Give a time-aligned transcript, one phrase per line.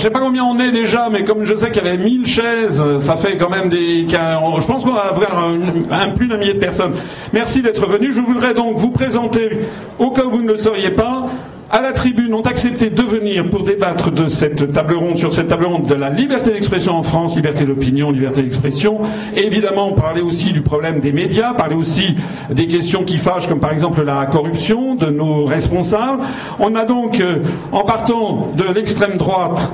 [0.00, 2.26] Je sais pas combien on est déjà, mais comme je sais qu'il y avait 1000
[2.26, 4.08] chaises, ça fait quand même des...
[4.08, 6.94] Je pense qu'on va avoir un, plus d'un millier de personnes.
[7.34, 8.10] Merci d'être venu.
[8.10, 9.58] Je voudrais donc vous présenter,
[9.98, 11.26] au cas où vous ne le sauriez pas,
[11.70, 15.48] à la tribune ont accepté de venir pour débattre de cette table ronde, sur cette
[15.48, 19.00] table ronde de la liberté d'expression en France, liberté d'opinion, liberté d'expression.
[19.36, 22.16] Évidemment, parler aussi du problème des médias, parler aussi
[22.50, 26.22] des questions qui fâchent, comme par exemple la corruption de nos responsables.
[26.58, 27.38] On a donc, euh,
[27.70, 29.72] en partant de l'extrême droite,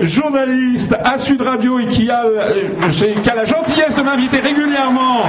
[0.00, 2.68] journaliste à Sud Radio et qui a, euh,
[3.34, 5.24] la gentillesse de m'inviter régulièrement.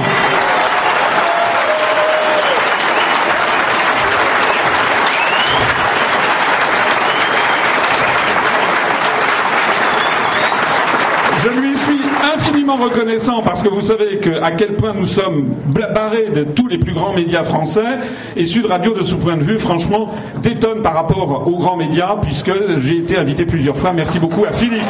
[12.70, 15.54] Reconnaissant parce que vous savez à quel point nous sommes
[15.94, 17.98] barrés de tous les plus grands médias français
[18.36, 20.10] et Sud Radio de ce point de vue franchement
[20.42, 23.92] détonne par rapport aux grands médias puisque j'ai été invité plusieurs fois.
[23.92, 24.82] Merci beaucoup à Philippe.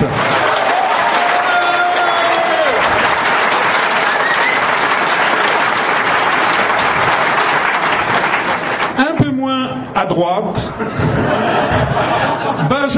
[8.98, 10.70] Un peu moins à droite.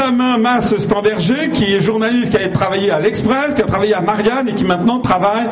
[0.05, 4.49] Benjamin Masse-Stamberger, qui est journaliste, qui a travaillé à l'Express, qui a travaillé à Marianne
[4.49, 5.49] et qui maintenant travaille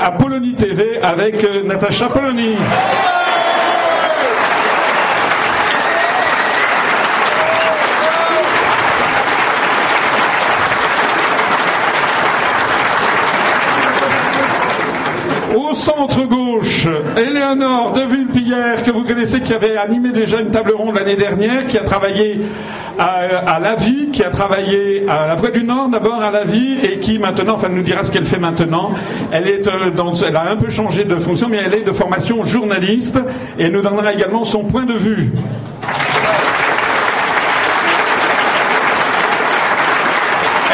[0.00, 2.56] à Polonie TV avec euh, Natacha Polony.
[15.54, 20.96] Au centre-gauche, Éléonore de Vulpillère, que vous connaissez, qui avait animé déjà une table ronde
[20.96, 22.40] l'année dernière, qui a travaillé
[22.98, 26.78] à, la vie, qui a travaillé à la Voix du Nord d'abord à la vie
[26.82, 28.90] et qui maintenant, enfin, nous dira ce qu'elle fait maintenant.
[29.30, 33.18] Elle euh, elle a un peu changé de fonction, mais elle est de formation journaliste
[33.58, 35.30] et elle nous donnera également son point de vue.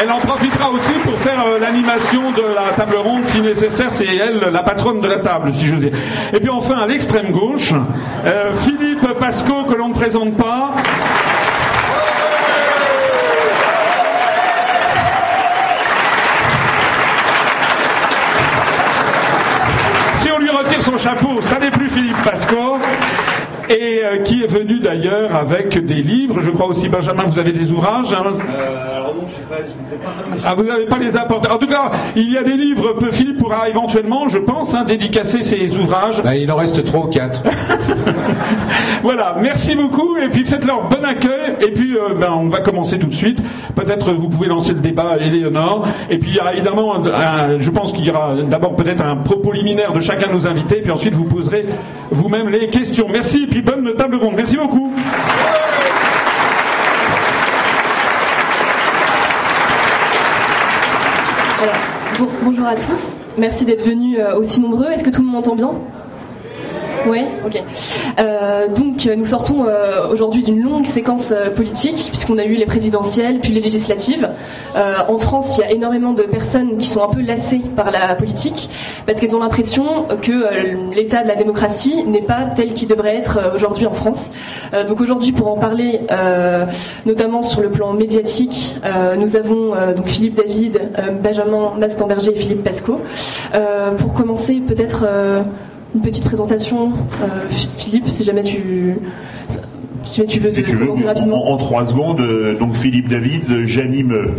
[0.03, 3.87] Elle en profitera aussi pour faire euh, l'animation de la table ronde si nécessaire.
[3.89, 5.91] C'est elle la patronne de la table, si je dire.
[6.33, 7.73] Et puis enfin, à l'extrême gauche,
[8.25, 10.71] euh, Philippe Pasco, que l'on ne présente pas.
[20.83, 22.77] son chapeau, ça n'est plus Philippe Pasco
[23.69, 26.39] et euh, qui est venu d'ailleurs avec des livres.
[26.39, 28.13] Je crois aussi, Benjamin, vous avez des ouvrages.
[28.13, 30.09] Hein euh, alors non, je sais pas, je les ai pas.
[30.45, 31.49] Ah, vous n'avez pas les apportés.
[31.49, 32.95] En tout cas, il y a des livres.
[33.11, 36.21] Philippe pourra éventuellement, je pense, hein, dédicacer ses ouvrages.
[36.23, 37.43] Bah, il en reste trois ou quatre.
[39.03, 41.55] voilà, merci beaucoup et puis faites-leur bon accueil.
[41.61, 43.41] Et puis, euh, ben, on va commencer tout de suite.
[43.75, 45.87] Peut-être vous pouvez lancer le débat, Éléonore.
[46.09, 47.01] Et puis, il y aura évidemment,
[47.57, 50.81] je pense qu'il y aura d'abord peut-être un propos liminaire de chacun de nos invités.
[50.81, 51.65] Puis ensuite, vous poserez
[52.13, 53.07] vous-même les questions.
[53.11, 54.35] Merci puis bonne table ronde.
[54.35, 54.93] Merci beaucoup.
[62.43, 63.17] bonjour à tous.
[63.37, 64.87] Merci d'être venus euh, aussi nombreux.
[64.87, 65.71] Est-ce que tout le monde m'entend bien?
[67.05, 67.61] Oui, ok.
[68.19, 72.65] Euh, donc nous sortons euh, aujourd'hui d'une longue séquence euh, politique puisqu'on a eu les
[72.65, 74.29] présidentielles puis les législatives.
[74.75, 78.15] en France, il y a énormément de personnes qui sont un peu lassées par la
[78.15, 78.69] politique
[79.05, 83.39] parce qu'elles ont l'impression que l'état de la démocratie n'est pas tel qu'il devrait être
[83.55, 84.31] aujourd'hui en France.
[84.87, 86.01] donc aujourd'hui, pour en parler,
[87.05, 88.75] notamment sur le plan médiatique,
[89.17, 90.81] nous avons donc Philippe David,
[91.21, 92.99] Benjamin Mastenberger et Philippe Pasco.
[93.97, 95.05] pour commencer, peut-être
[95.95, 98.95] une petite présentation, euh, Philippe, si jamais tu,
[100.27, 101.51] tu veux te présenter rapidement.
[101.51, 104.35] En, trois secondes, euh, donc Philippe David, j'anime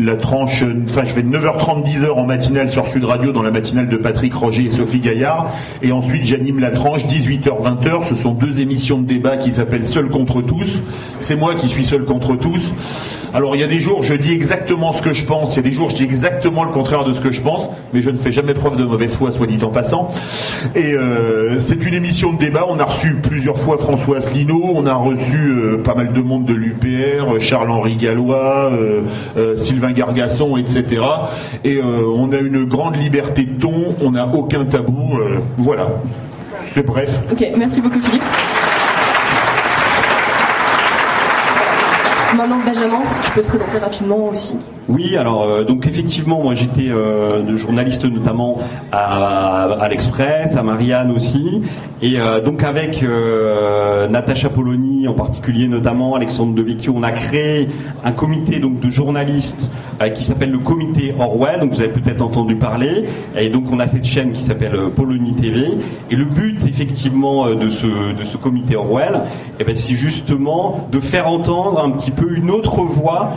[0.00, 3.50] la tranche, enfin je vais de 9h30 10h en matinale sur Sud Radio dans la
[3.50, 5.50] matinale de Patrick Roger et Sophie Gaillard
[5.82, 9.86] et ensuite j'anime la tranche 18h 20h, ce sont deux émissions de débat qui s'appellent
[9.86, 10.80] Seul contre tous.
[11.18, 12.72] C'est moi qui suis seul contre tous.
[13.32, 15.60] Alors il y a des jours je dis exactement ce que je pense, il y
[15.60, 18.10] a des jours je dis exactement le contraire de ce que je pense, mais je
[18.10, 20.10] ne fais jamais preuve de mauvaise foi, soit dit en passant.
[20.74, 22.66] Et euh, c'est une émission de débat.
[22.68, 26.44] On a reçu plusieurs fois François Asselineau, on a reçu euh, pas mal de monde
[26.44, 28.70] de l'UPR, Charles-Henri Gallois,
[29.36, 31.02] euh, Sylvain Gargasson, etc.
[31.64, 35.18] Et on a une grande liberté de ton, on n'a aucun tabou.
[35.58, 35.88] voilà.
[36.60, 37.20] C'est bref.
[37.32, 38.22] Ok, merci beaucoup Philippe.
[42.36, 44.54] Maintenant, Benjamin, si tu peux te présenter rapidement aussi.
[44.88, 48.58] Oui, alors euh, donc effectivement, moi j'étais euh, journaliste notamment
[48.92, 51.62] à, l'Express, à Marianne aussi,
[52.02, 53.02] et euh, donc avec
[54.10, 57.68] Natacha Polony en particulier, notamment Alexandre Devecchio, on a créé
[58.04, 59.70] un comité donc de journalistes
[60.14, 61.60] qui s'appelle le Comité Orwell.
[61.60, 63.04] Donc vous avez peut-être entendu parler,
[63.38, 65.78] et donc on a cette chaîne qui s'appelle Polony TV,
[66.10, 69.22] et le but effectivement de ce de ce comité Orwell,
[69.58, 73.32] eh ben, c'est justement de faire entendre un petit peu une autre voix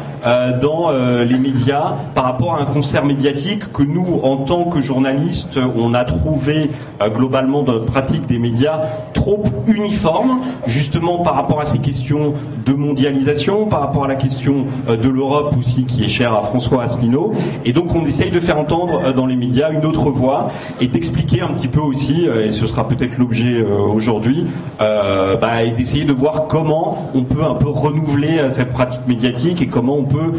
[0.61, 5.59] dans les médias par rapport à un concert médiatique que nous, en tant que journalistes,
[5.75, 6.69] on a trouvé
[7.01, 8.81] euh, globalement dans notre pratique des médias
[9.13, 12.33] trop uniforme, justement par rapport à ces questions
[12.65, 16.41] de mondialisation, par rapport à la question euh, de l'Europe aussi qui est chère à
[16.41, 17.33] François Asselineau.
[17.65, 20.49] Et donc on essaye de faire entendre euh, dans les médias une autre voix
[20.81, 24.45] et d'expliquer un petit peu aussi, et ce sera peut-être l'objet aujourd'hui,
[24.79, 29.68] bah, et d'essayer de voir comment on peut un peu renouveler cette pratique médiatique et
[29.68, 30.33] comment on peut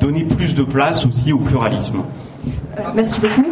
[0.00, 2.02] donner plus de place aussi au pluralisme.
[2.94, 3.44] merci beaucoup.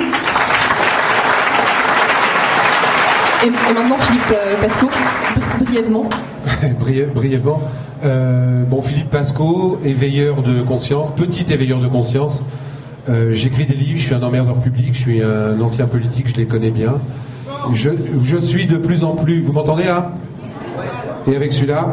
[3.42, 4.88] Et, maintenant, Philippe euh, Pasco,
[5.64, 6.04] brièvement.
[7.14, 7.62] brièvement.
[8.04, 12.44] Euh, bon, Philippe Pasco, éveilleur de conscience, petit éveilleur de conscience.
[13.08, 16.34] Euh, j'écris des livres, je suis un emmerdeur public, je suis un ancien politique, je
[16.34, 16.96] les connais bien.
[17.72, 17.90] Je,
[18.22, 19.40] je suis de plus en plus.
[19.40, 20.12] Vous m'entendez là?
[21.26, 21.86] Et avec celui-là?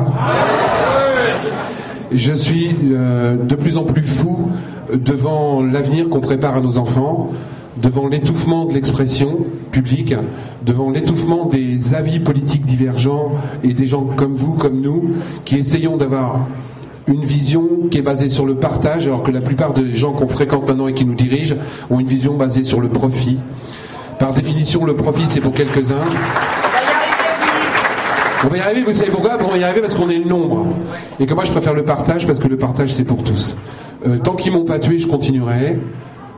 [2.11, 4.49] Je suis de plus en plus fou
[4.93, 7.31] devant l'avenir qu'on prépare à nos enfants
[7.81, 10.15] devant l'étouffement de l'expression publique,
[10.65, 13.31] devant l'étouffement des avis politiques divergents
[13.63, 15.11] et des gens comme vous, comme nous,
[15.45, 16.41] qui essayons d'avoir
[17.07, 20.27] une vision qui est basée sur le partage, alors que la plupart des gens qu'on
[20.27, 21.55] fréquente maintenant et qui nous dirigent
[21.89, 23.39] ont une vision basée sur le profit.
[24.19, 26.03] Par définition, le profit, c'est pour quelques-uns.
[28.45, 30.25] On va y arriver, vous savez pourquoi On va y arriver parce qu'on est le
[30.25, 30.67] nombre.
[31.19, 33.55] Et que moi, je préfère le partage parce que le partage, c'est pour tous.
[34.05, 35.79] Euh, tant qu'ils m'ont pas tué, je continuerai.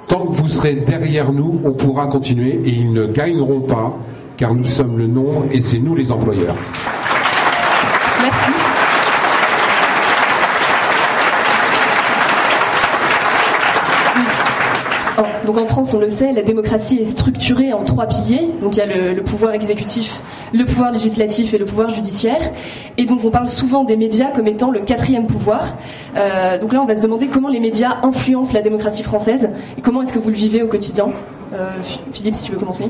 [0.08, 3.98] Tant que vous serez derrière nous, on pourra continuer et ils ne gagneront pas
[4.38, 6.56] car nous sommes le nombre et c'est nous les employeurs.
[15.46, 18.50] Donc en France, on le sait, la démocratie est structurée en trois piliers.
[18.62, 20.22] Donc il y a le pouvoir exécutif,
[20.54, 22.40] le pouvoir législatif et le pouvoir judiciaire.
[22.98, 25.76] Et donc on parle souvent des médias comme étant le quatrième pouvoir.
[26.16, 29.82] Euh, donc là, on va se demander comment les médias influencent la démocratie française et
[29.82, 31.10] comment est-ce que vous le vivez au quotidien.
[31.54, 31.70] Euh,
[32.14, 32.86] Philippe, si tu veux commencer.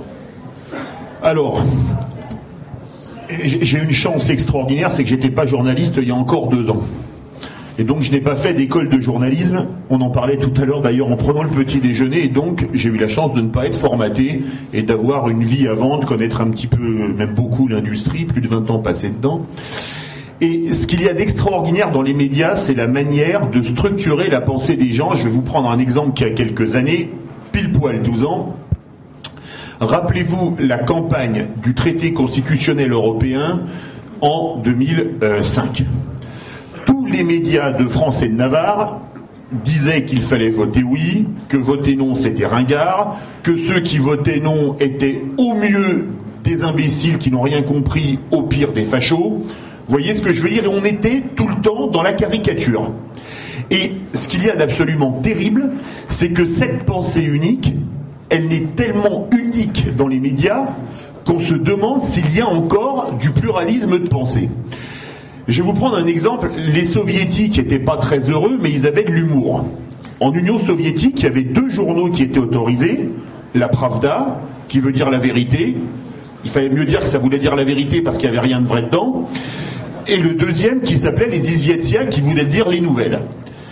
[1.21, 1.61] Alors,
[3.29, 6.81] j'ai une chance extraordinaire, c'est que j'étais pas journaliste il y a encore deux ans.
[7.79, 9.65] Et donc je n'ai pas fait d'école de journalisme.
[9.89, 12.25] On en parlait tout à l'heure d'ailleurs en prenant le petit déjeuner.
[12.25, 14.43] Et donc j'ai eu la chance de ne pas être formaté
[14.73, 18.49] et d'avoir une vie avant, de connaître un petit peu, même beaucoup l'industrie, plus de
[18.49, 19.45] 20 ans passés dedans.
[20.41, 24.41] Et ce qu'il y a d'extraordinaire dans les médias, c'est la manière de structurer la
[24.41, 25.15] pensée des gens.
[25.15, 27.09] Je vais vous prendre un exemple qui a quelques années,
[27.53, 28.57] pile poil 12 ans.
[29.79, 33.61] Rappelez-vous la campagne du traité constitutionnel européen
[34.19, 35.85] en 2005
[37.11, 38.99] les médias de France et de Navarre
[39.51, 44.75] disaient qu'il fallait voter oui, que voter non c'était ringard, que ceux qui votaient non
[44.79, 46.07] étaient au mieux
[46.43, 49.39] des imbéciles qui n'ont rien compris, au pire des fachos.
[49.39, 50.65] Vous voyez ce que je veux dire?
[50.65, 52.91] Et on était tout le temps dans la caricature.
[53.71, 55.73] Et ce qu'il y a d'absolument terrible,
[56.07, 57.73] c'est que cette pensée unique,
[58.29, 60.67] elle n'est tellement unique dans les médias
[61.25, 64.49] qu'on se demande s'il y a encore du pluralisme de pensée.
[65.49, 66.51] Je vais vous prendre un exemple.
[66.55, 69.65] Les soviétiques n'étaient pas très heureux, mais ils avaient de l'humour.
[70.19, 73.09] En Union soviétique, il y avait deux journaux qui étaient autorisés.
[73.55, 75.75] La Pravda, qui veut dire la vérité.
[76.45, 78.61] Il fallait mieux dire que ça voulait dire la vérité parce qu'il n'y avait rien
[78.61, 79.27] de vrai dedans.
[80.07, 83.19] Et le deuxième qui s'appelait les Izvietsia, qui voulait dire les nouvelles.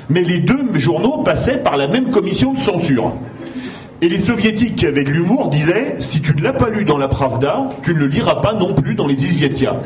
[0.10, 3.14] Mais les deux journaux passaient par la même commission de censure.
[4.02, 6.98] Et les soviétiques qui avaient de l'humour disaient si tu ne l'as pas lu dans
[6.98, 9.80] la Pravda, tu ne le liras pas non plus dans les Izvietsia.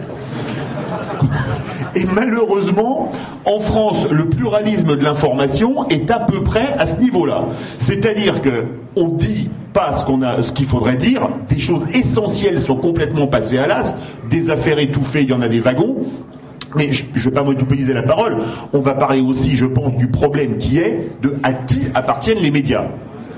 [1.96, 3.12] Et malheureusement,
[3.46, 7.46] en France, le pluralisme de l'information est à peu près à ce niveau-là.
[7.80, 11.30] C'est-à-dire que on dit pas ce qu'on a, ce qu'il faudrait dire.
[11.50, 13.96] Des choses essentielles sont complètement passées à l'as.
[14.30, 15.98] Des affaires étouffées, il y en a des wagons.
[16.76, 18.38] Mais je ne vais pas monopoliser la parole.
[18.74, 22.52] On va parler aussi, je pense, du problème qui est de à qui appartiennent les
[22.52, 22.86] médias.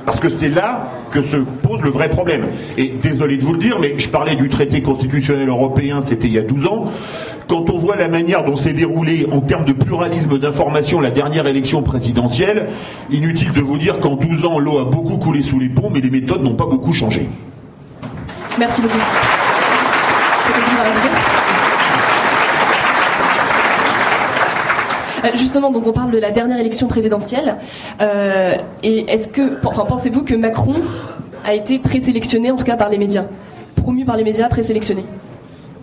[0.05, 2.45] Parce que c'est là que se pose le vrai problème.
[2.77, 6.33] Et désolé de vous le dire, mais je parlais du traité constitutionnel européen, c'était il
[6.33, 6.85] y a 12 ans.
[7.47, 11.47] Quand on voit la manière dont s'est déroulée en termes de pluralisme d'information la dernière
[11.47, 12.67] élection présidentielle,
[13.11, 15.99] inutile de vous dire qu'en 12 ans, l'eau a beaucoup coulé sous les ponts, mais
[15.99, 17.27] les méthodes n'ont pas beaucoup changé.
[18.57, 18.97] Merci beaucoup.
[25.35, 27.57] justement, donc on parle de la dernière élection présidentielle.
[28.01, 30.75] et est-ce que, pensez-vous que Macron
[31.45, 33.25] a été présélectionné, en tout cas par les médias,
[33.75, 35.03] promu par les médias, présélectionné?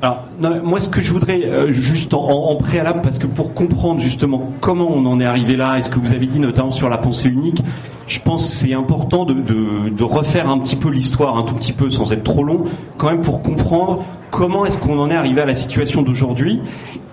[0.03, 0.25] Alors,
[0.65, 4.89] moi, ce que je voudrais, euh, juste en, préalable, parce que pour comprendre justement comment
[4.91, 7.29] on en est arrivé là, et ce que vous avez dit notamment sur la pensée
[7.29, 7.63] unique,
[8.07, 11.91] je pense que c'est important de, refaire un petit peu l'histoire, un tout petit peu,
[11.91, 12.65] sans être trop long,
[12.97, 16.61] quand même pour comprendre comment est-ce qu'on en est arrivé à la situation d'aujourd'hui,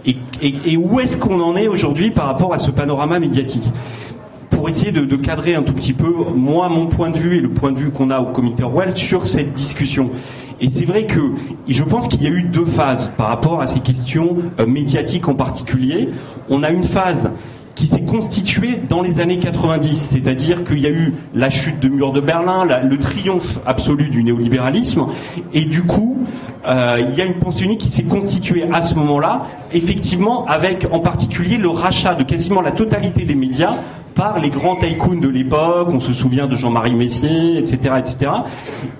[0.06, 3.70] et, où est-ce qu'on en est aujourd'hui par rapport à ce panorama médiatique
[4.50, 7.50] pour essayer de, cadrer un tout petit peu, moi, mon point de vue et le
[7.50, 10.10] point de vue qu'on a au comité Orwell sur cette discussion.
[10.60, 11.20] Et c'est vrai que
[11.68, 15.28] je pense qu'il y a eu deux phases par rapport à ces questions euh, médiatiques
[15.28, 16.10] en particulier.
[16.50, 17.30] On a une phase
[17.76, 21.90] qui s'est constituée dans les années 90, c'est-à-dire qu'il y a eu la chute de
[21.90, 25.06] mur de Berlin, le triomphe absolu du néolibéralisme,
[25.54, 26.18] et du coup,
[26.68, 30.88] euh, il y a une pensée unique qui s'est constituée à ce moment-là, effectivement, avec
[30.92, 33.76] en particulier le rachat de quasiment la totalité des médias
[34.18, 35.90] par les grands tycoons de l'époque.
[35.92, 38.32] On se souvient de Jean-Marie Messier, etc., etc.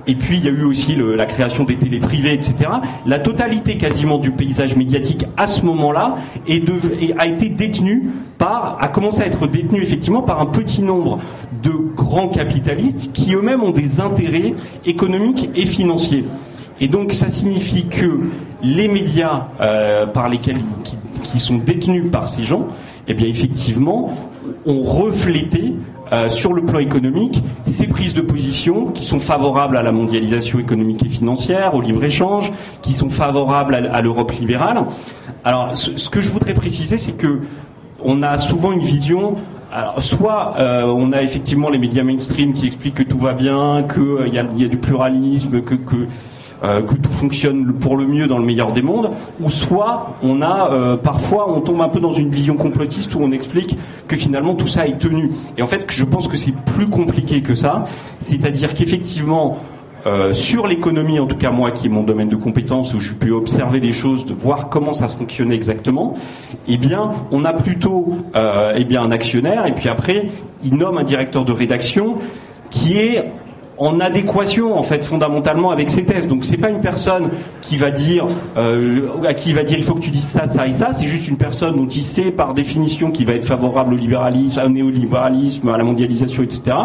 [0.06, 2.70] Et puis il y a eu aussi la création des télés privées, etc.
[3.06, 6.16] La totalité quasiment du paysage médiatique à ce moment-là
[6.48, 11.20] a été détenue par, a commencé à être détenue effectivement par un petit nombre
[11.64, 14.54] de grands capitalistes qui eux-mêmes ont des intérêts
[14.86, 16.26] économiques et financiers.
[16.80, 18.22] Et donc ça signifie que
[18.62, 20.60] les médias euh, par lesquels
[21.24, 22.68] qui, sont détenus par ces gens,
[23.08, 24.12] eh bien effectivement,
[24.66, 25.76] ont reflété
[26.14, 30.60] euh, sur le plan économique ces prises de position qui sont favorables à la mondialisation
[30.60, 34.86] économique et financière, au libre-échange, qui sont favorables à, l'Europe libérale.
[35.44, 37.42] Alors, ce, que je voudrais préciser, c'est que
[38.04, 39.36] on a souvent une vision
[39.72, 43.84] alors, soit euh, on a effectivement les médias mainstream qui expliquent que tout va bien,
[43.84, 45.76] qu'il euh, y, a, du pluralisme, que
[46.64, 49.12] euh, que tout fonctionne pour le mieux dans le meilleur des mondes,
[49.42, 53.20] ou soit on a euh, parfois on tombe un peu dans une vision complotiste où
[53.22, 55.32] on explique que finalement tout ça est tenu.
[55.58, 57.86] Et en fait, je pense que c'est plus compliqué que ça.
[58.20, 59.58] C'est-à-dire qu'effectivement,
[60.08, 63.14] euh, sur l'économie, en tout cas moi qui est mon domaine de compétence où je
[63.14, 66.14] peux observer les choses, de voir comment ça fonctionnait exactement,
[66.68, 70.28] eh bien on a plutôt euh, eh bien un actionnaire et puis après
[70.64, 72.16] il nomme un directeur de rédaction
[72.70, 73.26] qui est
[73.78, 76.28] en adéquation en fait fondamentalement avec ses thèses.
[76.28, 77.30] Donc c'est pas une personne
[77.62, 80.48] qui va dire euh, à qui il va dire il faut que tu dises ça,
[80.48, 80.94] ça et ça.
[80.94, 84.62] C'est juste une personne dont il sait par définition qu'il va être favorable au libéralisme,
[84.66, 86.78] au néolibéralisme, à la mondialisation, etc.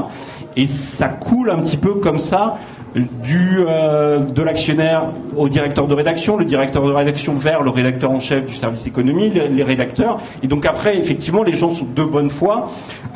[0.57, 2.57] Et ça coule un petit peu comme ça
[2.95, 5.05] du euh, de l'actionnaire
[5.37, 8.87] au directeur de rédaction, le directeur de rédaction vers le rédacteur en chef du service
[8.87, 10.21] économie, les, rédacteurs.
[10.43, 12.67] Et donc après, effectivement, les gens sont de bonne foi,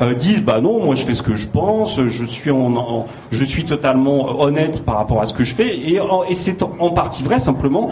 [0.01, 4.83] euh, disent bah non, moi je fais ce que je pense, je suis totalement honnête
[4.83, 5.99] par rapport à ce que je fais, et
[6.33, 7.39] c'est en partie vrai.
[7.39, 7.91] Simplement,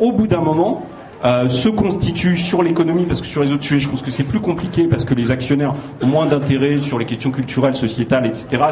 [0.00, 0.82] au bout d'un moment,
[1.24, 4.24] euh, se constitue sur l'économie, parce que sur les autres sujets, je pense que c'est
[4.24, 8.64] plus compliqué, parce que les actionnaires ont moins d'intérêt sur les questions culturelles, sociétales, etc.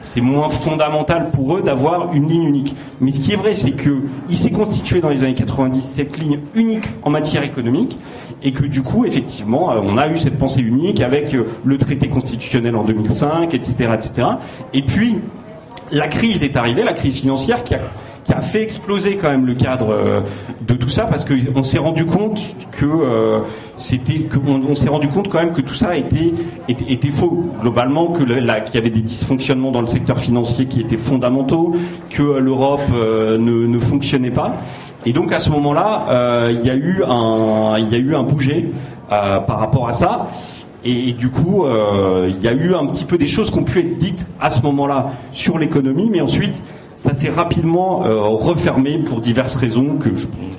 [0.00, 2.76] C'est moins fondamental pour eux d'avoir une ligne unique.
[3.00, 6.18] Mais ce qui est vrai, c'est que il s'est constitué dans les années 90 cette
[6.18, 7.98] ligne unique en matière économique,
[8.42, 11.78] et que du coup, effectivement, euh, on a eu cette pensée unique avec euh, le
[11.78, 14.28] traité constitutionnel en 2005, etc., etc.
[14.74, 15.16] Et puis,
[15.90, 17.80] la crise est arrivée, la crise financière qui a
[18.26, 20.20] qui a fait exploser quand même le cadre euh,
[20.66, 22.42] de tout ça parce qu'on s'est rendu compte
[22.72, 23.38] que euh,
[23.76, 26.32] c'était on, s'est rendu compte quand même que tout ça était
[26.68, 27.44] était, faux.
[27.60, 31.76] Globalement que qu'il y avait des dysfonctionnements dans le secteur financier qui étaient fondamentaux
[32.10, 34.56] que l'Europe euh, ne, ne fonctionnait pas.
[35.04, 38.24] Et donc à ce moment-là il y a eu un il y a eu un
[38.24, 38.72] bouger
[39.08, 40.26] par rapport à ça.
[40.88, 43.80] Et, du coup, il y a eu un petit peu des choses qui ont pu
[43.80, 46.62] être dites à ce moment-là sur l'économie, mais ensuite,
[46.96, 49.98] ça s'est rapidement euh, refermé pour diverses raisons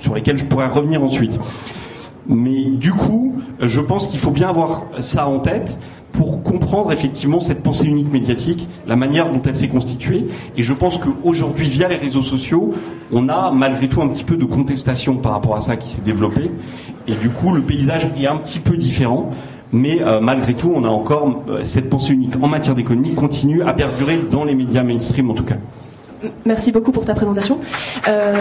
[0.00, 1.38] sur lesquelles je pourrais revenir ensuite.
[2.26, 5.78] Mais du coup, je pense qu'il faut bien avoir ça en tête
[6.12, 10.26] pour comprendre effectivement cette pensée unique médiatique, la manière dont elle s'est constituée.
[10.56, 12.72] Et je pense qu'aujourd'hui, via les réseaux sociaux,
[13.12, 16.02] on a malgré tout un petit peu de contestation par rapport à ça qui s'est
[16.02, 16.50] développé.
[17.06, 19.30] Et du coup, le paysage est un petit peu différent.
[19.72, 23.62] Mais euh, malgré tout, on a encore euh, cette pensée unique en matière d'économie continue
[23.62, 25.58] à perdurer dans les médias mainstream en tout cas.
[26.44, 27.58] Merci beaucoup pour ta présentation.
[28.08, 28.34] Euh,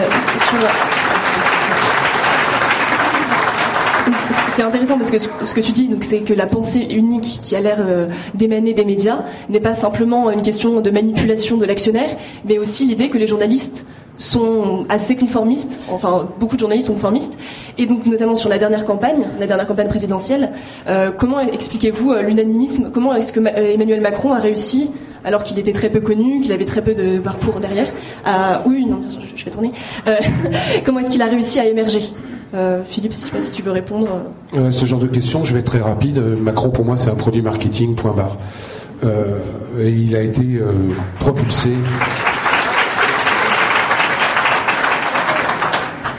[4.56, 7.62] c'est intéressant parce que ce que tu dis, c'est que la pensée unique qui a
[7.62, 12.58] l'air euh, d'émaner des médias n'est pas simplement une question de manipulation de l'actionnaire, mais
[12.58, 13.86] aussi l'idée que les journalistes
[14.18, 17.38] sont assez conformistes, enfin beaucoup de journalistes sont conformistes,
[17.78, 20.52] et donc notamment sur la dernière campagne, la dernière campagne présidentielle,
[20.88, 22.90] euh, comment expliquez-vous l'unanimisme?
[22.92, 24.92] Comment est-ce que Emmanuel Macron a réussi
[25.24, 27.88] alors qu'il était très peu connu, qu'il avait très peu de parcours derrière.
[28.26, 28.32] Euh,
[28.66, 29.02] oui, non,
[29.36, 29.72] je vais tourner.
[30.08, 30.16] Euh,
[30.86, 32.02] comment est-ce qu'il a réussi à émerger?
[32.86, 34.08] Philippe, je sais pas si tu veux répondre.
[34.72, 36.18] ce genre de questions, je vais être très rapide.
[36.18, 37.94] Macron, pour moi, c'est un produit marketing,
[39.04, 40.62] et il a été
[41.20, 41.72] propulsé.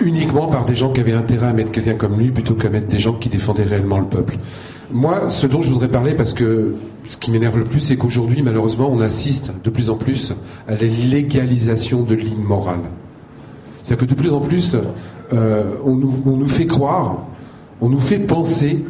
[0.00, 2.88] Uniquement par des gens qui avaient intérêt à mettre quelqu'un comme lui plutôt qu'à mettre
[2.88, 4.38] des gens qui défendaient réellement le peuple.
[4.90, 6.74] Moi, ce dont je voudrais parler, parce que
[7.06, 10.32] ce qui m'énerve le plus, c'est qu'aujourd'hui, malheureusement, on assiste de plus en plus
[10.66, 12.80] à la légalisation de l'immoral.
[13.82, 14.76] C'est-à-dire que de plus en plus,
[15.32, 17.26] euh, on, nous, fait croire,
[17.80, 18.84] on nous fait penser,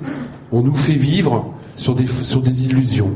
[0.52, 3.10] on nous fait vivre sur des, sur des illusions.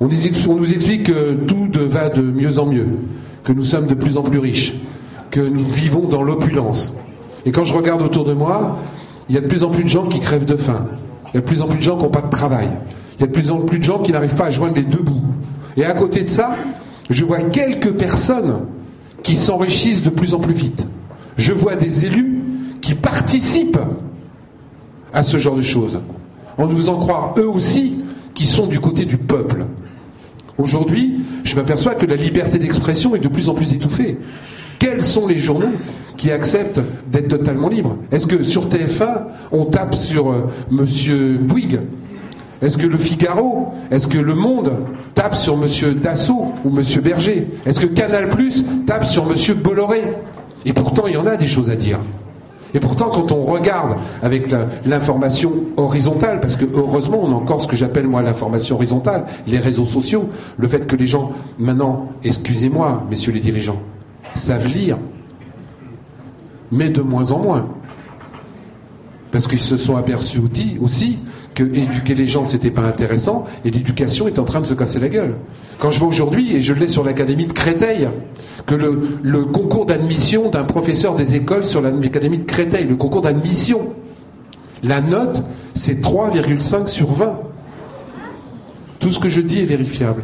[0.00, 0.08] On,
[0.48, 2.88] on nous explique que tout va de mieux en mieux,
[3.44, 4.74] que nous sommes de plus en plus riches,
[5.30, 6.96] que nous vivons dans l'opulence.
[7.46, 8.76] Et quand je regarde autour de moi,
[9.28, 10.86] il y a de plus en plus de gens qui crèvent de faim.
[11.28, 12.68] Il y a de plus en plus de gens qui n'ont pas de travail.
[13.16, 14.84] Il y a de plus en plus de gens qui n'arrivent pas à joindre les
[14.84, 15.22] deux bouts.
[15.76, 16.56] Et à côté de ça,
[17.08, 18.58] je vois quelques personnes
[19.22, 20.86] qui s'enrichissent de plus en plus vite.
[21.36, 22.42] Je vois des élus
[22.80, 23.78] qui participent
[25.12, 26.00] à ce genre de choses,
[26.58, 28.00] en nous faisant croire eux aussi
[28.34, 29.66] qu'ils sont du côté du peuple.
[30.58, 34.18] Aujourd'hui, je m'aperçois que la liberté d'expression est de plus en plus étouffée.
[34.78, 35.72] Quels sont les journaux
[36.16, 36.80] qui acceptent
[37.10, 40.30] d'être totalement libres Est-ce que sur TF1, on tape sur.
[40.30, 41.80] Euh, Monsieur Bouygues?
[42.62, 44.72] Est-ce que le Figaro Est-ce que Le Monde
[45.14, 47.46] tape sur Monsieur Dassault ou Monsieur Berger?
[47.66, 50.02] Est-ce que Canal Plus tape sur Monsieur Bolloré?
[50.64, 51.98] Et pourtant, il y en a des choses à dire.
[52.74, 54.48] Et pourtant, quand on regarde avec
[54.84, 59.58] l'information horizontale, parce que heureusement, on a encore ce que j'appelle moi l'information horizontale, les
[59.58, 63.80] réseaux sociaux, le fait que les gens, maintenant, excusez-moi, messieurs les dirigeants,
[64.34, 64.98] savent lire,
[66.70, 67.68] mais de moins en moins.
[69.32, 70.40] Parce qu'ils se sont aperçus
[70.80, 71.18] aussi
[71.54, 74.98] que éduquer les gens, c'était pas intéressant, et l'éducation est en train de se casser
[75.00, 75.34] la gueule.
[75.78, 78.08] Quand je vois aujourd'hui, et je l'ai sur l'académie de Créteil,
[78.66, 83.22] que le, le concours d'admission d'un professeur des écoles sur l'académie de Créteil, le concours
[83.22, 83.94] d'admission,
[84.82, 85.42] la note,
[85.74, 87.40] c'est 3,5 sur 20.
[88.98, 90.22] Tout ce que je dis est vérifiable.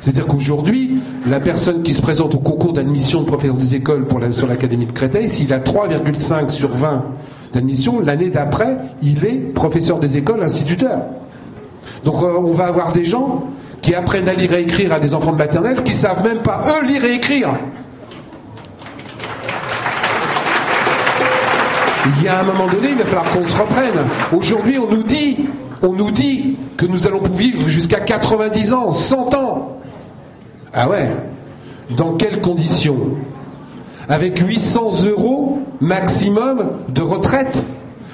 [0.00, 4.46] C'est-à-dire qu'aujourd'hui, la personne qui se présente au concours d'admission de professeur des écoles sur
[4.46, 7.04] l'Académie de Créteil, s'il a 3,5 sur 20
[7.52, 11.00] d'admission, l'année d'après, il est professeur des écoles, instituteur.
[12.04, 13.44] Donc euh, on va avoir des gens
[13.80, 16.64] qui apprennent à lire et écrire à des enfants de maternelle qui savent même pas
[16.68, 17.48] eux lire et écrire.
[22.16, 24.00] Il y a un moment donné, il va falloir qu'on se reprenne.
[24.32, 25.36] Aujourd'hui, on nous dit,
[25.82, 29.77] on nous dit que nous allons vivre jusqu'à 90 ans, 100 ans.
[30.72, 31.08] Ah ouais
[31.96, 33.16] Dans quelles conditions?
[34.08, 37.64] Avec 800 euros maximum de retraite?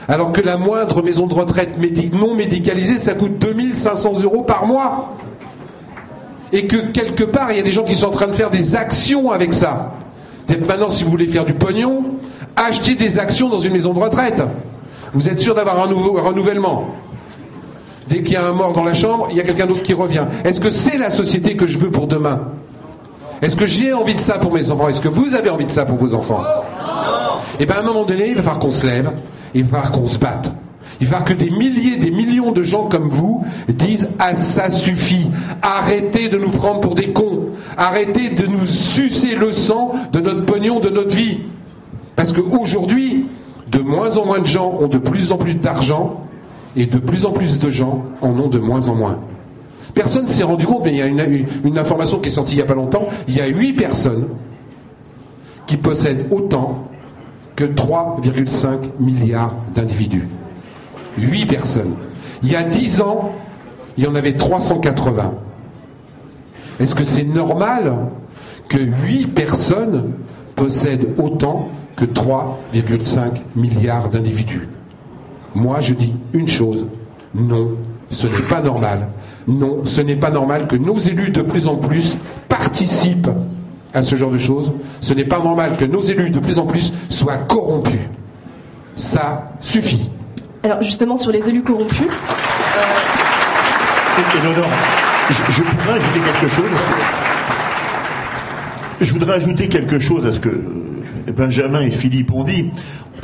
[0.08, 1.78] Alors que la moindre maison de retraite
[2.12, 5.16] non médicalisée, ça coûte 2500 euros par mois.
[6.52, 8.50] Et que quelque part, il y a des gens qui sont en train de faire
[8.50, 9.92] des actions avec ça.
[10.46, 12.04] Peut-être maintenant, si vous voulez faire du pognon,
[12.54, 14.42] achetez des actions dans une maison de retraite.
[15.14, 16.94] Vous êtes sûr d'avoir un, nouveau, renouvellement?
[18.08, 19.94] Dès qu'il y a un mort dans la chambre, il y a quelqu'un d'autre qui
[19.94, 20.24] revient.
[20.44, 22.40] Est-ce que c'est la société que je veux pour demain
[23.40, 25.70] Est-ce que j'ai envie de ça pour mes enfants Est-ce que vous avez envie de
[25.70, 26.42] ça pour vos enfants
[27.58, 29.12] Et eh bien à un moment donné, il va falloir qu'on se lève,
[29.54, 30.52] il va falloir qu'on se batte.
[31.00, 34.70] Il va falloir que des milliers, des millions de gens comme vous disent Ah, ça
[34.70, 35.28] suffit.
[35.62, 37.46] Arrêtez de nous prendre pour des cons.
[37.76, 41.40] Arrêtez de nous sucer le sang de notre pognon, de notre vie.
[42.16, 43.26] Parce qu'aujourd'hui,
[43.68, 46.20] de moins en moins de gens ont de plus en plus d'argent
[46.76, 49.18] et de plus en plus de gens en ont de moins en moins.
[49.94, 52.56] Personne ne s'est rendu compte, mais il y a une, information qui est sortie il
[52.56, 53.06] n'y a pas longtemps.
[53.28, 54.26] Il y a 8 personnes
[55.66, 56.88] qui possèdent autant
[57.54, 60.28] que 3,5 milliards d'individus.
[61.16, 61.94] 8 personnes.
[62.42, 63.30] Il y a 10 ans,
[63.96, 65.34] il y en avait 380.
[66.80, 67.96] Est-ce que c'est normal
[68.68, 70.14] que 8 personnes
[70.56, 74.68] possèdent autant que 3,5 milliards d'individus?
[75.54, 76.86] Moi, je dis une chose.
[77.34, 77.72] Non,
[78.10, 79.08] ce n'est pas normal.
[79.46, 82.16] Non, ce n'est pas normal que nos élus de plus en plus
[82.48, 83.30] participent
[83.92, 84.72] à ce genre de choses.
[85.00, 88.00] Ce n'est pas normal que nos élus de plus en plus soient corrompus.
[88.96, 90.10] Ça suffit.
[90.62, 92.00] Alors justement sur les élus corrompus.
[92.00, 92.10] Euh...
[95.50, 96.64] je, voudrais ajouter quelque chose.
[99.00, 100.60] je voudrais ajouter quelque chose à ce que
[101.34, 102.70] Benjamin et Philippe ont dit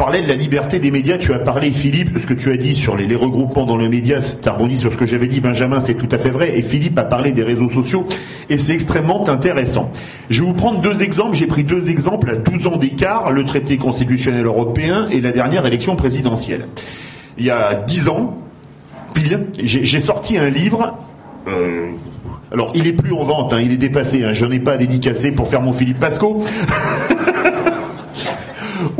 [0.00, 1.18] parlais de la liberté des médias.
[1.18, 3.86] Tu as parlé, Philippe, de ce que tu as dit sur les, regroupements dans les
[3.86, 4.22] médias.
[4.42, 6.58] Tu as rebondi sur ce que j'avais dit, Benjamin, c'est tout à fait vrai.
[6.58, 8.06] Et Philippe a parlé des réseaux sociaux.
[8.48, 9.90] Et c'est extrêmement intéressant.
[10.30, 11.36] Je vais vous prendre deux exemples.
[11.36, 15.66] J'ai pris deux exemples à 12 ans d'écart, le traité constitutionnel européen et la dernière
[15.66, 16.64] élection présidentielle.
[17.36, 18.38] Il y a 10 ans,
[19.12, 20.96] pile, j'ai sorti un livre.
[21.46, 21.90] Euh,
[22.50, 24.24] alors, il est plus en vente, hein, il est dépassé.
[24.24, 26.42] Hein, je n'en ai pas à dédicacer pour faire mon Philippe Pasco.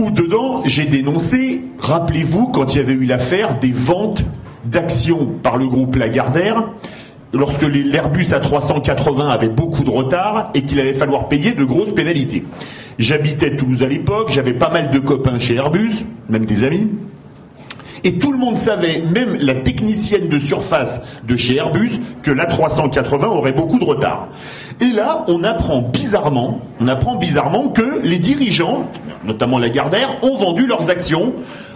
[0.01, 4.25] où dedans j'ai dénoncé, rappelez-vous, quand il y avait eu l'affaire des ventes
[4.65, 6.65] d'actions par le groupe Lagardère,
[7.33, 12.45] lorsque l'Airbus A380 avait beaucoup de retard et qu'il allait falloir payer de grosses pénalités.
[12.99, 16.89] J'habitais Toulouse à l'époque, j'avais pas mal de copains chez Airbus, même des amis.
[18.05, 23.25] Et tout le monde savait, même la technicienne de surface de chez Airbus, que l'A380
[23.27, 24.29] aurait beaucoup de retard.
[24.81, 28.87] Et là, on apprend bizarrement, on apprend bizarrement que les dirigeants,
[29.25, 31.35] notamment la Gardère, ont vendu leurs actions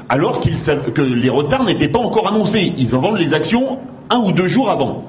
[0.08, 2.72] alors qu'ils savent que les retards n'étaient pas encore annoncés.
[2.76, 3.78] Ils en vendent les actions
[4.10, 5.04] un ou deux jours avant.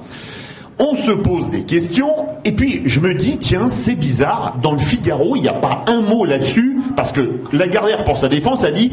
[0.77, 4.77] On se pose des questions, et puis je me dis, tiens, c'est bizarre, dans le
[4.77, 8.65] Figaro, il n'y a pas un mot là-dessus, parce que la Gardère, pour sa défense,
[8.65, 8.91] a dit,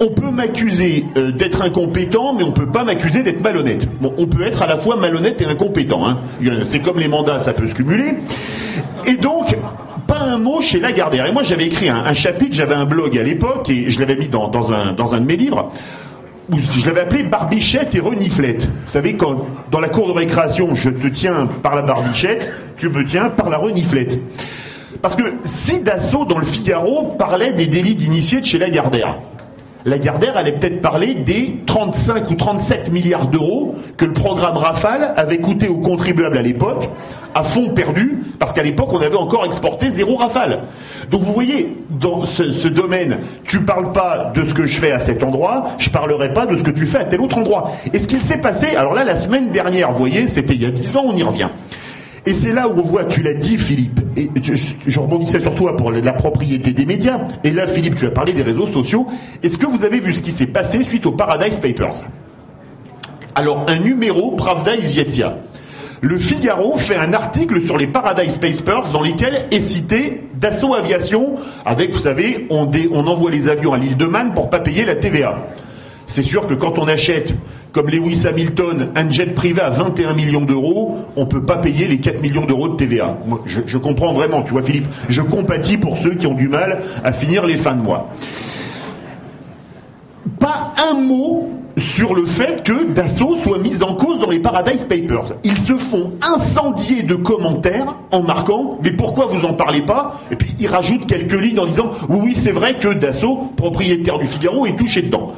[0.00, 3.86] on peut m'accuser euh, d'être incompétent, mais on peut pas m'accuser d'être malhonnête.
[4.00, 6.08] Bon, on peut être à la fois malhonnête et incompétent.
[6.08, 6.18] Hein.
[6.64, 8.14] C'est comme les mandats, ça peut se cumuler.
[9.06, 9.56] Et donc,
[10.06, 11.26] pas un mot chez Lagardère.
[11.26, 14.28] Et moi, j'avais écrit un, chapitre, j'avais un blog à l'époque, et je l'avais mis
[14.28, 15.70] dans, un, dans un de mes livres,
[16.50, 18.64] je l'avais appelé Barbichette et Reniflette.
[18.64, 22.88] Vous savez, quand dans la cour de récréation, je te tiens par la barbichette, tu
[22.88, 24.18] me tiens par la reniflette.
[25.02, 29.16] Parce que si Dassault, dans le Figaro, parlait des délits d'initiés de chez Lagardère,
[29.84, 35.38] Lagardère allait peut-être parler des 35 ou 37 milliards d'euros que le programme Rafale avait
[35.38, 36.88] coûté aux contribuables à l'époque,
[37.34, 40.64] à fond perdu, parce qu'à l'époque on avait encore exporté zéro Rafale.
[41.10, 44.98] Donc vous voyez, dans ce, domaine, tu parles pas de ce que je fais à
[44.98, 47.70] cet endroit, je parlerai pas de ce que tu fais à tel autre endroit.
[47.92, 50.66] Et ce qu'il s'est passé, alors là la semaine dernière, vous voyez, c'était il y
[50.66, 51.48] a 10 ans, on y revient.
[52.28, 55.74] Et c'est là où on voit, tu l'as dit Philippe, et je, rebondissais sur toi
[55.78, 59.06] pour la propriété des médias, et là Philippe, tu as parlé des réseaux sociaux.
[59.42, 62.04] Est-ce que vous avez vu ce qui s'est passé suite aux Paradise Papers?
[63.34, 65.38] Alors, un numéro Pravda Izvietia.
[66.02, 71.36] Le Figaro fait un article sur les Paradise Papers dans lesquels est cité Dassault Aviation,
[71.64, 74.84] avec, vous savez, on, on envoie les avions à l'île de Man pour pas payer
[74.84, 75.48] la TVA.
[76.08, 77.34] C'est sûr que quand on achète,
[77.70, 81.86] comme Lewis Hamilton, un jet privé à 21 millions d'euros, on ne peut pas payer
[81.86, 83.18] les 4 millions d'euros de TVA.
[83.44, 87.12] Je, comprends vraiment, tu vois Philippe, je compatis pour ceux qui ont du mal à
[87.12, 88.08] finir les fins de mois.
[90.40, 94.86] Pas un mot sur le fait que Dassault soit mis en cause dans les Paradise
[94.86, 95.34] Papers.
[95.44, 100.20] Ils se font incendier de commentaires en marquant mais pourquoi vous en parlez pas?
[100.30, 104.18] Et puis ils rajoutent quelques lignes en disant oui oui c'est vrai que Dassault, propriétaire
[104.18, 105.34] du Figaro, est touché dedans.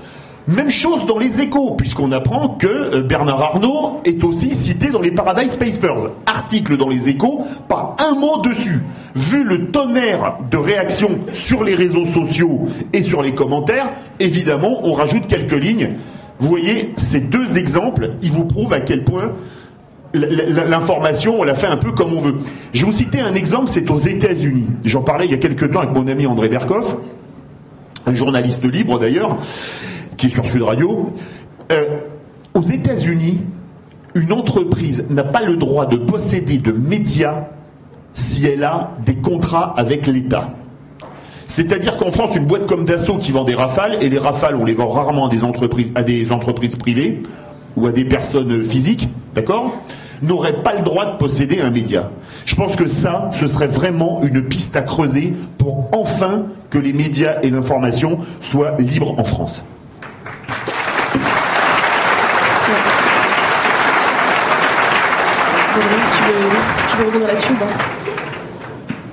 [0.48, 5.00] Même chose dans les échos, puisqu'on apprend que euh, Bernard Arnault est aussi cité dans
[5.00, 6.10] les Paradise Papers.
[6.26, 8.80] Article dans les échos, pas un mot dessus.
[9.14, 14.92] Vu le tonnerre de réactions sur les réseaux sociaux et sur les commentaires, évidemment, on
[14.92, 15.90] rajoute quelques lignes.
[16.38, 19.32] Vous voyez, ces deux exemples, ils vous prouvent à quel point
[20.12, 22.34] l'information, on la fait un peu comme on veut.
[22.72, 24.66] Je vais vous citer un exemple, c'est aux États-Unis.
[24.84, 26.96] J'en parlais il y a quelques temps avec mon ami André Berkoff,
[28.06, 29.36] un journaliste libre d'ailleurs
[30.16, 31.12] qui est sur Sud Radio.
[31.72, 31.84] Euh,
[32.54, 33.40] aux États-Unis,
[34.14, 37.44] une entreprise n'a pas le droit de posséder de médias
[38.12, 40.50] si elle a des contrats avec l'État.
[41.46, 44.64] C'est-à-dire qu'en France, une boîte comme Dassault qui vend des rafales, et les rafales, on
[44.64, 47.22] les vend rarement à des entreprises, à des entreprises privées
[47.76, 49.72] ou à des personnes physiques, d'accord
[50.22, 52.10] n'aurait pas le droit de posséder un média.
[52.44, 56.92] Je pense que ça, ce serait vraiment une piste à creuser pour enfin que les
[56.92, 59.64] médias et l'information soient libres en France.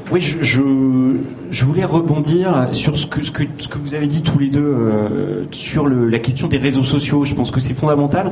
[0.09, 4.21] Oui, je, je, voulais rebondir sur ce que, ce, que, ce que vous avez dit
[4.23, 7.25] tous les deux euh, sur la question des réseaux sociaux.
[7.25, 8.31] Je pense que c'est fondamental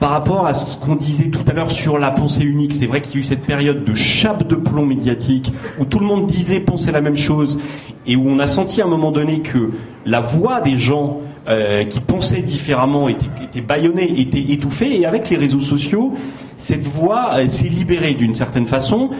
[0.00, 2.74] par rapport à ce qu'on disait tout à l'heure sur la pensée unique.
[2.74, 5.98] C'est vrai qu'il y a eu cette période de chape de plomb médiatique où tout
[5.98, 7.58] le monde disait penser la même chose
[8.06, 9.70] et où on a senti à un moment donné que
[10.04, 15.00] la voix des gens euh, qui pensaient différemment était, était était étouffée.
[15.00, 16.12] Et avec les réseaux sociaux,
[16.56, 19.10] cette voix s'est libérée d'une certaine façon.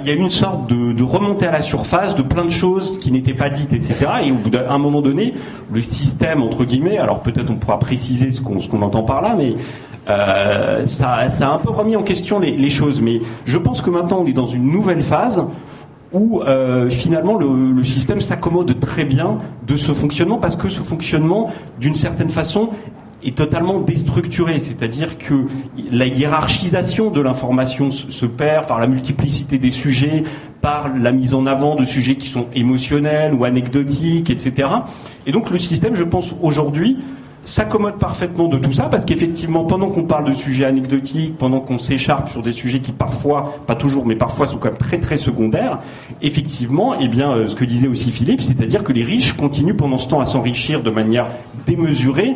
[0.00, 2.98] il y a eu une sorte de, remontée à la surface de plein de choses
[2.98, 3.94] qui n'étaient pas dites, etc.
[4.24, 5.34] Et au bout d'un moment donné,
[5.72, 9.54] le système, entre guillemets, alors peut-être on pourra préciser ce qu'on entend par là, mais
[10.08, 13.00] euh, ça, a un peu remis en question les, choses.
[13.00, 15.44] Mais je pense que maintenant on est dans une nouvelle phase
[16.12, 20.80] où euh, finalement le, le système s'accommode très bien de ce fonctionnement parce que ce
[20.80, 22.70] fonctionnement, d'une certaine façon,
[23.26, 25.46] est totalement déstructuré, c'est-à-dire que
[25.90, 30.22] la hiérarchisation de l'information se perd par la multiplicité des sujets,
[30.60, 34.68] par la mise en avant de sujets qui sont émotionnels ou anecdotiques, etc.
[35.26, 36.98] Et donc le système, je pense aujourd'hui,
[37.46, 41.78] s'accommode parfaitement de tout ça parce qu'effectivement, pendant qu'on parle de sujets anecdotiques, pendant qu'on
[41.78, 45.16] s'écharpe sur des sujets qui parfois, pas toujours, mais parfois sont quand même très très
[45.16, 45.78] secondaires,
[46.22, 49.98] effectivement, eh bien, euh, ce que disait aussi Philippe, c'est-à-dire que les riches continuent pendant
[49.98, 51.30] ce temps à s'enrichir de manière
[51.66, 52.34] démesurée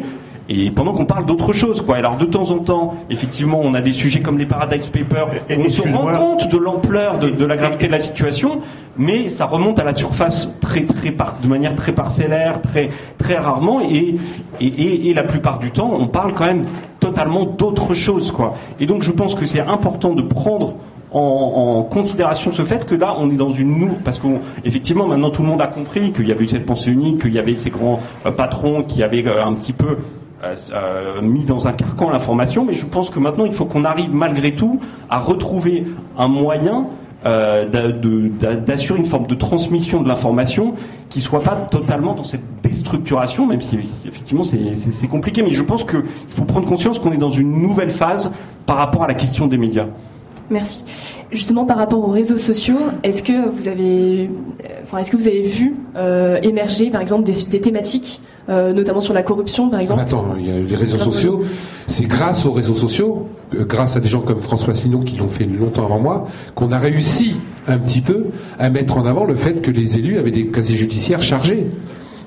[0.52, 1.96] et pendant qu'on parle d'autre chose, quoi.
[1.96, 5.60] Alors de temps en temps, effectivement, on a des sujets comme les Paradise Papers où
[5.64, 8.60] on se rend compte de l'ampleur de, la gravité de la situation,
[8.98, 13.80] mais ça remonte à la surface très, très de manière très parcellaire, très, très rarement,
[13.80, 14.16] et,
[14.60, 16.64] et, et, la plupart du temps, on parle quand même
[16.98, 18.54] totalement d'autre chose, quoi.
[18.80, 20.74] Et donc, je pense que c'est important de prendre
[21.12, 25.30] en, en, considération ce fait que là, on est dans une nous, parce qu'effectivement, maintenant
[25.30, 27.54] tout le monde a compris qu'il y avait eu cette pensée unique, qu'il y avait
[27.54, 29.98] ces grands euh, patrons qui avaient euh, un petit peu
[30.42, 33.84] euh, euh, mis dans un carcan l'information, mais je pense que maintenant il faut qu'on
[33.84, 35.84] arrive malgré tout à retrouver
[36.16, 36.86] un moyen
[37.26, 37.68] euh,
[38.64, 40.74] d'assurer une forme de transmission de l'information
[41.10, 43.76] qui soit pas totalement dans cette déstructuration, même si
[44.06, 45.42] effectivement c'est compliqué.
[45.42, 48.32] Mais je pense qu'il faut prendre conscience qu'on est dans une nouvelle phase
[48.64, 49.86] par rapport à la question des médias.
[50.48, 50.82] Merci.
[51.32, 54.28] Justement, par rapport aux réseaux sociaux, est-ce que vous avez,
[54.82, 58.98] enfin, est-ce que vous avez vu euh, émerger, par exemple, des, des thématiques, euh, notamment
[58.98, 60.00] sur la corruption, par exemple?
[60.00, 61.42] Attends, il y a les réseaux sociaux.
[61.86, 65.28] C'est grâce aux réseaux sociaux, euh, grâce à des gens comme François Sinon qui l'ont
[65.28, 67.36] fait longtemps avant moi, qu'on a réussi
[67.68, 68.26] un petit peu
[68.58, 71.68] à mettre en avant le fait que les élus avaient des casiers judiciaires chargés.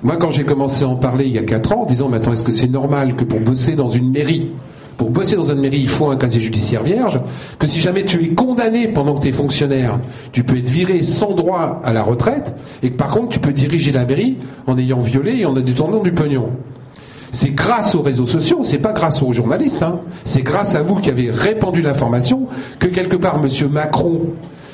[0.01, 2.31] Moi, quand j'ai commencé à en parler il y a quatre ans, en disant maintenant,
[2.31, 4.51] est-ce que c'est normal que pour bosser dans une mairie
[4.97, 7.19] pour bosser dans une mairie, il faut un casier judiciaire vierge,
[7.59, 9.99] que si jamais tu es condamné pendant que tu es fonctionnaire,
[10.31, 13.53] tu peux être viré sans droit à la retraite, et que par contre tu peux
[13.53, 16.49] diriger la mairie en ayant violé et en détournant du pognon.
[17.31, 20.01] C'est grâce aux réseaux sociaux, c'est pas grâce aux journalistes, hein.
[20.23, 23.69] c'est grâce à vous qui avez répandu l'information que quelque part M.
[23.71, 24.21] Macron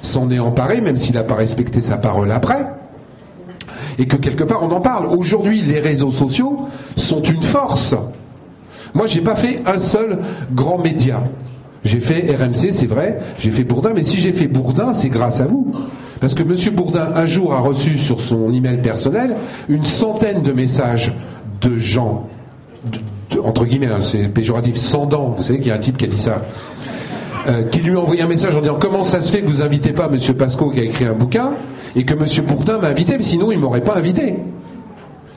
[0.02, 2.66] s'en est emparé, même s'il n'a pas respecté sa parole après,
[3.98, 5.06] et que quelque part on en parle.
[5.06, 6.60] Aujourd'hui, les réseaux sociaux
[6.98, 7.96] sont une force.
[8.94, 10.20] Moi, j'ai pas fait un seul
[10.54, 11.24] grand média.
[11.84, 15.40] J'ai fait RMC, c'est vrai, j'ai fait Bourdin, mais si j'ai fait Bourdin, c'est grâce
[15.40, 15.72] à vous.
[16.20, 16.76] Parce que M.
[16.76, 19.36] Bourdin, un jour, a reçu sur son email personnel
[19.70, 21.14] une centaine de messages
[21.62, 22.28] de gens,
[23.42, 26.06] entre guillemets, hein, c'est péjoratif, sans dents, vous savez qu'il y a un type qui
[26.06, 26.42] a dit ça,
[27.48, 29.62] euh, qui lui a envoyé un message en disant comment ça se fait que vous
[29.62, 30.18] invitez pas M.
[30.36, 31.54] Pasco qui a écrit un bouquin
[31.96, 32.26] et que M.
[32.46, 34.36] Bourdin m'a invité, sinon il m'aurait pas invité.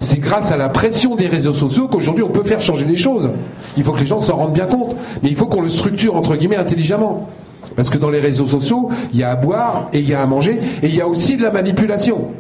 [0.03, 3.31] C'est grâce à la pression des réseaux sociaux qu'aujourd'hui on peut faire changer les choses.
[3.77, 4.97] Il faut que les gens s'en rendent bien compte.
[5.23, 7.29] Mais il faut qu'on le structure entre guillemets intelligemment.
[7.77, 10.21] Parce que dans les réseaux sociaux, il y a à boire et il y a
[10.21, 12.33] à manger et il y a aussi de la manipulation.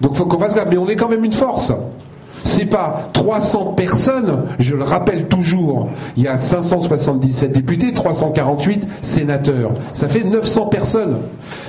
[0.00, 0.66] Donc il faut qu'on fasse gaffe.
[0.68, 1.72] Mais on est quand même une force.
[2.44, 9.70] C'est pas 300 personnes, je le rappelle toujours, il y a 577 députés, 348 sénateurs.
[9.92, 11.18] Ça fait 900 personnes.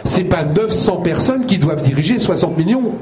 [0.03, 2.93] C'est pas 900 personnes qui doivent diriger 60 millions.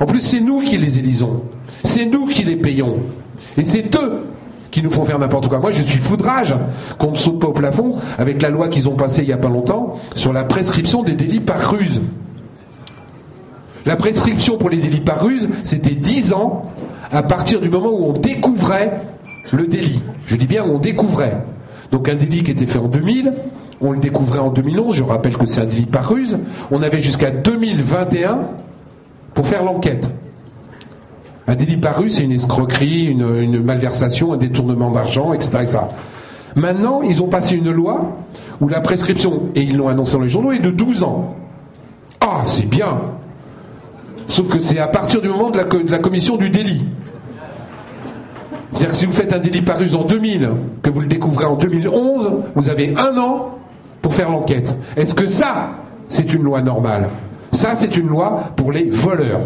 [0.00, 1.42] En plus, c'est nous qui les élisons.
[1.84, 2.98] C'est nous qui les payons.
[3.56, 4.26] Et c'est eux
[4.70, 5.60] qui nous font faire n'importe quoi.
[5.60, 6.54] Moi, je suis foudrage
[6.98, 9.38] qu'on ne saute pas au plafond avec la loi qu'ils ont passée il n'y a
[9.38, 12.00] pas longtemps sur la prescription des délits par ruse.
[13.86, 16.70] La prescription pour les délits par ruse, c'était 10 ans
[17.12, 19.00] à partir du moment où on découvrait
[19.52, 20.02] le délit.
[20.26, 21.44] Je dis bien on découvrait.
[21.92, 23.32] Donc un délit qui était fait en 2000,
[23.80, 26.38] on le découvrait en 2011, je rappelle que c'est un délit par ruse,
[26.72, 28.48] on avait jusqu'à 2021
[29.34, 30.08] pour faire l'enquête.
[31.46, 35.78] Un délit paru, c'est une escroquerie, une, malversation, un détournement d'argent, etc.,
[36.56, 38.16] Maintenant, ils ont passé une loi
[38.60, 41.34] où la prescription, et ils l'ont annoncé dans les journaux, est de 12 ans.
[42.20, 42.96] Ah, c'est bien
[44.28, 46.84] Sauf que c'est à partir du moment de la, de la commission du délit.
[48.72, 50.50] C'est-à-dire que si vous faites un délit paru en 2000,
[50.82, 53.58] que vous le découvrez en 2011, vous avez un an
[54.00, 54.74] pour faire l'enquête.
[54.96, 55.72] Est-ce que ça,
[56.08, 57.08] c'est une loi normale?
[57.54, 59.40] Ça, c'est une loi pour les voleurs.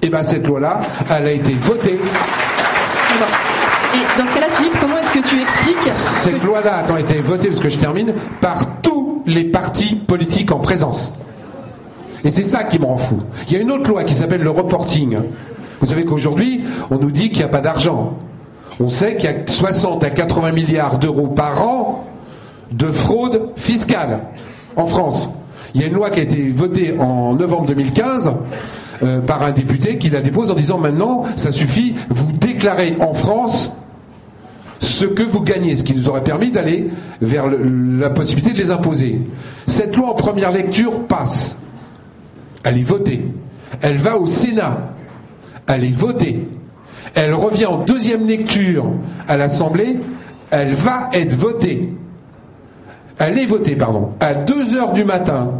[0.00, 1.98] Et eh bien cette loi-là, elle a été votée.
[3.94, 7.48] Et dans ce cas-là, Philippe, comment est-ce que tu expliques Cette loi-là a été votée,
[7.48, 11.12] parce que je termine, par tous les partis politiques en présence.
[12.24, 13.18] Et c'est ça qui me rend fou.
[13.46, 15.18] Il y a une autre loi qui s'appelle le reporting.
[15.80, 18.18] Vous savez qu'aujourd'hui, on nous dit qu'il n'y a pas d'argent.
[18.80, 22.04] On sait qu'il y a 60 à 80 milliards d'euros par an
[22.70, 24.20] de fraude fiscale
[24.76, 25.28] en France.
[25.74, 28.32] Il y a une loi qui a été votée en novembre 2015
[29.02, 33.12] euh, par un député qui la dépose en disant maintenant, ça suffit, vous déclarez en
[33.12, 33.72] France
[34.80, 36.88] ce que vous gagnez, ce qui nous aurait permis d'aller
[37.20, 39.20] vers la possibilité de les imposer.
[39.66, 41.58] Cette loi en première lecture passe.
[42.64, 43.24] Elle est votée.
[43.82, 44.94] Elle va au Sénat.
[45.66, 46.48] Elle est votée.
[47.14, 48.90] Elle revient en deuxième lecture
[49.26, 49.98] à l'Assemblée.
[50.50, 51.92] Elle va être votée.
[53.18, 54.12] Elle est votée, pardon.
[54.20, 55.50] À 2 heures du matin,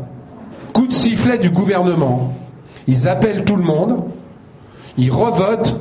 [0.72, 2.34] coup de sifflet du gouvernement.
[2.86, 4.04] Ils appellent tout le monde,
[4.96, 5.76] ils revotent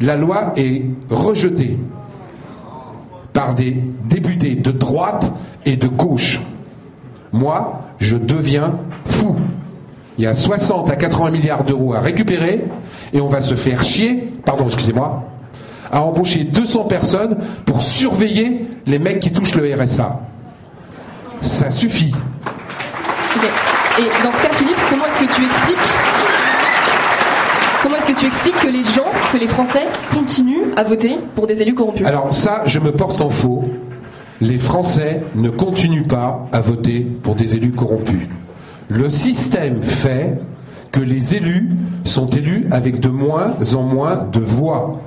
[0.00, 1.78] la loi est rejetée
[3.32, 3.76] par des
[4.08, 5.32] députés de droite
[5.66, 6.42] et de gauche.
[7.32, 9.36] Moi, je deviens fou.
[10.18, 12.64] Il y a 60 à 80 milliards d'euros à récupérer
[13.12, 15.24] et on va se faire chier, pardon, excusez-moi,
[15.92, 20.20] à embaucher 200 personnes pour surveiller les mecs qui touchent le RSA.
[21.40, 22.14] Ça suffit.
[23.98, 25.92] Et dans ce cas, Philippe, comment est-ce que tu expliques
[27.82, 31.46] Comment est-ce que tu expliques que les gens, que les Français continuent à voter pour
[31.46, 32.06] des élus corrompus?
[32.06, 33.64] Alors ça, je me porte en faux.
[34.40, 38.28] Les Français ne continuent pas à voter pour des élus corrompus.
[38.88, 40.38] Le système fait
[40.92, 41.70] que les élus
[42.04, 45.00] sont élus avec de moins en moins de voix.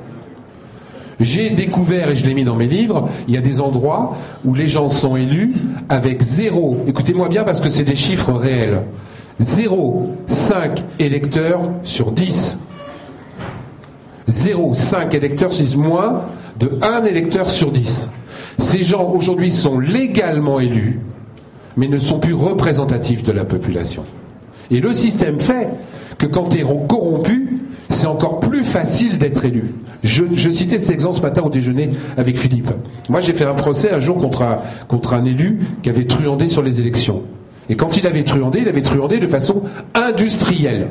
[1.23, 4.53] J'ai découvert, et je l'ai mis dans mes livres, il y a des endroits où
[4.53, 5.53] les gens sont élus
[5.87, 8.83] avec zéro, écoutez-moi bien parce que c'est des chiffres réels,
[9.41, 12.59] 0,5 électeurs sur 10.
[14.29, 16.25] 0,5 électeurs sur moins
[16.59, 18.09] de 1 électeur sur 10.
[18.59, 20.99] Ces gens aujourd'hui sont légalement élus,
[21.77, 24.03] mais ne sont plus représentatifs de la population.
[24.71, 25.69] Et le système fait
[26.17, 27.59] que quand tu es corrompu,
[27.89, 29.73] c'est encore plus facile d'être élu.
[30.03, 32.71] Je, citais cet exemple ce matin au déjeuner avec Philippe.
[33.09, 36.49] Moi, j'ai fait un procès un jour contre un, contre un élu qui avait truandé
[36.49, 37.23] sur les élections.
[37.69, 39.63] Et quand il avait truandé, il avait truandé de façon
[39.95, 40.89] industrielle.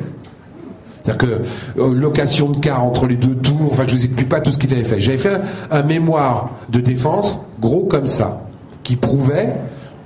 [1.04, 4.40] C'est-à-dire que euh, location de car entre les deux tours, enfin je vous explique pas
[4.40, 5.00] tout ce qu'il avait fait.
[5.00, 8.46] J'avais fait un, mémoire de défense gros comme ça,
[8.82, 9.54] qui prouvait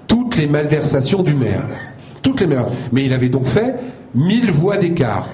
[0.09, 1.63] toutes les malversations du maire.
[2.23, 2.49] Toutes les
[2.93, 3.77] Mais il avait donc fait
[4.15, 5.29] mille voix d'écart.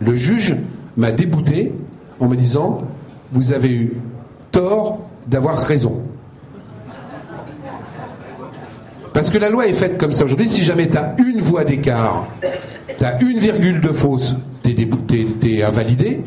[0.00, 0.56] Le juge
[0.96, 1.72] m'a débouté
[2.20, 2.82] en me disant
[3.32, 3.96] Vous avez eu
[4.50, 6.02] tort d'avoir raison.
[9.12, 10.48] Parce que la loi est faite comme ça aujourd'hui.
[10.48, 12.26] Si jamais tu as une voix d'écart,
[12.98, 16.20] tu as une virgule de fausse, tu es, invalidé.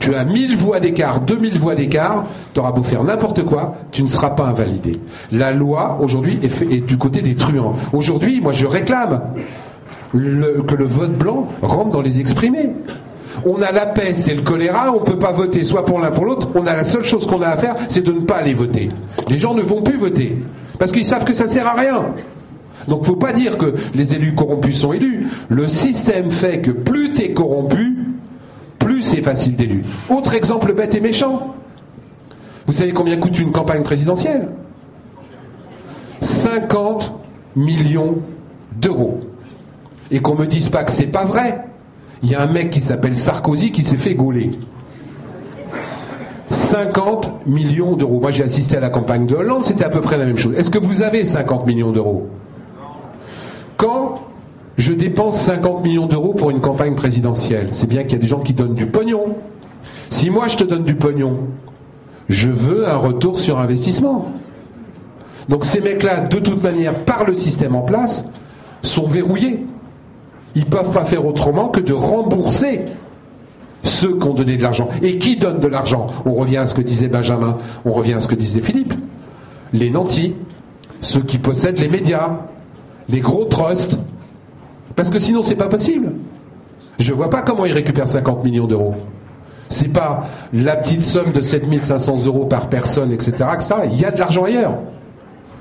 [0.00, 4.02] Tu as 1000 voix d'écart, 2000 voix d'écart, tu auras beau faire n'importe quoi, tu
[4.02, 4.92] ne seras pas invalidé.
[5.30, 7.76] La loi, aujourd'hui, est, est, du côté des truands.
[7.92, 9.20] Aujourd'hui, moi, je réclame
[10.10, 12.70] que le vote blanc rentre dans les exprimés.
[13.44, 16.10] On a la peste et le choléra, on ne peut pas voter soit pour l'un
[16.10, 16.48] pour l'autre.
[16.54, 18.88] On a la seule chose qu'on a à faire, c'est de ne pas aller voter.
[19.28, 20.36] Les gens ne vont plus voter
[20.78, 22.06] parce qu'ils savent que ça sert à rien.
[22.88, 25.26] Donc faut pas dire que les élus corrompus sont élus.
[25.48, 27.98] Le système fait que plus tu es corrompu,
[28.78, 29.84] plus c'est facile d'élu.
[30.08, 31.54] Autre exemple bête et méchant.
[32.66, 34.48] Vous savez combien coûte une campagne présidentielle?
[36.20, 37.12] 50
[37.56, 38.18] millions
[38.80, 39.20] d'euros.
[40.10, 41.64] Et qu'on me dise pas que c'est pas vrai.
[42.22, 44.50] Il y a un mec qui s'appelle Sarkozy qui s'est fait gauler.
[46.50, 48.20] 50 millions d'euros.
[48.20, 50.54] Moi, j'ai assisté à la campagne de Hollande, c'était à peu près la même chose.
[50.54, 52.28] Est-ce que vous avez 50 millions d'euros?
[53.76, 54.22] Quand
[54.76, 58.26] je dépense 50 millions d'euros pour une campagne présidentielle, c'est bien qu'il y a des
[58.26, 59.36] gens qui donnent du pognon.
[60.10, 61.38] Si moi, je te donne du pognon,
[62.28, 64.32] je veux un retour sur investissement.
[65.48, 68.24] Donc ces mecs-là, de toute manière, par le système en place,
[68.82, 69.66] sont verrouillés.
[70.54, 72.86] Ils ne peuvent pas faire autrement que de rembourser
[73.82, 74.88] ceux qui ont donné de l'argent.
[75.02, 76.08] Et qui donne de l'argent?
[76.24, 78.94] On revient à ce que disait Benjamin, on revient à ce que disait Philippe.
[79.72, 80.34] Les nantis,
[81.00, 82.30] ceux qui possèdent les médias,
[83.08, 83.98] les gros trusts.
[84.96, 86.12] Parce que sinon, c'est pas possible.
[86.98, 88.94] Je ne vois pas comment ils récupèrent 50 millions d'euros.
[89.68, 93.74] C'est pas la petite somme de 7500 euros par personne, etc., etc.
[93.90, 94.74] Il y a de l'argent ailleurs.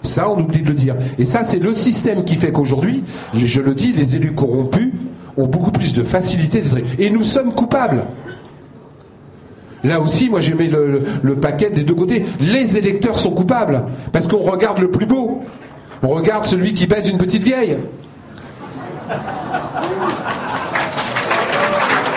[0.04, 0.96] Ça, on oublie de le dire.
[1.18, 4.92] Et ça, c'est le système qui fait qu'aujourd'hui, je le dis, les élus corrompus
[5.38, 6.64] ont beaucoup plus de facilité.
[6.98, 8.06] Et nous sommes coupables.
[9.84, 12.26] Là aussi, moi j'ai mis le, le, paquet des deux côtés.
[12.42, 13.84] Les électeurs sont coupables.
[14.12, 15.42] Parce qu'on regarde le plus beau.
[16.04, 17.78] On regarde celui qui baise une petite vieille.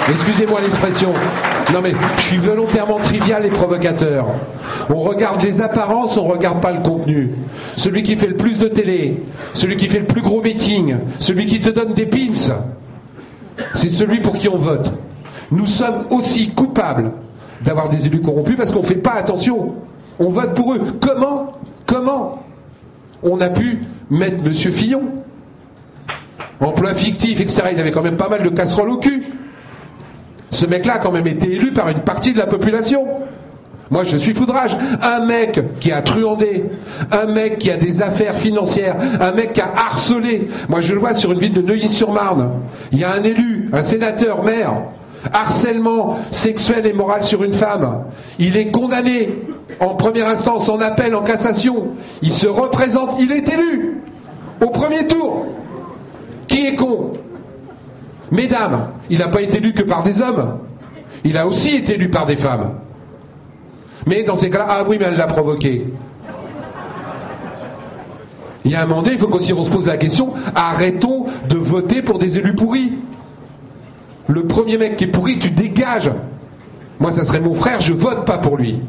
[0.09, 1.13] Excusez-moi l'expression.
[1.73, 4.27] Non mais je suis volontairement trivial et provocateur.
[4.91, 7.33] On regarde les apparences, on regarde pas le contenu.
[7.77, 9.23] Celui qui fait le plus de télé,
[9.53, 12.55] celui qui fait le plus gros meeting, celui qui te donne des pins,
[13.75, 14.93] c'est celui pour qui on vote.
[15.51, 17.13] Nous sommes aussi coupables
[17.63, 19.75] d'avoir des élus corrompus parce qu'on ne fait pas attention.
[20.19, 20.83] On vote pour eux.
[21.01, 21.53] Comment
[21.87, 22.43] Comment
[23.23, 24.53] On a pu mettre M.
[24.53, 25.03] Fillon?
[26.61, 27.63] Emploi fictif, etc.
[27.73, 29.25] Il avait quand même pas mal de casseroles au cul.
[30.53, 33.05] Ce mec-là a quand même été élu par une partie de la population.
[33.91, 34.77] Moi, je suis foudrage.
[35.03, 36.65] Un mec qui a truandé,
[37.11, 40.49] un mec qui a des affaires financières, un mec qui a harcelé.
[40.69, 42.51] Moi, je le vois sur une ville de Neuilly-sur-Marne.
[42.93, 44.75] Il y a un élu, un sénateur, maire,
[45.33, 48.05] harcèlement sexuel et moral sur une femme.
[48.39, 49.31] Il est condamné
[49.81, 51.89] en première instance, en appel, en cassation.
[52.23, 54.01] Il se représente, il est élu
[54.61, 55.47] au premier tour.
[56.47, 57.13] Qui est con?
[58.33, 60.59] Mesdames, il n'a pas été élu que par des hommes.
[61.23, 62.73] Il a aussi été élu par des femmes.
[64.07, 65.87] Mais dans ces cas-là, ah oui, mais elle l'a provoqué.
[68.65, 71.27] Il y a un moment donné, il faut qu'aussi on se pose la question, arrêtons
[71.49, 72.95] de voter pour des élus pourris.
[74.29, 76.11] Le premier mec qui est pourri, tu dégages.
[77.01, 78.81] Moi, ça serait mon frère, je vote pas pour lui.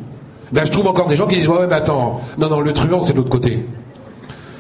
[0.54, 3.02] Ben, je trouve encore des gens qui disent, ouais, mais attends, non, non, le truand,
[3.02, 3.66] c'est de l'autre côté.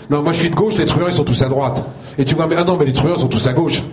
[0.10, 1.84] Non, moi, je suis de gauche, les truands, ils sont tous à droite.
[2.18, 3.84] Et tu vois, mais, ah non, mais les truands sont tous à gauche.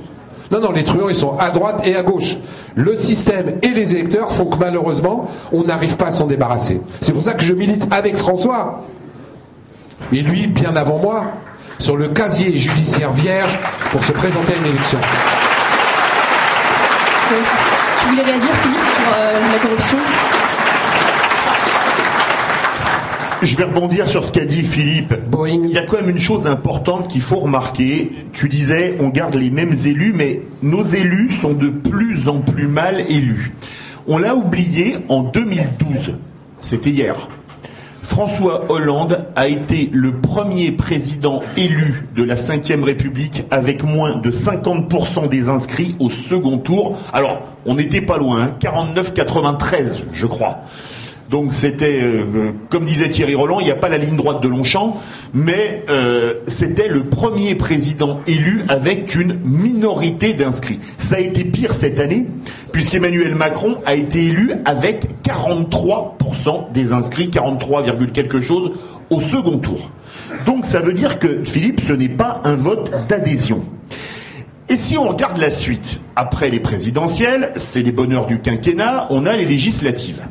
[0.50, 2.36] Non, non, les truands, ils sont à droite et à gauche.
[2.74, 6.80] Le système et les électeurs font que malheureusement, on n'arrive pas à s'en débarrasser.
[7.00, 8.84] C'est pour ça que je milite avec François
[10.12, 11.24] et lui bien avant moi,
[11.78, 13.58] sur le casier judiciaire vierge
[13.92, 14.98] pour se présenter à une élection.
[18.00, 19.98] Tu voulais réagir, Philippe, sur euh, la corruption?
[23.42, 25.14] Je vais rebondir sur ce qu'a dit Philippe.
[25.46, 28.12] Il y a quand même une chose importante qu'il faut remarquer.
[28.32, 32.66] Tu disais, on garde les mêmes élus, mais nos élus sont de plus en plus
[32.66, 33.52] mal élus.
[34.06, 36.16] On l'a oublié en 2012.
[36.60, 37.28] C'était hier.
[38.02, 44.30] François Hollande a été le premier président élu de la Ve République avec moins de
[44.30, 46.98] 50% des inscrits au second tour.
[47.12, 50.04] Alors, on n'était pas loin, 49-93, hein.
[50.12, 50.62] je crois.
[51.30, 54.48] Donc c'était, euh, comme disait Thierry Roland, il n'y a pas la ligne droite de
[54.48, 54.96] Longchamp,
[55.32, 60.80] mais euh, c'était le premier président élu avec une minorité d'inscrits.
[60.98, 62.26] Ça a été pire cette année,
[62.72, 68.72] puisqu'Emmanuel Macron a été élu avec 43% des inscrits, 43, quelque chose,
[69.08, 69.92] au second tour.
[70.46, 73.64] Donc ça veut dire que, Philippe, ce n'est pas un vote d'adhésion.
[74.68, 79.26] Et si on regarde la suite, après les présidentielles, c'est les bonheurs du quinquennat, on
[79.26, 80.22] a les législatives.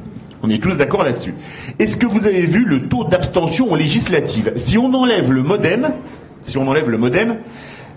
[0.42, 1.34] On est tous d'accord là-dessus.
[1.80, 5.92] Est-ce que vous avez vu le taux d'abstention en législative Si on enlève le modem,
[6.42, 7.38] si on enlève le modem,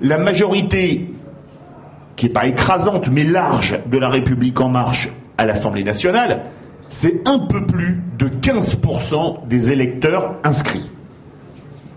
[0.01, 1.09] la majorité
[2.17, 6.43] qui n'est pas écrasante mais large de la République en marche à l'Assemblée nationale,
[6.89, 10.91] c'est un peu plus de 15% des électeurs inscrits.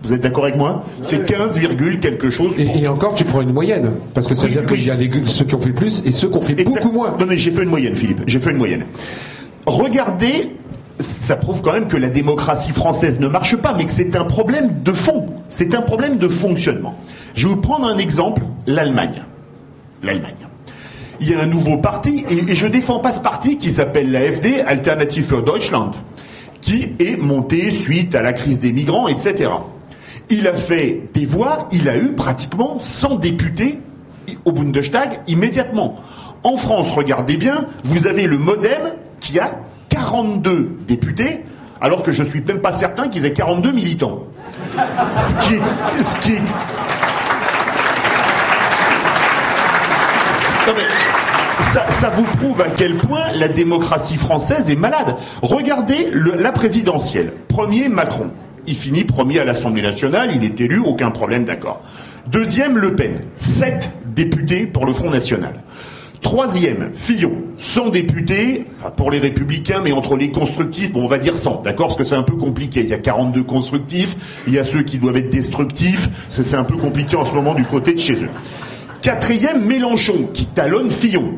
[0.02, 0.84] Vous êtes d'accord avec moi?
[1.02, 1.58] C'est 15,
[2.00, 2.52] quelque chose.
[2.58, 3.90] Et, encore, tu prends une moyenne.
[4.14, 6.12] Parce que ça veut dire qu'il y a ceux qui ont fait le plus et
[6.12, 7.16] ceux qui ont fait beaucoup moins.
[7.18, 8.22] Non, mais j'ai fait une moyenne, Philippe.
[8.26, 8.84] J'ai fait une moyenne
[9.66, 10.56] regardez,
[11.00, 14.24] ça prouve quand même que la démocratie française ne marche pas, mais que c'est un
[14.24, 15.26] problème de fond.
[15.48, 16.96] C'est un problème de fonctionnement.
[17.34, 19.22] Je vais vous prendre un exemple, l'Allemagne.
[20.02, 20.34] L'Allemagne.
[21.20, 24.10] Il y a un nouveau parti, et, je ne défends pas ce parti qui s'appelle
[24.10, 25.92] l'AFD, Alternative für Deutschland,
[26.60, 29.50] qui est monté suite à la crise des migrants, etc.
[30.28, 33.78] Il a fait des voix, il a eu pratiquement 100 députés
[34.44, 35.96] au Bundestag immédiatement.
[36.42, 38.92] En France, regardez bien, vous avez le modem
[39.26, 39.50] qui a
[39.88, 41.44] 42 députés,
[41.80, 44.24] alors que je ne suis même pas certain qu'ils aient 42 militants.
[45.18, 46.02] Ce qui est.
[46.02, 46.34] Ce qui
[51.90, 55.16] Ça, vous prouve à quel point la démocratie française est malade.
[55.42, 57.32] Regardez la présidentielle.
[57.48, 58.30] Premier, Macron.
[58.66, 61.82] Il finit premier à l'Assemblée nationale, il est élu, aucun problème, d'accord.
[62.26, 63.20] Deuxième, Le Pen.
[63.36, 65.62] Sept députés pour le Front national.
[66.22, 68.64] Troisième, Fillon, 100 députés,
[68.96, 72.04] pour les républicains, mais entre les constructifs, bon on va dire 100, d'accord, parce que
[72.04, 72.80] c'est un peu compliqué.
[72.80, 76.64] Il y a 42 constructifs, il y a ceux qui doivent être destructifs, c'est un
[76.64, 78.30] peu compliqué en ce moment du côté de chez eux.
[79.02, 81.34] Quatrième, Mélenchon, qui talonne Fillon,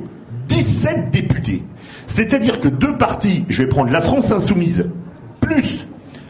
[0.49, 1.63] 17 députés.
[2.07, 4.87] C'est-à-dire que deux partis, je vais prendre la France insoumise,
[5.41, 5.87] plus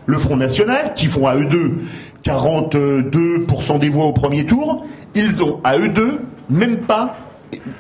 [0.07, 1.75] le Front National, qui font à eux deux
[2.25, 4.85] 42% des voix au premier tour,
[5.15, 6.21] ils ont à eux deux
[6.51, 7.17] même pas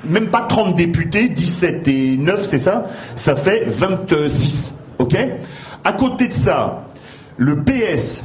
[0.04, 4.74] même pas 30 députés, 17 et 9, c'est ça Ça fait 26.
[4.98, 5.16] OK?
[5.84, 6.84] À côté de ça,
[7.36, 8.24] le PS,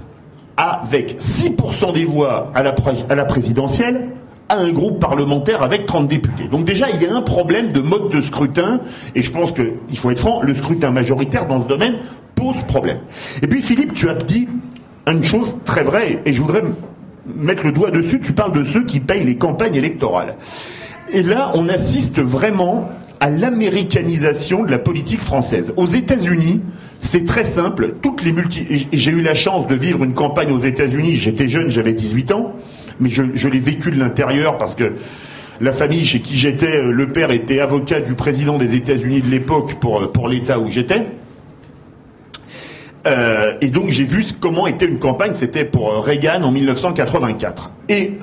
[0.58, 2.76] avec 6% des voix à la,
[3.10, 4.10] à la présidentielle,
[4.50, 6.48] a un groupe parlementaire avec 30 députés.
[6.50, 8.82] Donc déjà, il y a un problème de mode de scrutin,
[9.16, 11.96] et je pense qu'il faut être franc, le scrutin majoritaire dans ce domaine
[12.36, 13.00] pose problème.
[13.42, 14.48] Et puis Philippe, tu as dit
[15.08, 16.64] une chose très vraie, et je voudrais
[17.26, 20.36] mettre le doigt dessus, tu parles de ceux qui payent les campagnes électorales.
[21.14, 22.90] Et là, on assiste vraiment
[23.20, 25.72] à l'américanisation de la politique française.
[25.78, 26.62] Aux États-Unis,
[27.00, 27.94] c'est très simple.
[28.02, 28.88] Toutes les multi...
[28.92, 31.18] J'ai eu la chance de vivre une campagne aux États-Unis.
[31.18, 32.54] J'étais jeune, j'avais 18 ans,
[33.00, 34.94] mais je, l'ai vécu de l'intérieur parce que
[35.62, 39.30] la famille chez qui j'étais, euh, le père était avocat du président des États-Unis de
[39.30, 41.06] l'époque pour, euh, pour l'État où j'étais.
[43.06, 45.36] Euh, et donc j'ai vu comment était une campagne.
[45.36, 47.72] C'était pour Reagan en 1984.
[47.90, 48.14] Et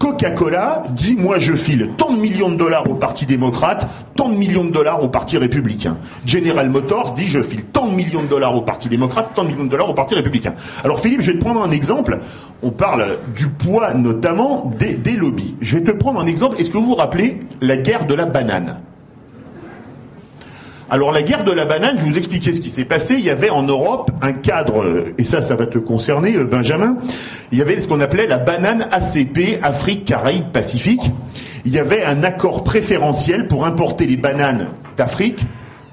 [0.00, 4.34] Coca-Cola dit moi je file tant de millions de dollars au Parti démocrate, tant de
[4.34, 5.98] millions de dollars au Parti républicain.
[6.24, 9.48] General Motors dit je file tant de millions de dollars au Parti démocrate, tant de
[9.48, 10.54] millions de dollars au Parti républicain.
[10.84, 12.18] Alors Philippe, je vais te prendre un exemple.
[12.62, 15.54] On parle du poids notamment des, lobbies.
[15.60, 16.58] Je vais te prendre un exemple.
[16.58, 18.80] Est-ce que vous vous rappelez la guerre de la banane?
[20.92, 23.14] Alors la guerre de la banane, je vous expliquer ce qui s'est passé.
[23.14, 24.84] Il y avait en Europe un cadre,
[25.18, 26.96] et ça, ça va te concerner, euh, Benjamin.
[27.52, 31.02] Il y avait ce qu'on appelait la banane ACP, Afrique, Caraïbes, Pacifique.
[31.64, 35.38] Il y avait un accord préférentiel pour importer les bananes d'Afrique,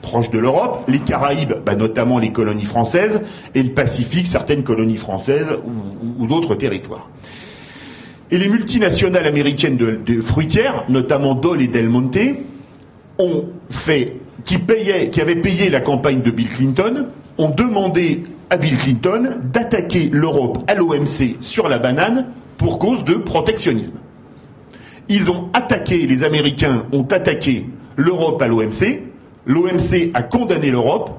[0.02, 3.22] proche de l'Europe, les Caraïbes, bah, notamment les colonies françaises,
[3.54, 5.50] et le Pacifique, certaines colonies françaises
[6.20, 7.08] ou, d'autres territoires.
[8.32, 12.18] Et les multinationales américaines de, de fruitières, notamment Dole et Del Monte,
[13.20, 14.60] ont fait qui,
[15.12, 17.08] qui avaient payé la campagne de Bill Clinton
[17.38, 22.28] ont demandé à Bill Clinton d'attaquer l'Europe à l'OMC sur la banane
[22.58, 23.96] pour cause de protectionnisme.
[25.10, 27.66] Ils ont attaqué, les Américains ont attaqué
[27.96, 29.04] l'Europe à l'OMC,
[29.46, 31.12] l'OMC a condamné l'Europe,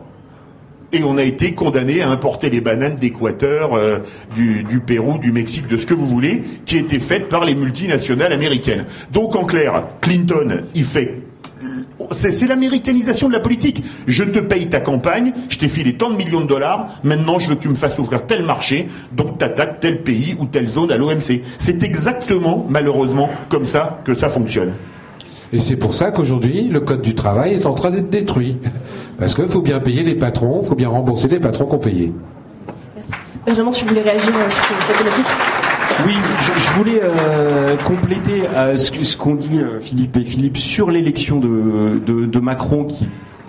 [0.92, 3.98] et on a été condamné à importer les bananes d'Équateur, euh,
[4.34, 7.54] du, du, Pérou, du Mexique, de ce que vous voulez, qui étaient faites par les
[7.54, 8.86] multinationales américaines.
[9.12, 11.22] Donc en clair, Clinton, il fait
[12.12, 13.82] c'est l'américanisation de la politique.
[14.06, 17.48] Je te paye ta campagne, je t'ai filé tant de millions de dollars, maintenant je
[17.48, 20.90] veux que tu me fasses ouvrir tel marché, donc t'attaques tel pays ou telle zone
[20.92, 21.42] à l'OMC.
[21.58, 24.72] C'est exactement, malheureusement, comme ça que ça fonctionne.
[25.52, 28.58] Et c'est pour ça qu'aujourd'hui, le code du travail est en train d'être détruit.
[29.18, 32.12] Parce qu'il faut bien payer les patrons, il faut bien rembourser les patrons qu'on payé.
[32.94, 33.12] Merci.
[33.46, 35.26] Benjamin, tu voulais réagir euh, sur cette thématique?
[36.06, 41.38] Oui, je, voulais euh, compléter euh, ce, qu'ont dit euh, Philippe et Philippe sur l'élection
[41.40, 43.08] de, de, Macron qui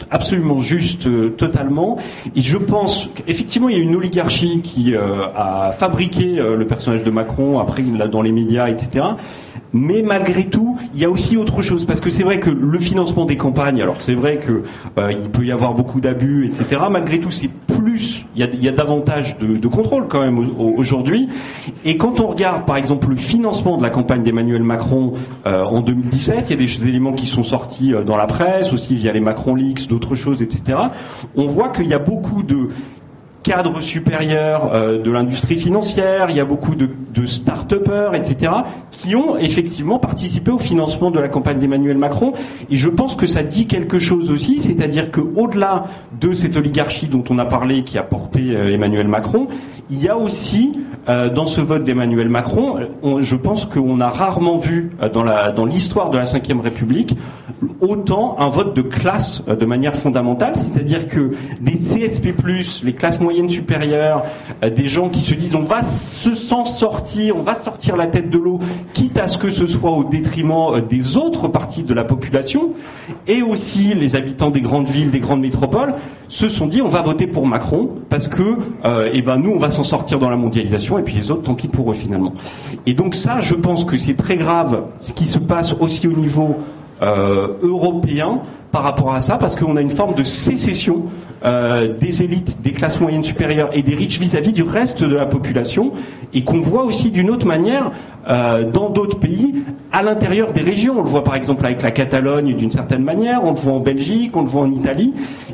[0.09, 1.97] absolument juste totalement.
[2.35, 7.11] Et je pense qu'effectivement, il y a une oligarchie qui a fabriqué le personnage de
[7.11, 9.05] Macron, après dans les médias, etc.
[9.73, 12.79] Mais malgré tout, il y a aussi autre chose parce que c'est vrai que le
[12.79, 14.63] financement des campagnes, alors c'est vrai que
[14.97, 16.81] euh, il peut y avoir beaucoup d'abus, etc.
[16.89, 21.29] Malgré tout, c'est plus, il y a, davantage de, contrôle quand même aujourd'hui.
[21.85, 25.13] Et quand on regarde, par exemple, le financement de la campagne d'Emmanuel Macron
[25.45, 28.73] euh, en 2017, il y a des éléments qui sont sortis euh, dans la presse,
[28.73, 30.77] aussi via les Macron Leaks, d'autres choses, etc.
[31.35, 32.69] On voit qu'il y a beaucoup de
[33.43, 38.51] cadre supérieur euh, de l'industrie financière, il y a beaucoup de, de start-upers, etc.,
[38.91, 42.33] qui ont effectivement participé au financement de la campagne d'Emmanuel Macron.
[42.69, 45.85] Et je pense que ça dit quelque chose aussi, c'est-à-dire qu'au-delà
[46.19, 49.47] de cette oligarchie dont on a parlé, qui a porté euh, Emmanuel Macron,
[49.91, 50.73] il y a aussi
[51.07, 52.77] euh, dans ce vote d'Emmanuel Macron,
[53.19, 57.17] je pense qu'on a rarement vu euh, dans, l'histoire de la Ve République
[57.81, 62.35] autant un vote de classe euh, de manière fondamentale, c'est-à-dire que des CSP+,
[62.83, 64.23] les classes moyennes supérieures,
[64.63, 66.98] des gens qui se disent on va se s'en sortir,
[67.33, 68.59] on va sortir la tête de l'eau,
[68.93, 72.73] quitte à ce que ce soit au détriment des autres parties de la population,
[73.27, 75.95] et aussi les habitants des grandes villes, des grandes métropoles,
[76.27, 78.57] se sont dit on va voter pour Macron parce que
[79.13, 81.55] eh ben nous on va s'en sortir dans la mondialisation et puis les autres tant
[81.55, 82.33] pis pour eux finalement.
[82.85, 86.13] Et donc ça je pense que c'est très grave ce qui se passe aussi au
[86.13, 88.41] niveau euh, européen
[88.71, 91.05] par rapport à ça parce qu'on a une forme de sécession
[91.45, 95.25] euh, des élites, des classes moyennes supérieures et des riches vis-à-vis du reste de la
[95.25, 95.93] population
[96.33, 97.91] et qu'on voit aussi d'une autre manière
[98.29, 99.55] euh, dans d'autres pays
[99.93, 100.99] à l'intérieur des régions.
[100.99, 103.79] On le voit par exemple avec la Catalogne d'une certaine manière, on le voit en
[103.79, 105.13] Belgique, on le voit en Italie.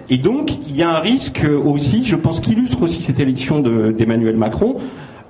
[0.09, 4.37] Et donc il y a un risque aussi, je pense qu'illustre aussi cette élection d'Emmanuel
[4.37, 4.77] Macron,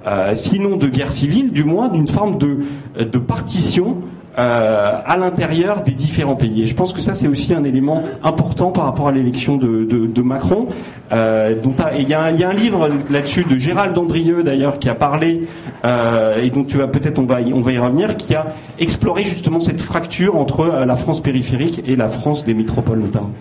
[0.08, 3.98] euh, sinon de guerre civile, du moins d'une forme de partition
[4.38, 6.64] euh, à l'intérieur des différents pays.
[6.64, 9.86] Et je pense que ça, c'est aussi un élément important par rapport à l'élection de,
[9.86, 10.68] de, de, Macron.
[11.12, 11.56] Euh,
[11.98, 15.48] il, y y a un livre là-dessus de Gérald Dandrieux, d'ailleurs, qui a parlé,
[15.86, 18.48] euh, et dont tu vas peut-être, on va, on va y revenir, qui a
[18.80, 23.32] exploré justement cette fracture entre euh, la France périphérique et la France des métropoles notamment.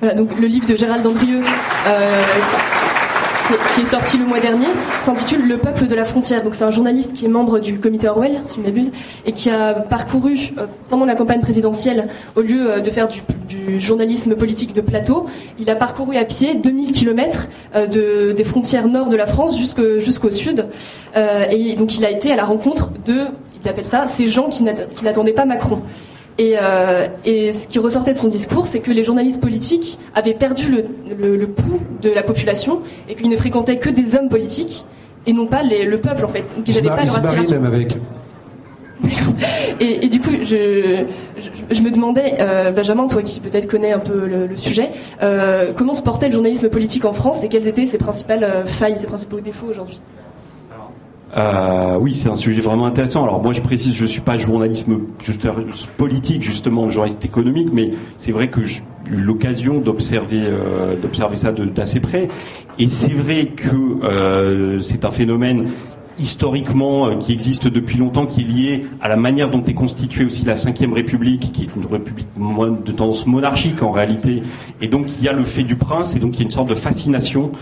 [0.00, 1.42] Voilà, donc le livre de Gérald Dandrieux.
[3.74, 4.68] Qui est sorti le mois dernier,
[5.02, 6.44] s'intitule Le peuple de la frontière.
[6.44, 8.92] Donc c'est un journaliste qui est membre du comité Orwell, si je m'abuse,
[9.26, 13.80] et qui a parcouru euh, pendant la campagne présidentielle, au lieu euh, de faire du,
[13.80, 15.26] journalisme politique de plateau,
[15.58, 19.58] il a parcouru à pied 2000 km euh, de, des frontières nord de la France
[19.58, 20.66] jusqu'au sud.
[21.16, 23.26] et donc il a été à la rencontre de,
[23.62, 25.82] il appelle ça, ces gens qui n'attendaient pas Macron.
[26.40, 30.70] Euh, et, ce qui ressortait de son discours, c'est que les journalistes politiques avaient perdu
[30.70, 34.86] le, pouls de la population et qu'ils ne fréquentaient que des hommes politiques
[35.26, 36.44] et non pas le peuple en fait.
[36.56, 37.96] Donc ils n'avaient pas même avec.
[39.80, 41.04] Et, du coup, je,
[41.82, 44.90] me demandais, euh, Benjamin, toi qui peut-être connais un peu le, sujet,
[45.22, 48.98] euh, comment se portait le journalisme politique en France et quelles étaient ses principales failles,
[48.98, 49.98] ses principaux défauts aujourd'hui?
[51.36, 53.22] Euh, oui, c'est un sujet vraiment intéressant.
[53.22, 54.98] Alors moi, je précise, je suis pas journalisme
[55.96, 60.96] politique justement, journaliste économique, mais c'est vrai que j'ai eu l'occasion d'observer euh,
[61.34, 62.28] ça d'assez près.
[62.78, 65.68] Et c'est vrai que euh, c'est un phénomène
[66.18, 70.44] historiquement, qui existe depuis longtemps, qui est lié à la manière dont est constituée aussi
[70.44, 74.42] la Ve République, qui est une république de tendance monarchique en réalité.
[74.82, 76.50] Et donc il y a le fait du prince, et donc il y a une
[76.50, 77.52] sorte de fascination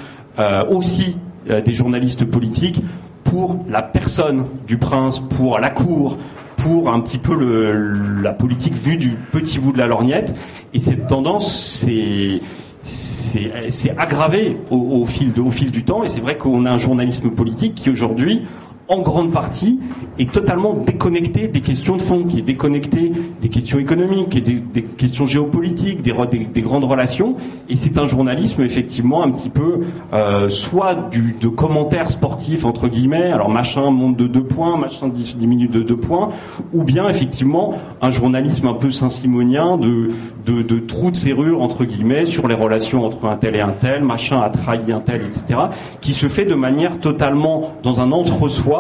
[0.71, 2.83] aussi des journalistes politiques
[3.31, 6.19] pour la personne du prince, pour la cour,
[6.57, 10.35] pour un petit peu le, la politique vue du petit bout de la lorgnette.
[10.75, 12.41] Et cette tendance, c'est
[12.81, 16.05] c'est aggravé au, fil au fil du temps.
[16.05, 18.45] Et c'est vrai qu'on a un journalisme politique qui aujourd'hui
[18.89, 19.79] en grande partie,
[20.19, 24.83] est totalement déconnecté des questions de fond, qui est déconnecté des questions économiques, et des,
[24.83, 26.13] questions géopolitiques, des,
[26.53, 27.37] des, grandes relations.
[27.69, 29.81] Et c'est un journalisme effectivement un petit peu
[30.13, 35.69] euh, soit de commentaires sportifs entre guillemets, alors machin monte de deux points, machin diminue
[35.69, 36.31] de deux points,
[36.73, 40.11] ou bien effectivement un journalisme un peu saint-simonien de,
[40.47, 43.75] de, de trous de serrure entre guillemets sur les relations entre un tel et un
[43.79, 45.61] tel, machin a trahi un tel, etc.,
[46.01, 48.78] qui se fait de manière totalement dans un entre-soi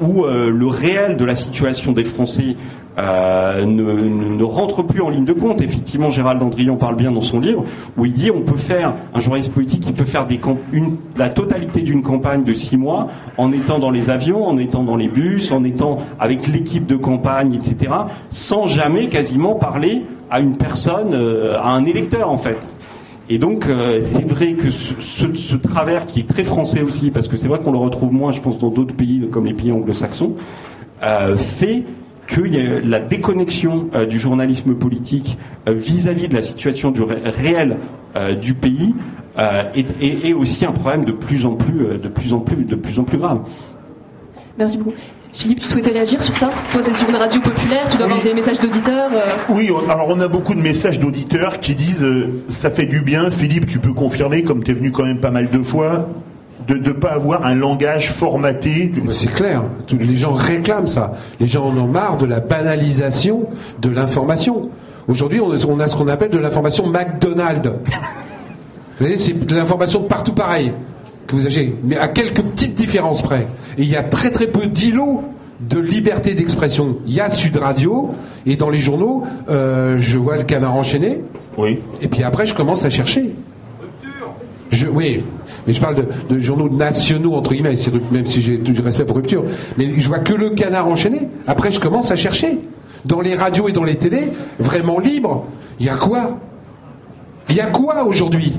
[0.00, 2.56] où euh, le réel de la situation des Français
[2.98, 5.60] euh, ne, rentre plus en ligne de compte.
[5.60, 7.64] Effectivement, Gérald Andrion parle bien dans son livre,
[7.96, 10.40] où il dit on peut faire, un journaliste politique qui peut faire des
[11.16, 14.96] la totalité d'une campagne de six mois en étant dans les avions, en étant dans
[14.96, 17.92] les bus, en étant avec l'équipe de campagne, etc.,
[18.30, 22.76] sans jamais quasiment parler à une personne, euh, à un électeur en fait.
[23.28, 27.36] Et donc, euh, c'est vrai que ce, travers qui est très français aussi, parce que
[27.36, 30.34] c'est vrai qu'on le retrouve moins, je pense, dans d'autres pays comme les pays anglo-saxons,
[31.02, 31.82] euh, fait
[32.26, 37.76] que la déconnexion euh, du journalisme politique vis-à-vis de la situation du réel
[38.40, 38.94] du pays
[39.36, 43.40] est, aussi un problème de plus en plus grave.
[44.58, 44.94] Merci beaucoup.
[45.32, 48.06] Philippe, tu souhaitais réagir sur ça Toi, tu es sur une radio populaire, tu dois
[48.06, 49.10] avoir des messages d'auditeurs.
[49.12, 49.34] Euh.
[49.50, 53.30] Oui, alors on a beaucoup de messages d'auditeurs qui disent euh, ça fait du bien.
[53.30, 56.08] Philippe, tu peux confirmer, comme tu es venu quand même pas mal de fois,
[56.66, 58.92] de ne pas avoir un langage formaté.
[59.10, 61.12] C'est clair, les gens réclament ça.
[61.38, 63.48] Les gens en ont marre de la banalisation
[63.82, 64.70] de l'information.
[65.06, 67.68] Aujourd'hui, on a ce qu'on appelle de l'information McDonald's.
[67.68, 70.72] Vous voyez, c'est de l'information partout pareil
[71.26, 73.46] que vous avez, mais à quelques petites différences près.
[73.78, 75.22] Et il y a très très peu d'îlots
[75.60, 76.98] de liberté d'expression.
[77.06, 78.10] Il y a Sud Radio,
[78.44, 81.22] et dans les journaux, euh, je vois le canard enchaîné.
[81.56, 81.78] Oui.
[82.02, 83.34] Et puis après, je commence à chercher.
[84.70, 85.22] Je, oui,
[85.66, 87.74] mais je parle de, journaux nationaux, entre guillemets,
[88.10, 89.44] même si j'ai du respect pour Rupture.
[89.78, 91.28] Mais je vois que le canard enchaîné.
[91.46, 92.58] Après, je commence à chercher.
[93.04, 95.46] Dans les radios et dans les télés, vraiment libres,
[95.78, 96.38] il y a quoi?
[97.48, 98.58] Il y a quoi aujourd'hui?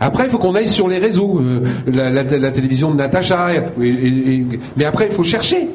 [0.00, 3.48] Après, il faut qu'on aille sur les réseaux, euh, la, télévision de Natacha.
[3.78, 5.68] mais après, il faut chercher.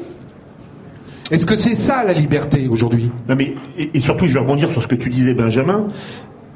[1.30, 3.10] Est-ce que c'est ça la liberté aujourd'hui?
[3.28, 5.86] Non, mais et, surtout, je vais rebondir sur ce que tu disais, Benjamin.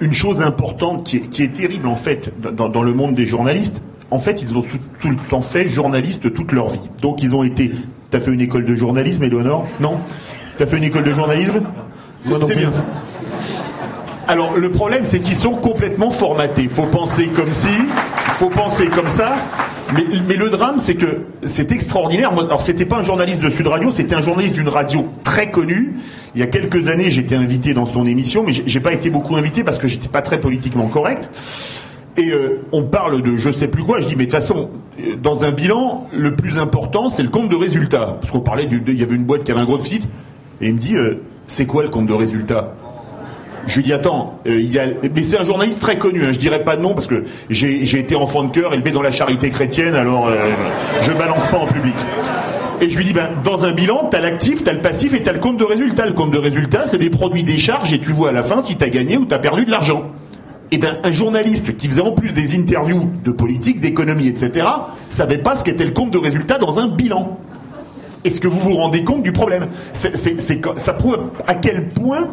[0.00, 3.82] Une chose importante qui est, terrible en fait dans, le monde des journalistes.
[4.10, 4.62] En fait, ils ont
[5.00, 6.90] tout, le temps fait journalistes toute leur vie.
[7.00, 7.72] Donc, ils ont été.
[8.10, 9.98] T'as fait une école de journalisme, Eleonore Non?
[10.58, 11.62] T'as fait une école de journalisme?
[12.20, 12.72] C'est bien.
[14.28, 16.68] Alors le problème, c'est qu'ils sont complètement formatés.
[16.68, 17.68] Faut penser comme si,
[18.38, 19.36] faut penser comme ça.
[19.94, 22.32] Mais, le drame, c'est que c'est extraordinaire.
[22.32, 25.94] alors c'était pas un journaliste de Sud Radio, c'était un journaliste d'une radio très connue.
[26.34, 29.36] Il y a quelques années, j'étais invité dans son émission, mais j'ai pas été beaucoup
[29.36, 31.30] invité parce que j'étais pas très politiquement correct.
[32.16, 34.00] Et euh, on parle de je sais plus quoi.
[34.00, 34.70] Je dis mais de toute façon,
[35.22, 38.16] dans un bilan, le plus important, c'est le compte de résultat.
[38.20, 40.08] Parce qu'on parlait, il y avait une boîte qui avait un gros site,
[40.60, 42.74] et il me dit euh, c'est quoi le compte de résultat
[43.66, 44.62] je lui dis attends, euh,
[45.14, 46.24] mais c'est un journaliste très connu.
[46.24, 49.02] Hein, je dirais pas de nom parce que j'ai été enfant de cœur, élevé dans
[49.02, 50.50] la charité chrétienne, alors euh,
[51.02, 51.94] je balance pas en public.
[52.80, 55.14] Et je lui dis, ben, dans un bilan, tu as l'actif, tu as le passif
[55.14, 56.04] et tu as le compte de résultat.
[56.04, 58.62] Le compte de résultat, c'est des produits des charges et tu vois à la fin
[58.62, 60.10] si tu as gagné ou tu as perdu de l'argent.
[60.70, 64.66] Et bien, un journaliste qui faisait en plus des interviews de politique, d'économie, etc.,
[65.08, 67.38] savait pas ce qu'était le compte de résultat dans un bilan.
[68.24, 69.68] Est-ce que vous vous rendez compte du problème?
[69.92, 72.28] Ça prouve à quel point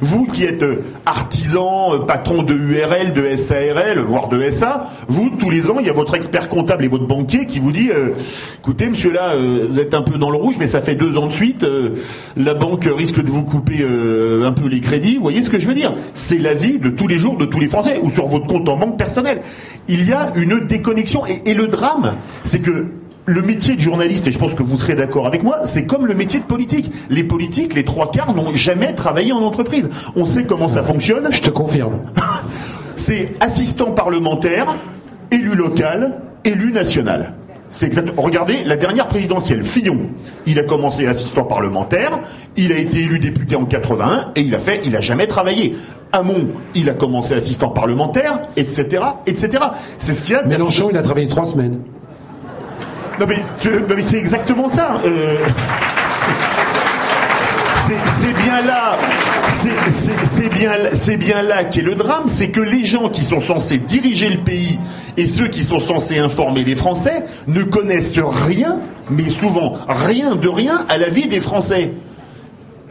[0.00, 5.30] vous qui êtes euh, artisan, euh, patron de URL, de SARL, voire de SA, vous,
[5.30, 7.90] tous les ans, il y a votre expert comptable et votre banquier qui vous dit
[7.90, 8.10] euh,
[8.58, 11.26] écoutez, monsieur là, vous êtes un peu dans le rouge, mais ça fait deux ans
[11.26, 11.64] de suite,
[12.36, 15.16] la banque risque de vous couper un peu les crédits.
[15.16, 15.94] Vous voyez ce que je veux dire?
[16.14, 18.68] C'est la vie de tous les jours de tous les Français, ou sur votre compte
[18.68, 19.40] en banque personnel.
[19.88, 21.22] Il y a une déconnexion.
[21.26, 22.86] et le drame, c'est que
[23.26, 26.06] le métier de journaliste, et je pense que vous serez d'accord avec moi, c'est comme
[26.06, 26.90] le métier de politique.
[27.10, 29.90] Les politiques, les trois quarts, n'ont jamais travaillé en entreprise.
[30.14, 31.28] On sait comment ça fonctionne.
[31.30, 31.98] Je te confirme.
[32.96, 34.76] c'est assistant parlementaire,
[35.32, 37.34] élu local, élu national.
[37.68, 38.12] C'est exact.
[38.16, 40.10] Regardez la dernière présidentielle, Fillon.
[40.46, 42.20] Il a commencé assistant parlementaire,
[42.56, 45.76] il a été élu député en 81 et il a fait, il a jamais travaillé.
[46.12, 49.64] Hamon, il a commencé assistant parlementaire, etc., etc.
[49.98, 50.44] C'est ce qu'il a.
[50.44, 51.80] Mélenchon, il a travaillé trois semaines.
[53.18, 55.00] Non mais, c'est exactement ça.
[55.04, 55.36] Euh.
[58.20, 58.98] C'est bien là,
[59.46, 63.78] c'est bien, c'est bien là qu'est le drame, c'est que les gens qui sont censés
[63.78, 64.80] diriger le pays
[65.16, 70.48] et ceux qui sont censés informer les Français ne connaissent rien, mais souvent rien de
[70.48, 71.92] rien à la vie des Français.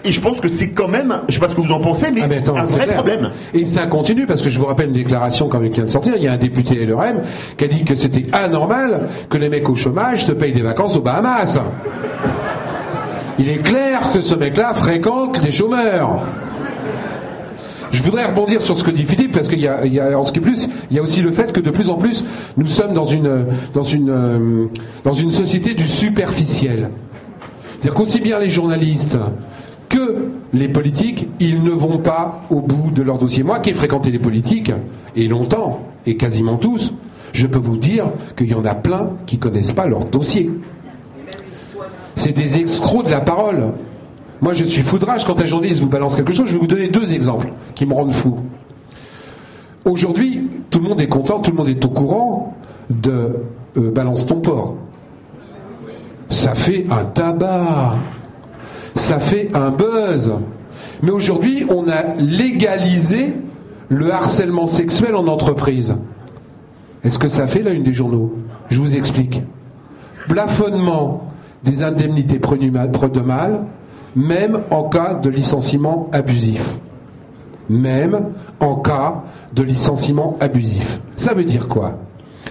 [0.05, 2.11] Et je pense que c'est quand même, je sais pas ce que vous en pensez,
[2.11, 3.31] mais, ah, un vrai problème.
[3.55, 5.89] Et ça continue parce que je vous rappelle une déclaration quand même qui vient de
[5.89, 6.13] sortir.
[6.15, 7.21] Il y a un député LRM
[7.57, 10.95] qui a dit que c'était anormal que les mecs au chômage se payent des vacances
[10.95, 11.57] aux Bahamas.
[13.39, 16.21] Il est clair que ce mec-là fréquente les chômeurs.
[17.91, 20.39] Je voudrais rebondir sur ce que dit Philippe parce qu'il y, a, en ce qui
[20.39, 22.25] plus, il y a aussi le fait que de plus en plus
[22.57, 24.65] nous sommes dans une dans une euh,
[25.03, 26.89] dans une société du superficiel.
[27.79, 29.17] C'est-à-dire qu'aussi bien les journalistes
[29.89, 33.43] que les politiques, ils ne vont pas au bout de leur dossier.
[33.43, 34.71] Moi qui ai fréquenté les politiques,
[35.15, 36.93] et longtemps, et quasiment tous,
[37.33, 40.49] je peux vous dire qu'il y en a plein qui ne connaissent pas leur dossier.
[42.15, 43.73] C'est des escrocs de la parole.
[44.41, 46.47] Moi, je suis foudrage quand un journaliste vous balance quelque chose.
[46.47, 48.37] Je vais vous donner deux exemples qui me rendent fou.
[49.85, 52.55] Aujourd'hui, tout le monde est content, tout le monde est au courant
[52.89, 53.35] de
[53.77, 54.75] euh, Balance ton port.
[56.29, 57.95] Ça fait un tabac
[58.95, 60.33] ça fait un buzz.
[61.03, 63.33] Mais aujourd'hui, on a légalisé
[63.89, 65.95] le harcèlement sexuel en entreprise.
[67.03, 68.33] Est-ce que ça fait la une des journaux?
[68.69, 69.43] Je vous explique.
[70.27, 71.27] Plafonnement
[71.63, 73.63] des indemnités de mal,
[74.15, 76.77] même en cas de licenciement abusif.
[77.69, 79.23] Même en cas
[79.53, 80.99] de licenciement abusif.
[81.15, 81.97] Ça veut dire quoi?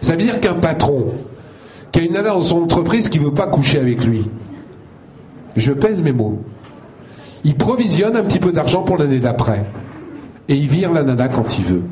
[0.00, 1.06] Ça veut dire qu'un patron
[1.90, 4.28] qui a une nana dans son entreprise qui ne veut pas coucher avec lui,
[5.56, 6.42] je pèse mes mots.
[7.44, 9.64] Il provisionne un petit peu d'argent pour l'année d'après.
[10.48, 11.82] Et il vire la nana quand il veut.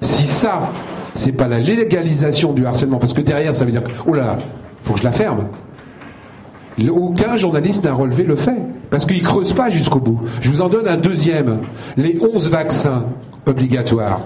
[0.00, 0.70] Si ça,
[1.14, 4.22] c'est pas la légalisation du harcèlement, parce que derrière, ça veut dire que, oh là
[4.22, 4.38] là,
[4.82, 5.46] faut que je la ferme.
[6.90, 8.58] Aucun journaliste n'a relevé le fait.
[8.90, 10.20] Parce qu'il creuse pas jusqu'au bout.
[10.40, 11.60] Je vous en donne un deuxième.
[11.96, 13.06] Les 11 vaccins
[13.46, 14.20] obligatoires.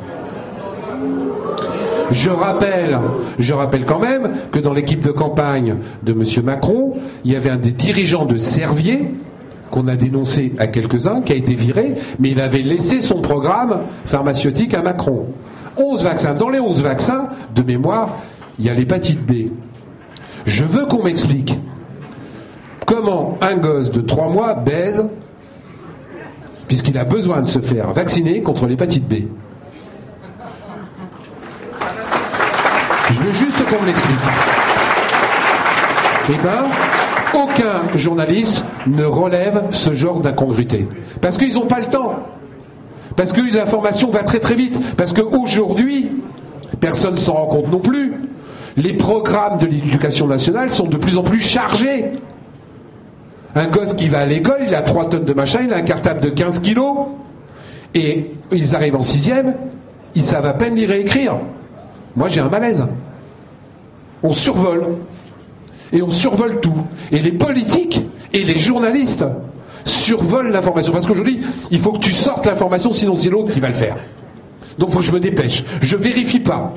[2.11, 2.99] Je rappelle,
[3.39, 6.25] je rappelle quand même que dans l'équipe de campagne de M.
[6.45, 6.95] Macron,
[7.25, 9.11] il y avait un des dirigeants de Servier
[9.71, 13.83] qu'on a dénoncé à quelques-uns, qui a été viré, mais il avait laissé son programme
[14.05, 15.27] pharmaceutique à Macron.
[15.77, 16.35] 11 vaccins.
[16.35, 18.17] Dans les 11 vaccins, de mémoire,
[18.59, 19.51] il y a l'hépatite B.
[20.45, 21.59] Je veux qu'on m'explique
[22.85, 25.07] comment un gosse de 3 mois baise
[26.67, 29.27] puisqu'il a besoin de se faire vacciner contre l'hépatite B.
[33.13, 34.19] Je veux juste qu'on me l'explique.
[36.29, 36.65] Eh bien,
[37.35, 40.87] aucun journaliste ne relève ce genre d'incongruité.
[41.21, 42.17] Parce qu'ils n'ont pas le temps.
[43.17, 44.97] Parce que l'information va très très vite.
[44.97, 46.11] Parce qu'aujourd'hui,
[46.81, 48.15] personne ne s'en rend compte non plus,
[48.77, 52.13] les programmes de l'éducation nationale sont de plus en plus chargés.
[53.55, 55.83] Un gosse qui va à l'école, il a 3 tonnes de machin, il a un
[55.83, 56.97] cartable de 15 kilos,
[57.95, 59.55] et ils arrivent en sixième,
[60.15, 61.35] ils savent à peine lire et écrire.
[62.17, 62.87] Moi, j'ai un malaise.
[64.23, 64.85] On survole.
[65.93, 66.87] Et on survole tout.
[67.11, 68.01] Et les politiques
[68.33, 69.25] et les journalistes
[69.85, 70.93] survolent l'information.
[70.93, 71.41] Parce qu'aujourd'hui,
[71.71, 73.97] il faut que tu sortes l'information, sinon c'est l'autre qui va le faire.
[74.79, 75.65] Donc il faut que je me dépêche.
[75.83, 76.75] Je vérifie pas.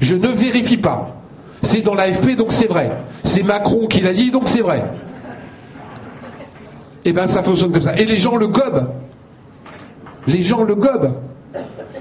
[0.00, 1.16] Je ne vérifie pas.
[1.62, 2.90] C'est dans l'AFP, donc c'est vrai.
[3.22, 4.84] C'est Macron qui l'a dit, donc c'est vrai.
[7.04, 7.96] Et eh bien ça fonctionne comme ça.
[7.96, 8.88] Et les gens le gobent.
[10.26, 11.14] Les gens le gobent.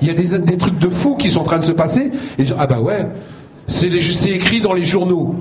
[0.01, 2.11] Il y a des, trucs de fous qui sont en train de se passer.
[2.37, 3.05] Et ah bah ouais,
[3.67, 3.89] c'est
[4.29, 5.35] écrit dans les journaux.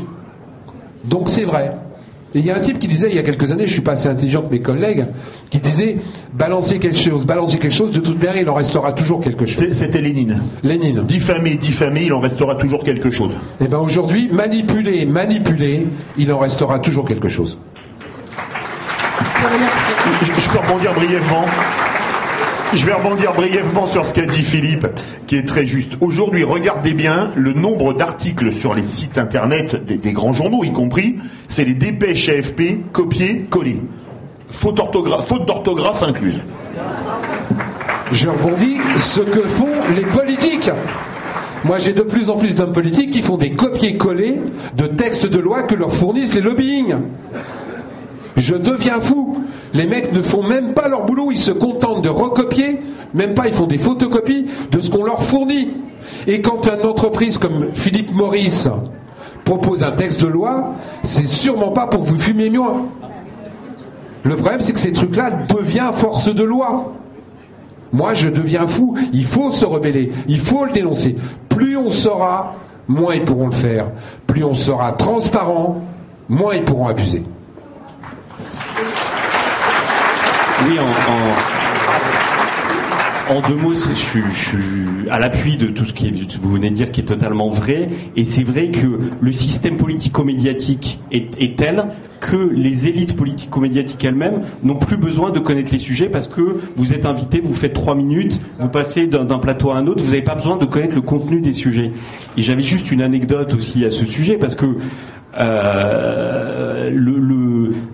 [1.04, 1.72] Donc c'est vrai.
[2.34, 3.80] Et il y a un type qui disait il y a quelques années, je suis
[3.80, 5.06] pas assez intelligent que mes collègues,
[5.48, 5.96] qui disait
[6.34, 9.72] balancer quelque chose, balancer quelque chose, de toute manière il en restera toujours quelque chose.
[9.72, 10.42] C'était Lénine.
[10.62, 11.04] Lénine.
[11.04, 13.32] Diffamé, diffamé, il en restera toujours quelque chose.
[13.60, 15.86] Et eh bien aujourd'hui, manipulé, manipulé,
[16.18, 17.56] il en restera toujours quelque chose.
[20.22, 21.46] je peux rebondir brièvement.
[22.74, 24.86] Je vais rebondir brièvement sur ce qu'a dit Philippe,
[25.26, 25.92] qui est très juste.
[26.02, 31.16] Aujourd'hui, regardez bien le nombre d'articles sur les sites internet des, grands journaux, y compris,
[31.48, 33.80] c'est les dépêches AFP copiées, collées.
[34.50, 36.40] Faute d'orthographe incluse.
[38.12, 40.70] Je rebondis ce que font les politiques.
[41.64, 44.40] Moi, j'ai de plus en plus d'hommes politiques qui font des copier-coller
[44.76, 46.96] de textes de loi que leur fournissent les lobbying.
[48.38, 49.38] Je deviens fou.
[49.74, 52.80] Les mecs ne font même pas leur boulot, ils se contentent de recopier,
[53.12, 55.70] même pas, ils font des photocopies de ce qu'on leur fournit.
[56.26, 58.68] Et quand une entreprise comme Philippe Maurice
[59.44, 62.86] propose un texte de loi, c'est sûrement pas pour vous fumer moins.
[64.22, 66.92] Le problème, c'est que ces trucs-là deviennent force de loi.
[67.92, 68.96] Moi, je deviens fou.
[69.12, 70.12] Il faut se rebeller.
[70.28, 71.16] Il faut le dénoncer.
[71.48, 72.54] Plus on saura,
[72.86, 73.90] moins ils pourront le faire.
[74.26, 75.82] Plus on sera transparent,
[76.28, 77.24] moins ils pourront abuser.
[80.66, 80.76] Oui,
[83.30, 84.58] en, deux mots, je, suis
[85.10, 86.04] à l'appui de tout ce que
[86.40, 87.88] vous venez de dire qui est totalement vrai.
[88.16, 91.84] Et c'est vrai que le système politico-médiatique est, tel
[92.20, 96.92] que les élites politico-médiatiques elles-mêmes n'ont plus besoin de connaître les sujets parce que vous
[96.92, 100.22] êtes invité, vous faites trois minutes, vous passez d'un plateau à un autre, vous n'avez
[100.22, 101.92] pas besoin de connaître le contenu des sujets.
[102.36, 104.76] Et j'avais juste une anecdote aussi à ce sujet parce que
[105.38, 106.68] euh,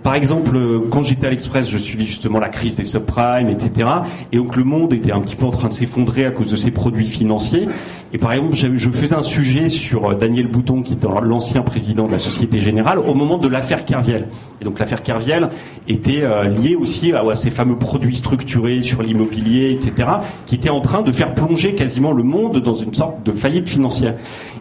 [0.02, 0.58] par exemple,
[0.90, 3.88] quand j'étais à l'Express, je suivais justement la crise des subprimes, etc.
[4.32, 6.56] Et donc le monde était un petit peu en train de s'effondrer à cause de
[6.56, 7.68] ces produits financiers.
[8.12, 12.06] Et par exemple, je faisais un sujet sur euh, Daniel Bouton, qui était l'ancien président
[12.06, 14.28] de la Société Générale, au moment de l'affaire Kerviel.
[14.60, 15.48] Et donc l'affaire Kerviel
[15.88, 20.08] était euh, liée aussi à, ces fameux produits structurés sur l'immobilier, etc.,
[20.46, 23.68] qui étaient en train de faire plonger quasiment le monde dans une sorte de faillite
[23.68, 24.14] financière.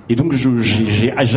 [0.09, 0.34] Et donc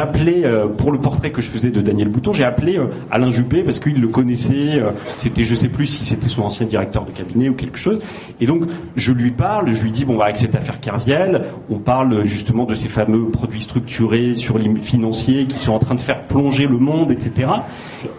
[0.00, 3.30] appelé euh, pour le portrait que je faisais de Daniel Bouton, j'ai appelé euh, Alain
[3.30, 4.78] Juppé parce qu'il le connaissait.
[4.78, 8.00] Euh, c'était, je sais plus si c'était son ancien directeur de cabinet ou quelque chose.
[8.40, 8.64] Et donc
[8.96, 12.64] je lui parle, je lui dis bon, bah, avec cette affaire Kerviel, on parle justement
[12.64, 16.66] de ces fameux produits structurés sur les financiers qui sont en train de faire plonger
[16.66, 17.50] le monde, etc.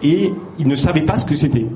[0.02, 1.66] Et il ne savait pas ce que c'était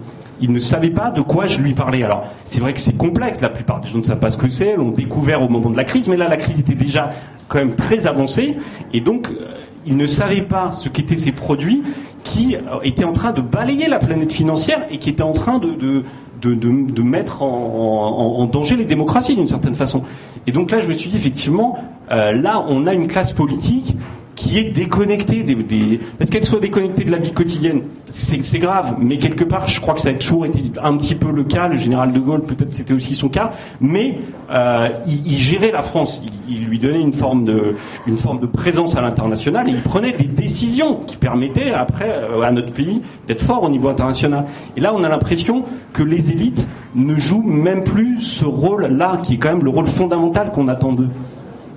[0.43, 2.03] il ne savait pas de quoi je lui parlais.
[2.03, 4.49] Alors, c'est vrai que c'est complexe, la plupart des gens ne savent pas ce que
[4.49, 7.11] c'est, l'ont découvert au moment de la crise, mais là, la crise était déjà
[7.49, 8.57] quand même très avancée,
[8.93, 9.55] et donc, euh,
[9.87, 11.83] il ne savait pas ce qu'étaient ces produits
[12.25, 15.59] qui euh, étaient en train de balayer la planète financière et qui étaient en train
[15.59, 20.03] de, mettre en, en, danger les démocraties d'une certaine façon.
[20.47, 21.79] Et donc là, je me suis dit, effectivement,
[22.11, 23.97] euh, là, on a une classe politique
[24.43, 28.97] qui est déconnectée des, des parce qu'elle soit déconnectée de la vie quotidienne, c'est grave.
[28.99, 31.69] Mais quelque part, je crois que ça a toujours été un petit peu le cas.
[31.69, 33.53] Le général de Gaulle, peut-être c'était aussi son cas.
[33.81, 34.19] Mais
[34.51, 36.21] euh, il, gérait la France.
[36.49, 41.17] Il, lui donnait une forme de présence à l'international et il prenait des décisions qui
[41.17, 44.47] permettaient après euh, à notre pays d'être fort au niveau international.
[44.77, 45.63] Et là, on a l'impression
[45.93, 49.87] que les élites ne jouent même plus ce rôle-là, qui est quand même le rôle
[49.87, 51.11] fondamental qu'on attend d'eux.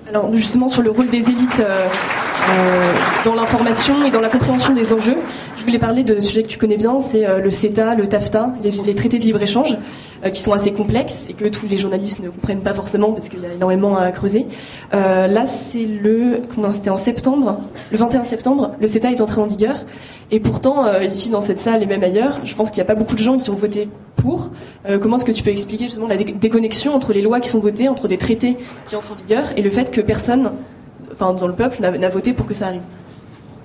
[0.08, 1.88] Alors justement sur le rôle des élites euh,
[3.24, 5.18] dans l'information et dans la compréhension des enjeux,
[5.58, 8.54] je voulais parler de sujets que tu connais bien, c'est euh, le CETA, le TAFTA,
[8.64, 9.78] les, traités de libre-échange,
[10.32, 13.40] qui sont assez complexes et que tous les journalistes ne comprennent pas forcément parce qu'il
[13.40, 14.48] y a énormément à creuser.
[14.92, 16.42] là c'est le,
[16.72, 17.60] c'était en septembre,
[17.92, 19.76] le 21 septembre, le CETA est entré en vigueur
[20.32, 22.96] et pourtant ici dans cette salle et même ailleurs, je pense qu'il n'y a pas
[22.96, 24.50] beaucoup de gens qui ont voté pour.
[25.00, 27.88] comment est-ce que tu peux expliquer justement la déconnexion entre les lois qui sont votées,
[27.88, 30.52] entre des traités qui entrent en vigueur et le fait que personne,
[31.16, 32.82] enfin dans le peuple, n'a voté pour que ça arrive.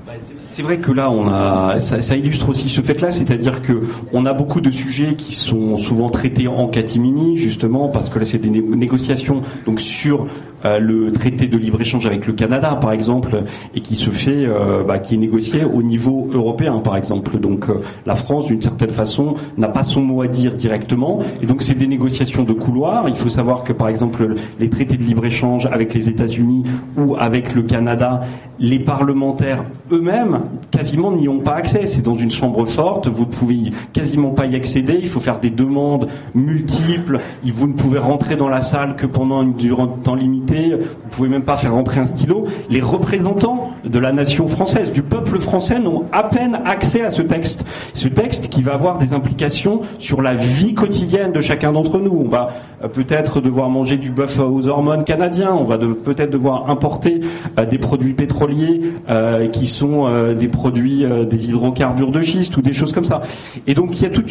[0.07, 3.83] Bah, c'est vrai que là, on a, ça, illustre aussi ce fait-là, c'est-à-dire que
[4.13, 8.25] on a beaucoup de sujets qui sont souvent traités en catimini, justement, parce que là,
[8.25, 10.27] c'est des négociations donc sur
[10.65, 13.43] le traité de libre-échange avec le Canada, par exemple,
[13.75, 17.39] et qui se fait, euh, bah, qui est négocié au niveau européen, par exemple.
[17.39, 17.75] Donc, euh,
[18.07, 21.75] la France, d'une certaine façon, n'a pas son mot à dire directement, et donc c'est
[21.75, 23.09] des négociations de couloir.
[23.09, 26.65] Il faut savoir que, par exemple, les traités de libre-échange avec les États-Unis
[26.97, 28.21] ou avec le Canada,
[28.59, 30.41] les parlementaires eux-mêmes
[30.71, 31.87] quasiment n'y ont pas accès.
[31.87, 35.41] C'est dans une chambre forte, vous ne pouvez quasiment pas y accéder, il faut faire
[35.41, 40.15] des demandes multiples, vous ne pouvez rentrer dans la salle que pendant une durée temps
[40.51, 42.47] limité, vous pouvez même pas faire rentrer un stylo.
[42.69, 47.23] Les représentants de la nation française, du peuple français, n'ont à peine accès à ce
[47.23, 47.65] texte.
[47.95, 52.25] Ce texte qui va avoir des implications sur la vie quotidienne de chacun d'entre nous.
[52.25, 52.49] On va
[52.83, 57.21] euh, peut-être devoir manger du bœuf aux hormones canadiens, on va peut-être devoir importer
[57.59, 59.91] euh, des produits pétroliers euh, qui sont
[60.35, 63.23] des produits, des hydrocarbures de schiste ou des choses comme ça.
[63.67, 64.25] Et donc il y a tout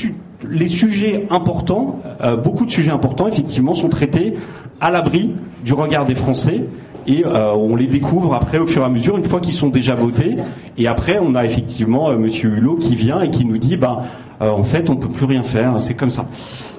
[0.50, 2.00] les sujets importants,
[2.44, 4.36] beaucoup de sujets importants effectivement sont traités
[4.80, 5.32] à l'abri
[5.64, 6.66] du regard des Français
[7.08, 9.96] et on les découvre après au fur et à mesure une fois qu'ils sont déjà
[9.96, 10.36] votés.
[10.78, 14.02] Et après on a effectivement Monsieur Hulot qui vient et qui nous dit bah
[14.40, 16.26] en fait on peut plus rien faire c'est comme ça.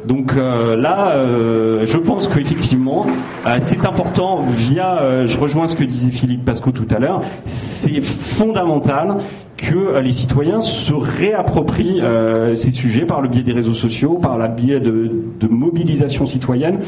[0.07, 3.07] Donc euh, là, euh, je pense qu'effectivement,
[3.47, 8.01] euh, c'est important via, je rejoins ce que disait Philippe Pasco tout à l'heure, c'est
[8.01, 9.18] fondamental
[9.57, 12.01] que les citoyens se réapproprient
[12.55, 15.12] ces sujets par le biais des réseaux sociaux, par le biais de,
[15.51, 16.78] mobilisation citoyenne,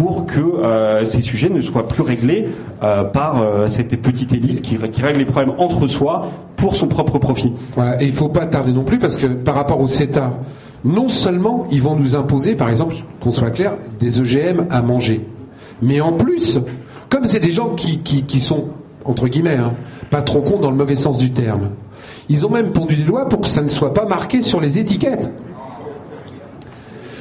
[0.00, 2.48] pour que ces sujets ne soient plus réglés
[2.80, 7.52] par cette petite élite qui, règle les problèmes entre soi pour son propre profit.
[7.74, 10.32] Voilà, et il ne faut pas tarder non plus parce que par rapport au CETA,
[10.86, 15.20] non seulement ils vont nous imposer, par exemple, qu'on soit clair, des OGM à manger,
[15.82, 16.58] mais en plus,
[17.10, 18.68] comme c'est des gens qui, qui, sont,
[19.04, 19.74] entre guillemets, hein,
[20.08, 21.72] pas trop cons dans le mauvais sens du terme,
[22.30, 24.78] ils ont même pondu des lois pour que ça ne soit pas marqué sur les
[24.78, 25.28] étiquettes.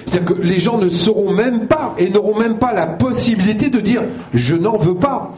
[0.09, 3.79] C'est-à-dire que les gens ne sauront même pas et n'auront même pas la possibilité de
[3.79, 4.01] dire
[4.33, 5.35] je n'en veux pas.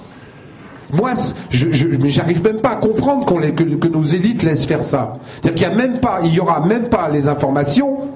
[0.93, 1.11] Moi,
[1.49, 5.13] je, j'arrive même pas à comprendre que, nos élites laissent faire ça.
[5.41, 8.09] C'est-à-dire qu'il y a même pas, il y aura même pas les informations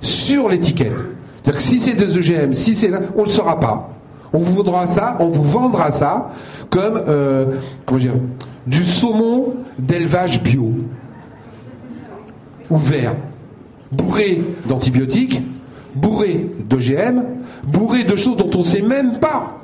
[0.00, 0.92] sur l'étiquette.
[1.42, 3.90] C'est-à-dire que si c'est des EGM, si c'est, on le saura pas.
[4.32, 6.30] On vous vendra ça, on vous vendra ça
[6.70, 7.46] comme, euh,
[7.94, 8.14] dire,
[8.66, 10.72] du saumon d'élevage bio,
[12.70, 13.14] ouvert,
[13.90, 15.42] bourré d'antibiotiques,
[15.94, 17.22] bourré d'OGM,
[17.64, 19.58] bourré de choses dont on ne sait même pas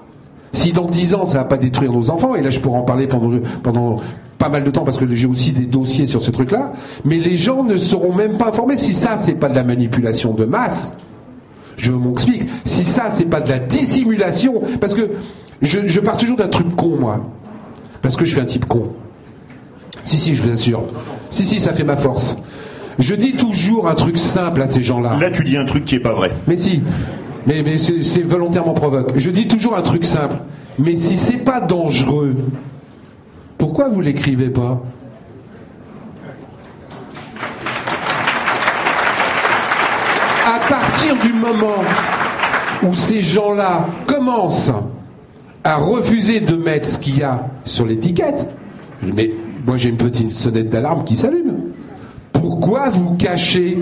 [0.52, 2.82] si dans dix ans ça va pas détruire nos enfants, et là je pourrais en
[2.82, 4.00] parler pendant, pendant
[4.38, 6.72] pas mal de temps parce que j'ai aussi des dossiers sur ce truc-là,
[7.04, 8.76] mais les gens ne seront même pas informés.
[8.76, 10.94] Si ça c'est pas de la manipulation de masse,
[11.76, 12.48] je m'explique.
[12.64, 15.10] Si ça c'est pas de la dissimulation, parce que
[15.60, 17.26] je, je pars toujours d'un truc con moi,
[18.00, 18.92] parce que je suis un type con.
[20.04, 20.84] Si si, je vous assure.
[21.30, 22.36] Si si, ça fait ma force.
[22.98, 25.16] Je dis toujours un truc simple à ces gens-là.
[25.20, 26.32] Là, tu dis un truc qui est pas vrai.
[26.46, 26.82] Mais si.
[27.46, 29.12] Mais, mais c'est volontairement provoque.
[29.16, 30.36] Je dis toujours un truc simple.
[30.78, 32.36] Mais si c'est pas dangereux,
[33.56, 34.82] pourquoi vous l'écrivez pas?
[40.46, 41.82] À partir du moment
[42.82, 44.72] où ces gens-là commencent
[45.64, 48.46] à refuser de mettre ce qu'il y a sur l'étiquette,
[49.02, 49.32] mais
[49.66, 51.57] moi j'ai une petite sonnette d'alarme qui s'allume.
[52.40, 53.78] Pourquoi vous cachez?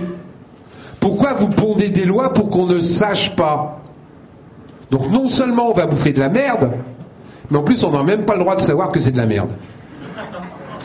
[0.99, 3.83] Pourquoi vous pondez des lois pour qu'on ne sache pas?
[4.91, 6.73] Donc non seulement on va bouffer de la merde,
[7.51, 9.27] mais en plus on n'a même pas le droit de savoir que c'est de la
[9.27, 9.51] merde.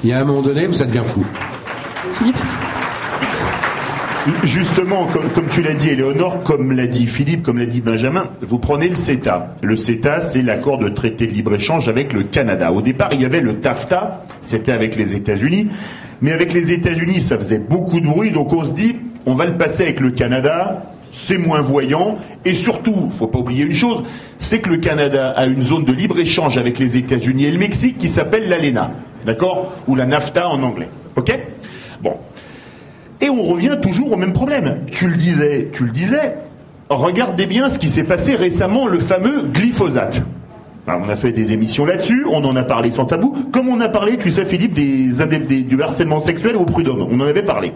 [0.04, 1.24] Il y a un moment donné où ça devient fou.
[2.16, 2.38] Philippe?
[4.44, 8.60] Justement, comme, tu l'as dit, Éléonore, comme l'a dit Philippe, comme l'a dit Benjamin, vous
[8.60, 9.52] prenez le CETA.
[9.64, 12.72] Le CETA, c'est l'accord de traité de libre-échange avec le Canada.
[12.72, 15.70] Au départ, il y avait le TAFTA, c'était avec les États-Unis.
[16.22, 18.96] Mais avec les États-Unis, ça faisait beaucoup de bruit, donc on se dit,
[19.26, 23.66] on va le passer avec le Canada, c'est moins voyant, et surtout, faut pas oublier
[23.66, 24.04] une chose,
[24.38, 27.98] c'est que le Canada a une zone de libre-échange avec les États-Unis et le Mexique
[27.98, 28.92] qui s'appelle l'ALENA,
[29.26, 29.74] d'accord?
[29.88, 31.40] Ou la NAFTA en anglais, ok?
[32.02, 32.14] Bon.
[33.20, 34.80] Et on revient toujours au même problème.
[34.92, 36.38] Tu le disais, tu le disais,
[36.90, 40.22] regardez bien ce qui s'est passé récemment, le fameux glyphosate
[40.88, 43.90] on a fait des émissions là-dessus, on en a parlé sans tabou, comme on a
[43.90, 45.12] parlé, tu sais Philippe, des,
[45.64, 47.74] du harcèlement sexuel au prud'homme, on en avait parlé.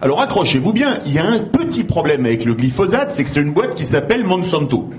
[0.00, 3.40] Alors accrochez-vous bien, il y a un petit problème avec le glyphosate, c'est que c'est
[3.40, 4.90] une boîte qui s'appelle Monsanto.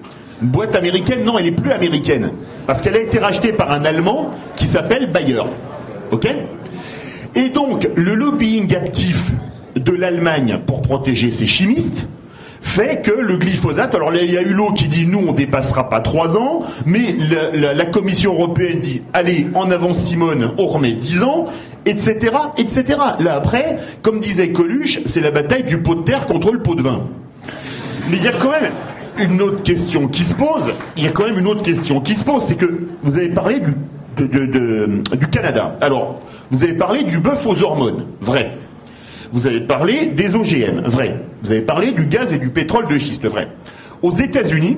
[0.41, 2.31] Une boîte américaine, non, elle n'est plus américaine,
[2.65, 5.43] parce qu'elle a été rachetée par un Allemand qui s'appelle Bayer.
[6.11, 6.27] Ok?
[7.35, 9.31] Et donc, le lobbying actif
[9.75, 12.07] de l'Allemagne pour protéger ses chimistes,
[12.63, 15.89] fait que le glyphosate, alors il y a eu l'eau qui dit nous on dépassera
[15.89, 17.15] pas trois ans, mais
[17.53, 21.45] la, Commission européenne dit allez en avant Simone, on remet dix ans,
[21.85, 22.85] etc., etc.
[23.19, 26.73] Là après, comme disait Coluche, c'est la bataille du pot de terre contre le pot
[26.73, 27.05] de vin.
[28.09, 28.71] Mais il y a quand même
[29.19, 30.71] une autre question qui se pose.
[30.97, 33.29] Il y a quand même une autre question qui se pose, c'est que vous avez
[33.29, 35.75] parlé du, du Canada.
[35.81, 38.57] Alors, vous avez parlé du bœuf aux hormones, vrai.
[39.33, 41.19] Vous avez parlé des OGM, vrai.
[41.41, 43.47] Vous avez parlé du gaz et du pétrole de schiste, vrai.
[44.03, 44.77] Aux États-Unis,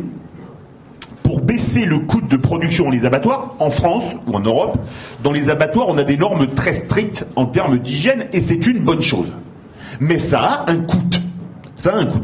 [1.23, 4.77] pour baisser le coût de production dans les abattoirs, en France ou en Europe,
[5.21, 8.79] dans les abattoirs, on a des normes très strictes en termes d'hygiène et c'est une
[8.79, 9.29] bonne chose.
[9.99, 11.03] Mais ça a un coût.
[11.75, 12.21] Ça a un coût.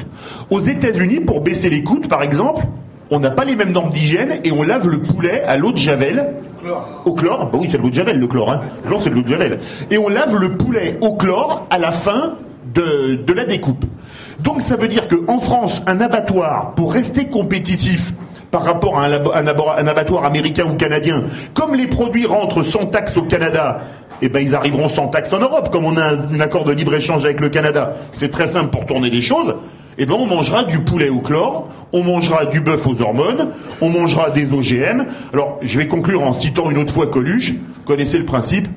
[0.50, 2.66] Aux États-Unis, pour baisser les coûts, par exemple,
[3.10, 5.78] on n'a pas les mêmes normes d'hygiène et on lave le poulet à l'eau de
[5.78, 6.34] Javel.
[7.06, 8.52] Au chlore Bah oui, c'est l'eau de Javel, le chlore.
[8.52, 8.62] Hein.
[8.84, 9.60] Le chlore, c'est de Javel.
[9.90, 12.36] Et on lave le poulet au chlore à la fin
[12.74, 13.86] de, de la découpe.
[14.40, 18.14] Donc ça veut dire qu'en France, un abattoir, pour rester compétitif,
[18.52, 23.24] par rapport à un, abattoir américain ou canadien, comme les produits rentrent sans taxe au
[23.24, 23.80] Canada,
[24.22, 27.26] eh ben ils arriveront sans taxe en Europe, comme on a un accord de libre-échange
[27.26, 27.96] avec le Canada.
[28.14, 29.56] C'est très simple pour tourner les choses
[29.98, 33.50] eh ben on mangera du poulet au chlore, on mangera du bœuf aux hormones,
[33.82, 35.06] on mangera des OGM.
[35.34, 37.54] Alors, je vais conclure en citant une autre fois Coluche.
[37.86, 38.68] Connaissez le principe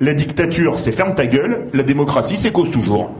[0.00, 1.68] La dictature, c'est ferme ta gueule.
[1.72, 3.10] La démocratie, c'est cause toujours.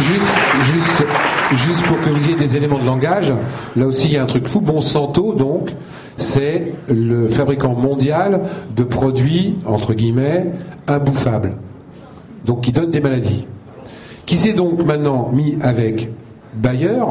[0.00, 1.04] Juste,
[1.52, 3.32] juste, pour que vous ayez des éléments de langage,
[3.76, 4.60] là aussi il y a un truc fou.
[4.60, 5.70] Monsanto, donc,
[6.20, 8.42] c'est le fabricant mondial
[8.76, 10.46] de produits, entre guillemets,
[10.86, 11.54] imbouffables
[12.44, 13.46] donc qui donne des maladies.
[14.26, 16.08] Qui s'est donc maintenant mis avec
[16.54, 17.02] Bayer,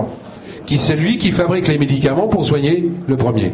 [0.66, 3.54] qui c'est lui qui fabrique les médicaments pour soigner le premier.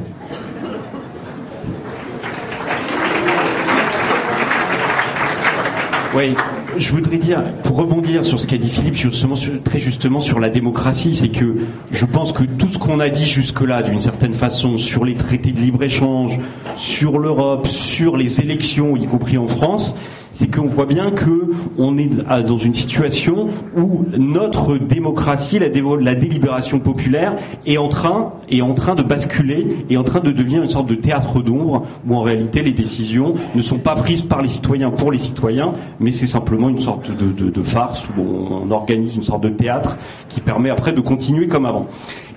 [6.16, 6.34] Oui,
[6.78, 10.50] je voudrais dire, pour rebondir sur ce qu'a dit Philippe, justement, très justement sur la
[10.50, 11.56] démocratie, c'est que
[11.92, 15.52] je pense que tout ce qu'on a dit jusque-là, d'une certaine façon, sur les traités
[15.52, 16.40] de libre-échange,
[16.76, 19.96] sur l'Europe, sur les élections, y compris en France,
[20.36, 22.10] c'est qu'on voit bien que on est
[22.46, 29.04] dans une situation où notre démocratie, la, délibération populaire, est en train en train de
[29.04, 32.74] basculer, est en train de devenir une sorte de théâtre d'ombre où en réalité les
[32.74, 35.72] décisions ne sont pas prises par les citoyens pour les citoyens,
[36.02, 40.42] mais c'est simplement une sorte de, farce où on organise une sorte de théâtre qui
[40.42, 41.88] permet après de continuer comme avant.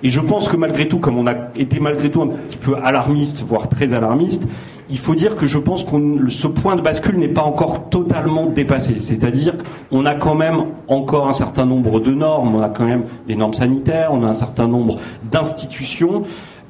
[0.03, 2.77] Et je pense que malgré tout, comme on a été malgré tout un petit peu
[2.81, 4.47] alarmiste, voire très alarmiste,
[4.89, 8.47] il faut dire que je pense que ce point de bascule n'est pas encore totalement
[8.47, 8.95] dépassé.
[8.99, 9.55] C'est-à-dire
[9.89, 13.35] qu'on a quand même encore un certain nombre de normes, on a quand même des
[13.35, 14.97] normes sanitaires, on a un certain nombre
[15.31, 16.23] d'institutions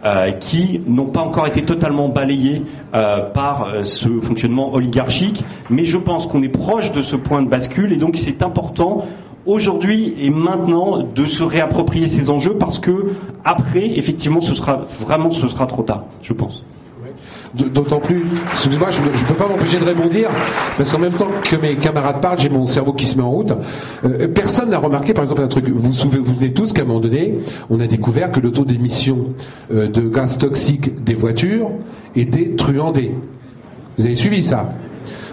[0.05, 2.63] euh, qui n'ont pas encore été totalement balayées
[2.93, 5.43] euh, par euh, ce fonctionnement oligarchique.
[5.69, 9.05] Mais je pense qu'on est proche de ce point de bascule et donc c'est important
[9.45, 13.13] aujourd'hui et maintenant de se réapproprier ces enjeux parce que
[13.45, 16.63] après, effectivement, ce sera vraiment ce sera trop tard, je pense.
[17.55, 20.29] D'autant plus, excusez-moi, je ne peux pas m'empêcher de rebondir,
[20.77, 23.31] parce qu'en même temps que mes camarades parlent, j'ai mon cerveau qui se met en
[23.31, 23.53] route.
[24.05, 25.67] Euh, personne n'a remarqué, par exemple, un truc.
[25.67, 27.39] Vous vous souvenez tous qu'à un moment donné,
[27.71, 29.33] on a découvert que le taux d'émission
[29.73, 31.71] euh, de gaz toxiques des voitures
[32.15, 33.11] était truandé.
[33.97, 34.69] Vous avez suivi ça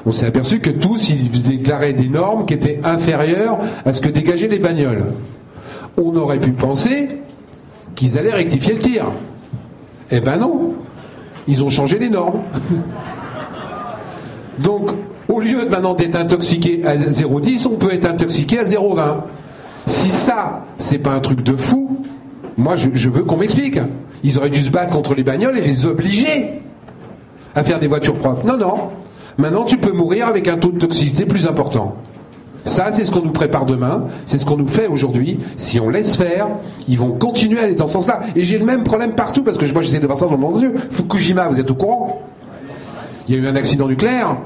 [0.07, 4.09] on s'est aperçu que tous, ils déclaraient des normes qui étaient inférieures à ce que
[4.09, 5.07] dégageaient les bagnoles.
[5.97, 7.09] On aurait pu penser
[7.97, 9.07] qu'ils allaient rectifier le tir.
[10.13, 10.66] Eh ben non,
[11.49, 12.41] ils ont changé les normes.
[14.59, 14.91] Donc,
[15.29, 19.19] au lieu de maintenant d'être intoxiqué à 0,10, on peut être intoxiqué à 0,20.
[19.87, 21.99] Si ça, c'est pas un truc de fou,
[22.57, 23.79] moi je, je veux qu'on m'explique.
[24.25, 26.61] Ils auraient dû se battre contre les bagnoles et les obliger
[27.55, 28.47] à faire des voitures propres.
[28.47, 28.91] Non, non.
[29.39, 31.97] Maintenant, tu peux mourir avec un taux de toxicité plus important.
[32.67, 35.39] Ça, c'est ce qu'on nous prépare demain, c'est ce qu'on nous fait aujourd'hui.
[35.57, 36.49] Si on laisse faire,
[36.89, 38.21] ils vont continuer à aller dans ce sens-là.
[38.35, 40.61] Et j'ai le même problème partout, parce que moi j'essaie de voir ça dans mon
[40.61, 40.75] yeux.
[40.91, 42.23] Fukushima, vous êtes au courant?
[43.29, 44.37] Il y a eu un accident nucléaire.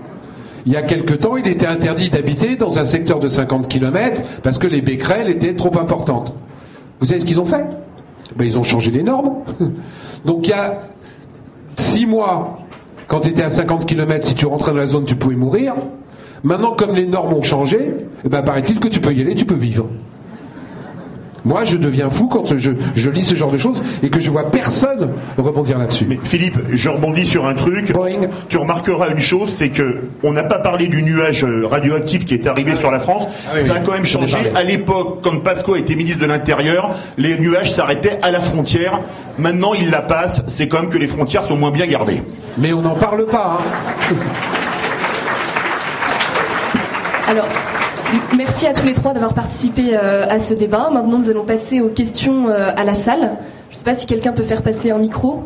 [0.66, 4.21] Il y a quelque temps, il était interdit d'habiter dans un secteur de 50 km
[4.43, 6.35] parce que les becquerels étaient trop importantes.
[7.01, 7.66] Vous savez ce qu'ils ont fait?
[8.37, 9.37] Ben, Ils ont changé les normes.
[10.27, 10.77] Donc il y a
[11.77, 12.59] six mois,
[13.07, 15.73] quand tu étais à 50 km, si tu rentrais dans la zone, tu pouvais mourir.
[16.43, 17.78] Maintenant, comme les normes ont changé,
[18.24, 19.88] eh ben, paraît-il que tu peux y aller, tu peux vivre.
[21.45, 24.51] Moi, je deviens fou quand je, lis ce genre de choses et que je vois
[24.51, 26.07] personne rebondir là-dessus.
[26.09, 27.93] Mais Philippe, je rebondis sur un truc.
[28.49, 32.47] Tu remarqueras une chose, c'est que on n'a pas parlé du nuage radioactif qui est
[32.47, 33.26] arrivé sur la France.
[33.51, 34.36] Ah ça a quand même changé.
[34.55, 39.01] À l'époque, quand Pasco était ministre de l'Intérieur, les nuages s'arrêtaient à la frontière.
[39.38, 40.43] Maintenant, il la passe.
[40.49, 42.22] C'est quand même que les frontières sont moins bien gardées.
[42.59, 43.59] Mais on n'en parle pas.
[43.61, 44.14] Hein.
[47.31, 47.47] Alors.
[48.37, 50.91] Merci à tous les trois d'avoir participé euh, à ce débat.
[50.91, 53.39] Maintenant, nous allons passer aux questions euh, à la salle.
[53.68, 55.45] Je ne sais pas si quelqu'un peut faire passer un micro.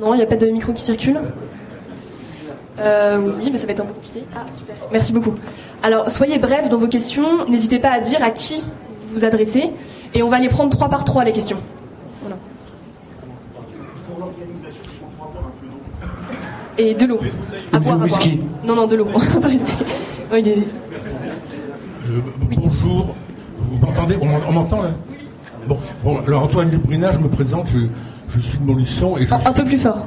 [0.00, 1.20] Non, il n'y a pas de micro qui circule.
[2.80, 4.24] Euh, oui, mais ça va être un peu compliqué.
[4.34, 4.74] Ah, super.
[4.90, 5.34] Merci beaucoup.
[5.84, 7.46] Alors, soyez brefs dans vos questions.
[7.48, 9.70] N'hésitez pas à dire à qui vous vous adressez.
[10.14, 11.58] Et on va les prendre trois par trois, les questions.
[12.22, 12.36] Voilà.
[16.76, 17.20] Et de l'eau.
[17.72, 18.40] À boire, whisky.
[18.64, 19.06] Non, non, de l'eau.
[19.14, 19.76] On va rester.
[22.50, 23.14] Bonjour,
[23.58, 24.90] vous m'entendez On m'entend là
[25.66, 29.52] bon, bon, alors Antoine Lubrina, je me présente, je, suis de Montluçon et je un,
[29.52, 30.06] peu plus fort.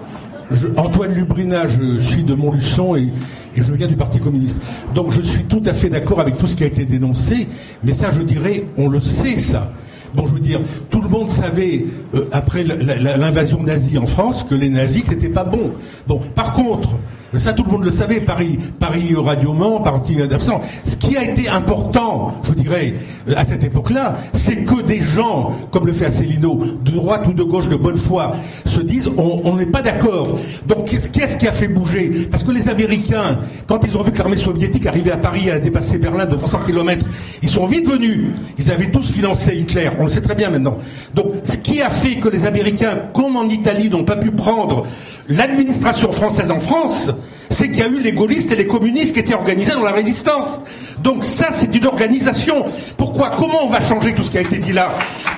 [0.78, 3.10] Antoine Lubrina, je suis de Montluçon et,
[3.56, 4.62] et je viens du Parti communiste.
[4.95, 7.47] Donc je suis tout à fait d'accord avec tout ce qui a été dénoncé,
[7.84, 9.72] mais ça je dirais, on le sait ça.
[10.14, 11.86] Bon, je veux dire, tout le monde savait
[12.16, 15.72] euh, après l'invasion nazie en France que les nazis c'était pas bon.
[16.08, 16.97] Bon, par contre,
[17.40, 20.62] ça, tout le monde le savait, Paris, Paris Radio Mans, Paris d'absent.
[20.84, 22.94] Ce qui a été important, je dirais,
[23.28, 27.34] euh, à cette époque-là, c'est que des gens, comme le fait Asselineau, de droite ou
[27.34, 30.40] de gauche, de bonne foi, se disent on n'est pas d'accord.
[30.68, 32.28] Donc qu'est-ce qui a fait bouger?
[32.30, 35.60] Parce que les Américains, quand ils ont vu que l'armée soviétique arrivait à Paris à
[35.60, 37.06] dépasser Berlin de 300 km,
[37.42, 38.28] ils sont vite venus.
[38.58, 39.90] Ils avaient tous financé Hitler.
[40.00, 40.78] On le sait très bien maintenant.
[41.14, 44.86] Donc ce qui a fait que les Américains, comme en Italie, n'ont pas pu prendre
[45.28, 47.12] l'administration française en France,
[47.50, 49.92] c'est qu'il y a eu les gaullistes et les communistes qui étaient organisés dans la
[49.92, 50.62] résistance.
[51.00, 52.64] Donc ça, c'est une organisation.
[52.98, 54.92] Pourquoi Comment on va changer tout ce qui a été dit là?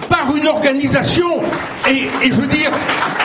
[0.09, 1.41] Par une organisation.
[1.89, 2.71] Et, je veux dire,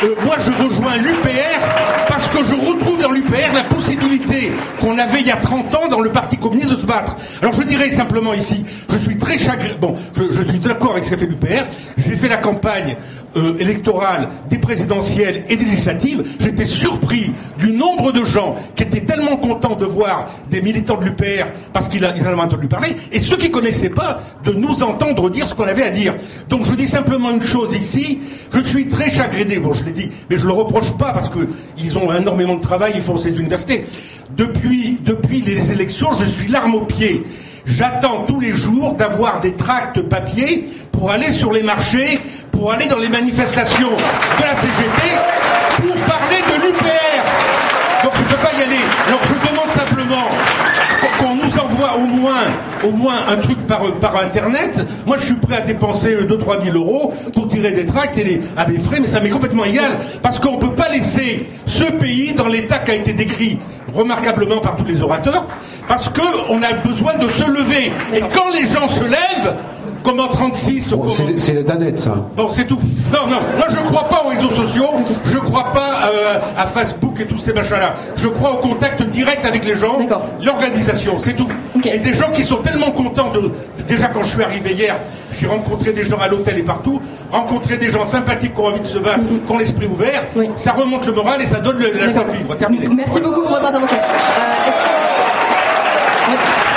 [0.05, 5.21] euh, moi je rejoins l'UPR parce que je retrouve dans l'UPR la possibilité qu'on avait
[5.21, 7.17] il y a 30 ans dans le Parti communiste de se battre.
[7.41, 9.75] Alors je dirais simplement ici, je suis très chagrin.
[9.81, 11.67] Bon, je, je suis d'accord avec ce qu'a fait l'UPR.
[11.99, 12.97] J'ai fait la campagne
[13.37, 19.03] euh, électorales, des présidentielles et des législatives, j'étais surpris du nombre de gens qui étaient
[19.03, 23.21] tellement contents de voir des militants de l'UPR parce qu'ils en avaient entendu parler, et
[23.21, 26.15] ceux qui connaissaient pas de nous entendre dire ce qu'on avait à dire.
[26.49, 28.21] Donc je dis simplement une chose ici,
[28.53, 31.99] je suis très chagriné, bon je l'ai dit, mais je le reproche pas parce qu'ils
[31.99, 33.85] ont énormément de travail, ils font ces universités.
[34.37, 37.25] Depuis, depuis les élections, je suis l'arme au pied.
[37.67, 42.21] J'attends tous les jours d'avoir des tracts papier pour aller sur les marchés,
[42.59, 45.03] pour aller dans les manifestations de la CGT,
[45.77, 47.23] pour parler de l'UPR.
[48.03, 48.83] Donc je ne peux pas y aller.
[49.07, 50.29] Alors je demande simplement
[51.19, 52.45] qu'on nous envoie au moins,
[52.85, 54.85] au moins un truc par, par Internet.
[55.07, 58.41] Moi, je suis prêt à dépenser 2-3 000 euros pour tirer des tracts et les,
[58.57, 59.93] à des frais, mais ça m'est complètement égal.
[60.23, 63.59] Parce qu'on ne peut pas laisser ce pays dans l'état qui a été décrit
[63.95, 65.47] remarquablement par tous les orateurs,
[65.87, 67.93] parce qu'on a besoin de se lever.
[68.15, 69.55] Et quand les gens se lèvent,
[70.03, 70.95] comme en 36.
[71.37, 72.15] c'est les danettes, ça.
[72.37, 72.79] Bon, c'est tout.
[73.13, 73.41] Non, non.
[73.57, 74.89] Moi, je ne crois pas aux réseaux sociaux.
[75.25, 77.95] Je ne crois pas euh, à Facebook et tous ces machins-là.
[78.17, 79.99] Je crois au contact direct avec les gens.
[80.43, 81.49] L'organisation, c'est tout.
[81.85, 83.51] Et des gens qui sont tellement contents de.
[83.87, 84.97] Déjà, quand je suis arrivé hier,
[85.39, 87.01] j'ai rencontré des gens à l'hôtel et partout.
[87.31, 90.25] Rencontrer des gens sympathiques qui ont envie de se battre, qui ont l'esprit ouvert.
[90.55, 92.55] Ça remonte le moral et ça donne la joie de vivre.
[92.57, 92.89] Terminé.
[92.95, 93.97] Merci beaucoup pour votre intervention.
[93.97, 94.59] Euh,
[96.29, 96.68] Alors,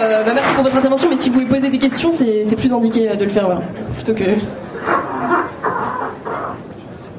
[0.00, 2.72] Euh, bah, merci pour votre intervention, mais si vous pouvez poser des questions, c'est plus
[2.72, 3.60] indiqué de le faire
[3.94, 4.24] plutôt que.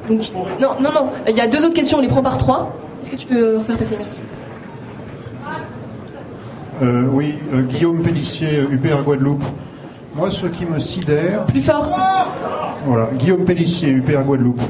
[0.10, 1.10] non, non, non.
[1.28, 2.76] Il y a deux autres questions, on les prend par trois.
[3.02, 4.22] Est-ce que tu peux faire passer Merci.
[6.82, 9.44] Euh, oui, euh, Guillaume Pellissier, UPR Guadeloupe.
[10.16, 11.46] Moi, ce qui me sidère.
[11.46, 11.90] Plus fort
[12.86, 14.62] Voilà, Guillaume Pellissier, UPR Guadeloupe.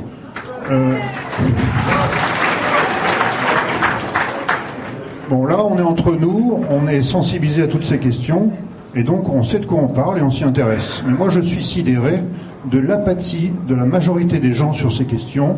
[5.29, 8.49] Bon, là, on est entre nous, on est sensibilisé à toutes ces questions,
[8.95, 11.03] et donc on sait de quoi on parle et on s'y intéresse.
[11.05, 12.23] Mais moi, je suis sidéré
[12.71, 15.57] de l'apathie de la majorité des gens sur ces questions,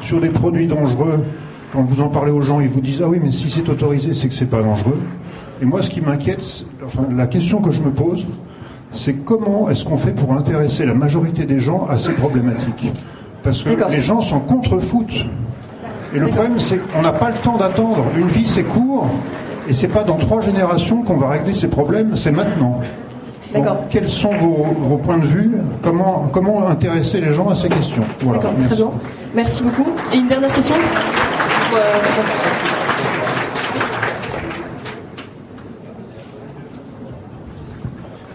[0.00, 1.24] sur des produits dangereux.
[1.72, 4.12] Quand vous en parlez aux gens, ils vous disent Ah oui, mais si c'est autorisé,
[4.12, 4.98] c'est que c'est pas dangereux.
[5.62, 8.26] Et moi, ce qui m'inquiète, enfin, la question que je me pose,
[8.90, 12.90] c'est comment est-ce qu'on fait pour intéresser la majorité des gens à ces problématiques?
[13.44, 15.26] Parce que les gens sont contre-foot.
[16.14, 18.04] Et le problème, c'est qu'on n'a pas le temps d'attendre.
[18.16, 19.08] Une vie, c'est court,
[19.68, 22.80] et c'est pas dans trois générations qu'on va régler ces problèmes, c'est maintenant.
[23.54, 23.84] D'accord.
[23.90, 25.52] quels sont vos, points de vue?
[25.82, 28.02] Comment, comment intéresser les gens à ces questions?
[28.22, 28.90] D'accord, très bien.
[29.34, 29.90] Merci beaucoup.
[30.12, 30.74] Et une dernière question?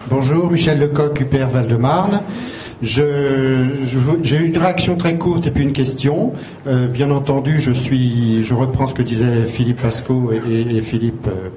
[0.08, 2.20] Bonjour, Michel Lecoq, UPR Val-de-Marne.
[2.80, 6.32] J'ai une réaction très courte et puis une question.
[6.66, 11.48] Euh, bien entendu, je suis, je reprends ce que disaient Philippe Pasco et, Philippe euh,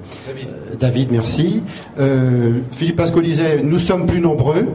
[0.79, 1.11] David.
[1.11, 1.61] merci.
[1.99, 4.67] Euh, Philippe Pasco disait nous sommes plus nombreux.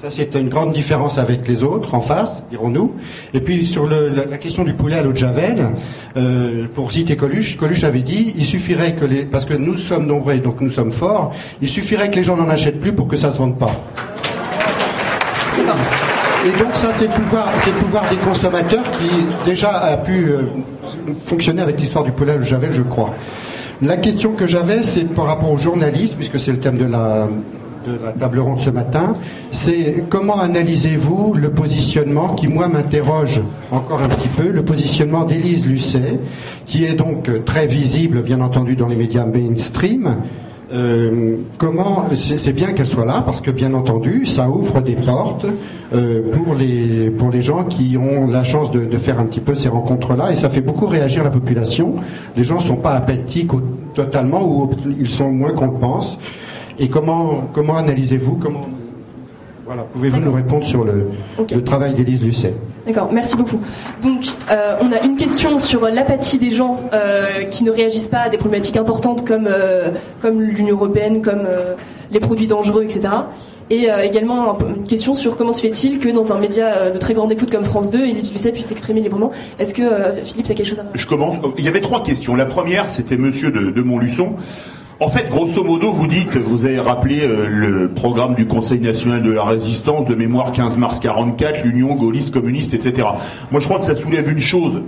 [0.00, 2.92] Ça, c'est une grande différence avec les autres en face, dirons-nous.
[3.32, 5.70] Et puis sur la, question du poulet à l'eau de javel,
[6.74, 10.36] pour citer Coluche, Coluche avait dit il suffirait que les, parce que nous sommes nombreux,
[10.36, 13.32] donc nous sommes forts, il suffirait que les gens n'en achètent plus pour que ça
[13.32, 13.72] se vende pas.
[16.46, 19.10] Et donc ça, c'est le pouvoir, c'est le pouvoir des consommateurs qui
[19.44, 20.42] déjà a pu euh,
[21.16, 23.14] fonctionner avec l'histoire du poulet le Javel, je crois.
[23.82, 27.28] La question que j'avais, c'est par rapport aux journalistes, puisque c'est le thème de la,
[27.86, 29.16] de la table ronde ce matin,
[29.50, 35.66] c'est comment analysez-vous le positionnement qui, moi, m'interroge encore un petit peu, le positionnement d'Élise
[35.66, 36.20] Lucet,
[36.64, 40.16] qui est donc très visible, bien entendu, dans les médias mainstream,
[40.72, 45.46] euh, comment c'est bien qu'elle soit là parce que bien entendu ça ouvre des portes
[45.94, 49.54] euh, pour les pour les gens qui ont la chance de, faire un petit peu
[49.54, 51.94] ces rencontres là et ça fait beaucoup réagir la population.
[52.36, 53.52] Les gens sont pas apathiques
[53.94, 56.18] totalement ou ils sont moins qu'on le pense.
[56.80, 58.36] Et comment comment analysez-vous
[59.66, 62.54] voilà pouvez-vous nous répondre sur le, le travail d'Élise Lucet
[62.86, 63.60] D'accord, merci beaucoup.
[64.00, 68.20] Donc, euh, on a une question sur l'apathie des gens euh, qui ne réagissent pas
[68.20, 69.90] à des problématiques importantes comme, euh,
[70.22, 71.48] comme l'Union européenne, comme
[72.12, 73.08] les produits dangereux, etc.
[73.68, 77.32] Et également une question sur comment se fait-il que dans un média de très grande
[77.32, 79.32] écoute comme France 2, Élise Lucet puisse s'exprimer librement.
[79.58, 79.82] Est-ce que
[80.24, 81.34] Philippe, tu as quelque chose à Je commence.
[81.58, 82.36] Il y avait trois questions.
[82.36, 84.36] La première, c'était Monsieur de, de Montluçon.
[84.98, 89.22] En fait, grosso modo, vous dites, vous avez rappelé euh, le programme du Conseil national
[89.22, 93.06] de la résistance de mémoire 15 mars 44, l'Union gaulliste communiste, etc.
[93.50, 94.80] Moi, je crois que ça soulève une chose.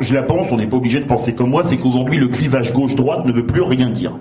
[0.00, 2.74] Je la pense, on n'est pas obligé de penser comme moi, c'est qu'aujourd'hui, le clivage
[2.74, 4.12] gauche-droite ne veut plus rien dire.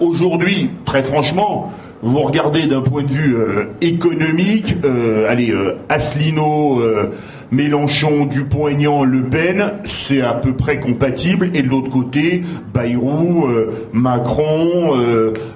[0.00, 1.70] Aujourd'hui, très franchement,
[2.02, 6.82] vous regardez d'un point de vue euh, économique, euh, allez, euh, Asselineau,
[7.52, 11.50] Mélenchon, Dupont-Aignan, Le Pen, c'est à peu près compatible.
[11.52, 13.48] Et de l'autre côté, Bayrou,
[13.92, 14.96] Macron,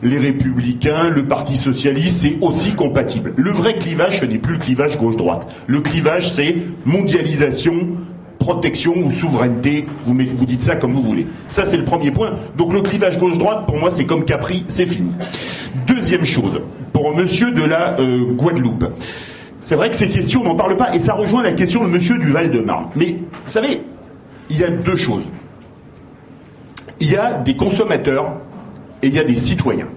[0.03, 3.33] les Républicains, le Parti Socialiste, c'est aussi compatible.
[3.37, 5.47] Le vrai clivage, ce n'est plus le clivage gauche-droite.
[5.69, 7.75] Le clivage, c'est mondialisation,
[8.45, 11.27] protection ou souveraineté, vous, vous dites ça comme vous voulez.
[11.47, 12.35] Ça, c'est le premier point.
[12.59, 15.15] Donc le clivage gauche-droite, pour moi, c'est comme Capri, c'est fini.
[15.87, 16.61] Deuxième chose,
[16.93, 18.85] pour monsieur de la euh, Guadeloupe.
[19.59, 21.89] C'est vrai que ces questions, on n'en parle pas, et ça rejoint la question de
[21.89, 22.89] monsieur du Val-de-Marne.
[22.97, 23.81] Mais, vous savez,
[24.51, 25.27] il y a deux choses.
[27.01, 28.35] Il y a des consommateurs
[29.03, 29.89] et il y a des citoyens.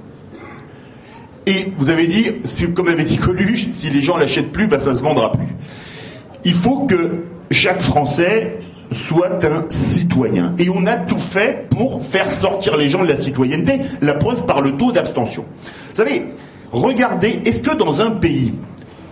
[1.46, 2.28] Et vous avez dit,
[2.74, 5.48] comme avait dit Coluche, si les gens l'achètent plus, bah, ça se vendra plus.
[6.46, 8.60] Il faut que chaque Français
[8.92, 10.54] soit un citoyen.
[10.58, 14.46] Et on a tout fait pour faire sortir les gens de la citoyenneté, la preuve
[14.46, 15.46] par le taux d'abstention.
[15.90, 16.26] Vous savez,
[16.72, 18.54] regardez, est-ce que dans un pays,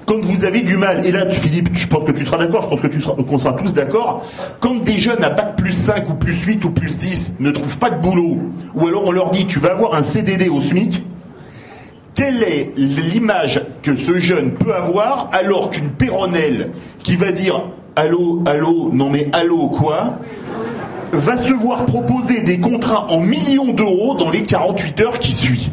[0.06, 2.70] quand vous avez du mal, et là Philippe, je pense que tu seras d'accord, je
[2.70, 4.26] pense que tu seras, qu'on sera tous d'accord,
[4.60, 7.78] quand des jeunes à bac plus 5 ou plus 8 ou plus 10 ne trouvent
[7.78, 8.38] pas de boulot,
[8.76, 11.04] ou alors on leur dit tu vas avoir un CDD au SMIC,
[12.14, 16.72] quelle est l'image que ce jeune peut avoir alors qu'une péronnelle
[17.04, 17.62] qui va dire
[17.96, 20.20] allô, allô, non mais allô quoi?
[21.12, 25.70] Va se voir proposer des contrats en millions d'euros dans les 48 heures qui suivent.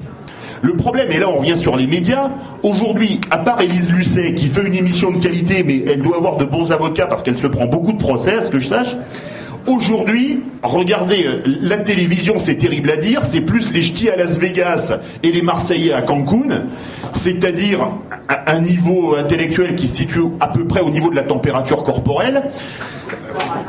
[0.63, 2.31] Le problème, et là on revient sur les médias,
[2.63, 6.37] aujourd'hui, à part Élise Lucet qui fait une émission de qualité, mais elle doit avoir
[6.37, 8.97] de bons avocats parce qu'elle se prend beaucoup de procès, ce que je sache,
[9.67, 14.39] Aujourd'hui, regardez, euh, la télévision, c'est terrible à dire, c'est plus les ch'tis à Las
[14.39, 16.65] Vegas et les Marseillais à Cancun,
[17.13, 17.89] c'est-à-dire
[18.29, 22.51] un niveau intellectuel qui se situe à peu près au niveau de la température corporelle.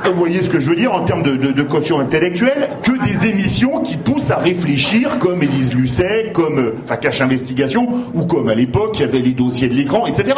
[0.06, 3.82] Vous voyez ce que je veux dire en termes de, caution intellectuelle, que des émissions
[3.82, 8.56] qui poussent à réfléchir, comme Élise Lucet, comme euh, enfin, Cache Investigation, ou comme à
[8.56, 10.34] l'époque, il y avait les dossiers de l'écran, etc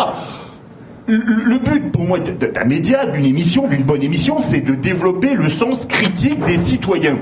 [1.08, 5.50] le but pour moi d'un média, d'une émission, d'une bonne émission, c'est de développer le
[5.50, 7.18] sens critique des citoyens.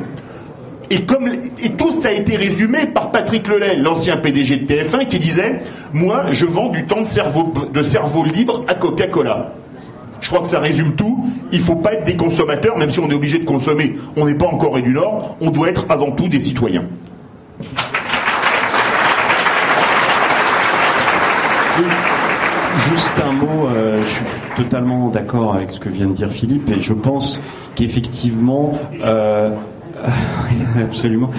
[0.89, 5.07] Et, comme, et tout ça a été résumé par Patrick Lelay, l'ancien PDG de TF1,
[5.07, 5.61] qui disait
[5.91, 9.53] Moi, je vends du temps de cerveau, de cerveau libre à Coca-Cola.
[10.21, 11.25] Je crois que ça résume tout.
[11.51, 13.97] Il ne faut pas être des consommateurs, même si on est obligé de consommer.
[14.15, 15.35] On n'est pas en Corée du Nord.
[15.41, 16.85] On doit être avant tout des citoyens.
[22.77, 24.25] Juste un mot, euh, je suis
[24.55, 27.39] totalement d'accord avec ce que vient de dire Philippe et je pense
[27.75, 28.71] qu'effectivement,
[29.03, 29.51] euh,
[30.81, 31.29] absolument.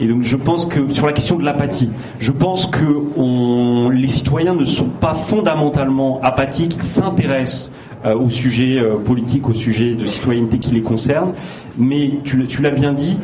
[0.00, 4.54] Et donc je pense que sur la question de l'apathie, je pense que les citoyens
[4.54, 7.70] ne sont pas fondamentalement apathiques, ils s'intéressent
[8.06, 11.34] euh, au sujet politique, au sujet de citoyenneté qui les concerne,
[11.76, 13.18] mais tu l'as bien dit,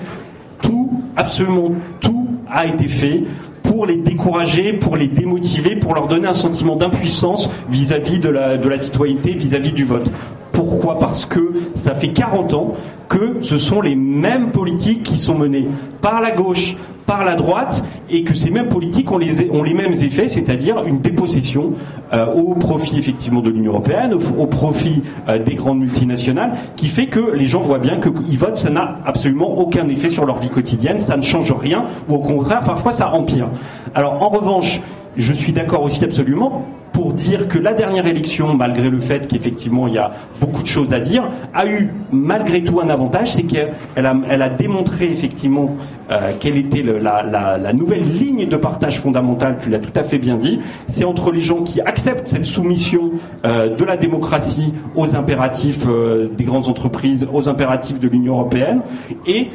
[0.60, 3.24] tout, absolument tout a été fait
[3.64, 8.56] pour les décourager, pour les démotiver, pour leur donner un sentiment d'impuissance vis-à-vis de la,
[8.56, 10.08] de la citoyenneté, vis-à-vis du vote.
[10.54, 12.72] Pourquoi Parce que ça fait 40 ans
[13.08, 15.66] que ce sont les mêmes politiques qui sont menées
[16.00, 16.76] par la gauche,
[17.06, 21.72] par la droite et que ces mêmes politiques ont les, mêmes effets, c'est-à-dire une dépossession
[22.12, 27.06] euh, au profit effectivement de l'Union européenne, au, profit euh, des grandes multinationales, qui fait
[27.06, 30.50] que les gens voient bien qu'ils votent, ça n'a absolument aucun effet sur leur vie
[30.50, 33.50] quotidienne, ça ne change rien, ou au contraire, parfois ça empire.
[33.94, 34.80] Alors en revanche,
[35.16, 36.64] je suis d'accord aussi absolument
[36.94, 40.68] pour dire que la dernière élection, malgré le fait qu'effectivement il y a beaucoup de
[40.68, 43.72] choses à dire, a eu malgré tout un avantage, c'est qu'elle
[44.06, 45.74] a, démontré effectivement
[46.12, 50.36] euh, quelle était la, nouvelle ligne de partage fondamentale, tu l'as tout à fait bien
[50.36, 53.10] dit, c'est entre les gens qui acceptent cette soumission
[53.44, 58.82] euh, de la démocratie aux impératifs euh, des grandes entreprises, aux impératifs de l'Union européenne,
[59.26, 59.50] et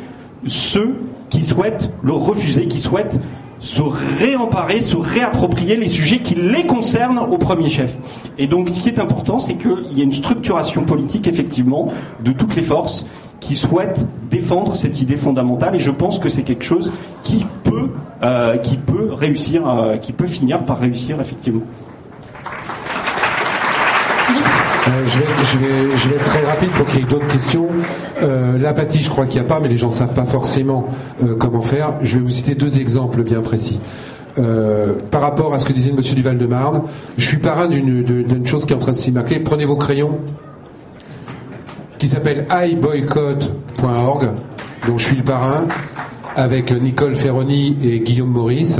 [0.45, 0.99] ceux
[1.29, 3.21] qui souhaitent le refuser, qui souhaitent
[3.59, 7.97] se réemparer, se réapproprier les sujets qui les concernent au premier chef.
[8.37, 11.91] Et donc ce qui est important, c'est qu'il y a une structuration politique, effectivement,
[12.23, 13.05] de toutes les forces
[13.39, 16.91] qui souhaitent défendre cette idée fondamentale et je pense que c'est quelque chose
[17.23, 17.89] qui peut,
[18.23, 21.61] euh, qui peut réussir, euh, qui peut finir par réussir effectivement.
[24.89, 25.57] Euh, je,
[26.09, 27.67] vais, être très rapide pour qu'il y ait d'autres questions.
[28.23, 30.87] Euh, L'apathie, je crois qu'il n'y a pas, mais les gens ne savent pas forcément
[31.23, 31.93] euh, comment faire.
[32.01, 33.79] Je vais vous citer deux exemples bien précis.
[35.11, 36.83] Par rapport à ce que disait le monsieur du Val-de-Marne,
[37.17, 39.37] je suis parrain d'une chose qui est en train de s'y marquer.
[39.39, 40.17] Prenez vos crayons,
[41.97, 44.29] qui s'appelle iboycott.org,
[44.87, 45.65] dont je suis le parrain,
[46.37, 48.79] avec Nicole Ferroni et Guillaume Maurice,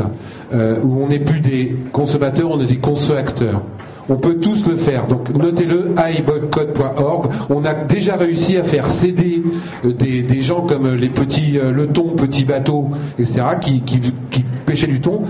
[0.53, 3.61] où on n'est plus des consommateurs, on est des conso-acteurs.
[4.10, 5.06] On peut tous le faire.
[5.06, 7.31] Donc notez-le, iboycott.org.
[7.49, 9.44] On a déjà réussi à faire céder
[9.86, 13.99] euh, des, gens comme les petits euh, le thon, petits bateaux, etc., qui, qui,
[14.31, 15.22] qui pêchaient du thon.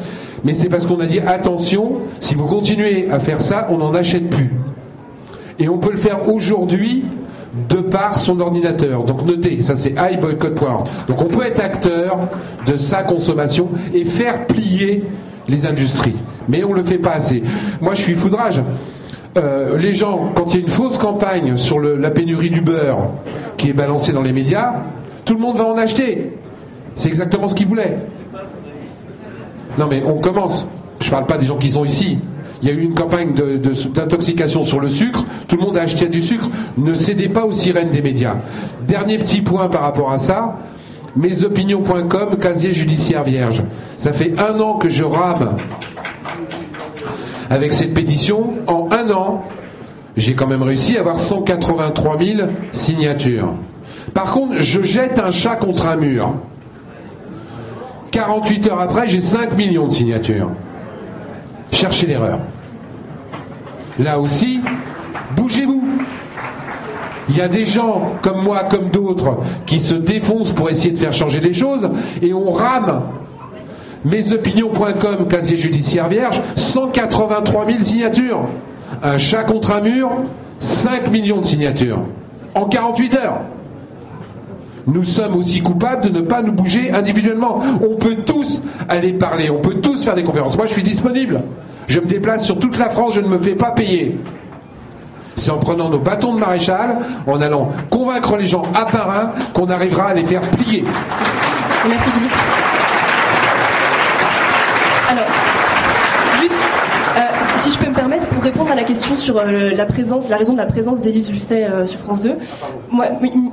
[0.44, 3.94] Mais c'est parce qu'on a dit attention, si vous continuez à faire ça, on n'en
[3.94, 4.52] achète plus.
[5.60, 7.04] Et on peut le faire aujourd'hui
[7.68, 9.04] de par son ordinateur.
[9.04, 10.88] Donc notez, ça c'est iBoycott.org.
[11.08, 12.30] Donc on peut être acteur
[12.66, 15.04] de sa consommation et faire plier
[15.50, 16.16] les industries.
[16.48, 17.44] Mais on ne le fait pas assez.
[17.82, 18.62] Moi je suis foudrage.
[19.38, 23.10] Euh, les gens, quand il y a une fausse campagne sur la pénurie du beurre
[23.58, 24.74] qui est balancée dans les médias,
[25.26, 26.34] tout le monde va en acheter.
[26.96, 27.98] C'est exactement ce qu'ils voulaient.
[29.78, 30.68] Non mais on commence.
[31.00, 32.20] Je ne parle pas des gens qui sont ici.
[32.62, 35.26] Il y a eu une campagne d'intoxication sur le sucre.
[35.48, 36.50] Tout le monde a acheté du sucre.
[36.78, 38.36] Ne cédez pas aux sirènes des médias.
[38.86, 40.58] Dernier petit point par rapport à ça.
[41.16, 43.64] Mesopinions.com, casier judiciaire vierge.
[43.98, 45.58] Ça fait un an que je rame
[47.50, 48.54] avec cette pétition.
[48.68, 49.44] En un an,
[50.18, 53.56] j'ai quand même réussi à avoir 183 000 signatures.
[54.14, 56.34] Par contre, je jette un chat contre un mur.
[58.12, 60.50] 48 heures après, j'ai 5 millions de signatures.
[61.72, 62.40] Cherchez l'erreur.
[64.00, 64.62] Là aussi,
[65.36, 65.89] bougez-vous.
[67.30, 70.98] Il y a des gens comme moi, comme d'autres, qui se défoncent pour essayer de
[70.98, 71.90] faire changer les choses
[72.22, 73.04] et on rame.
[74.06, 78.46] Mesopinions.com, casier judiciaire vierge, 183 000 signatures.
[79.04, 80.10] Un chat contre un mur,
[80.60, 82.00] 5 millions de signatures.
[82.56, 83.42] En 48 heures.
[84.88, 87.62] Nous sommes aussi coupables de ne pas nous bouger individuellement.
[87.82, 90.58] On peut tous aller parler, on peut tous faire des conférences.
[90.58, 91.44] Moi, je suis disponible.
[91.88, 94.18] Je me déplace sur toute la France, je ne me fais pas payer.
[95.40, 99.32] C'est en prenant nos bâtons de maréchal, en allant convaincre les gens à par un,
[99.54, 100.84] qu'on arrivera à les faire plier.
[101.88, 102.36] Merci beaucoup.
[105.10, 105.26] Alors,
[106.42, 106.60] juste,
[107.16, 107.22] euh,
[107.56, 110.36] si je peux me permettre, pour répondre à la question sur euh, la présence, la
[110.36, 112.36] raison de la présence d'Élise Lucet euh, sur France 2,
[112.92, 113.06] moi,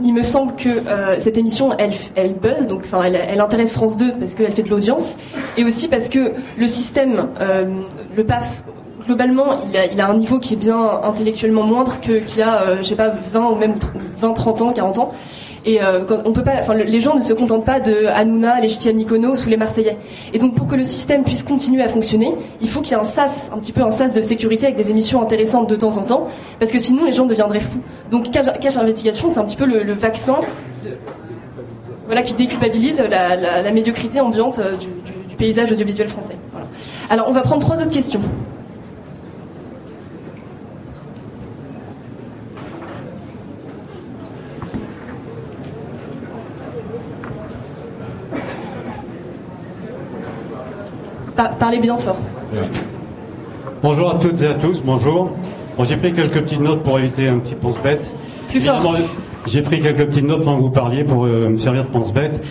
[0.02, 0.82] il, me semble que
[1.18, 4.70] cette émission, elle, elle buzz, donc, enfin, elle, intéresse France 2 parce qu'elle fait de
[4.70, 5.18] l'audience,
[5.56, 7.28] et aussi parce que le système,
[8.16, 8.62] le PAF
[9.06, 9.58] globalement,
[9.92, 13.08] il a, un niveau qui est bien intellectuellement moindre que qu'il a, je sais pas,
[13.08, 13.74] 20 ou même
[14.18, 15.12] 20, 30 ans, 40 ans.
[15.66, 18.68] Et euh, on peut pas, enfin, les gens ne se contentent pas de Hanouna, les
[18.68, 19.98] Ch'ti Mykonos ou les Marseillais.
[20.32, 23.00] Et donc, pour que le système puisse continuer à fonctionner, il faut qu'il y ait
[23.00, 25.98] un sas, un petit peu un sas de sécurité avec des émissions intéressantes de temps
[25.98, 26.28] en temps,
[26.60, 27.80] parce que sinon les gens deviendraient fous.
[28.12, 30.36] Donc, cache, investigation, c'est un petit peu le, vaccin,
[32.06, 34.86] voilà, qui déculpabilise la, médiocrité ambiante euh, du,
[35.36, 36.36] paysage audiovisuel français.
[37.10, 38.22] Alors, on va prendre trois autres questions.
[51.36, 52.16] Parlez bien fort.
[53.82, 55.30] Bonjour à toutes et à tous, bonjour.
[55.76, 58.02] Bon, j'ai pris quelques petites notes pour éviter un petit pense-bête.
[58.48, 58.96] Plus fort.
[59.46, 62.42] J'ai pris quelques petites notes pendant que vous parliez pour euh, me servir de pense-bête.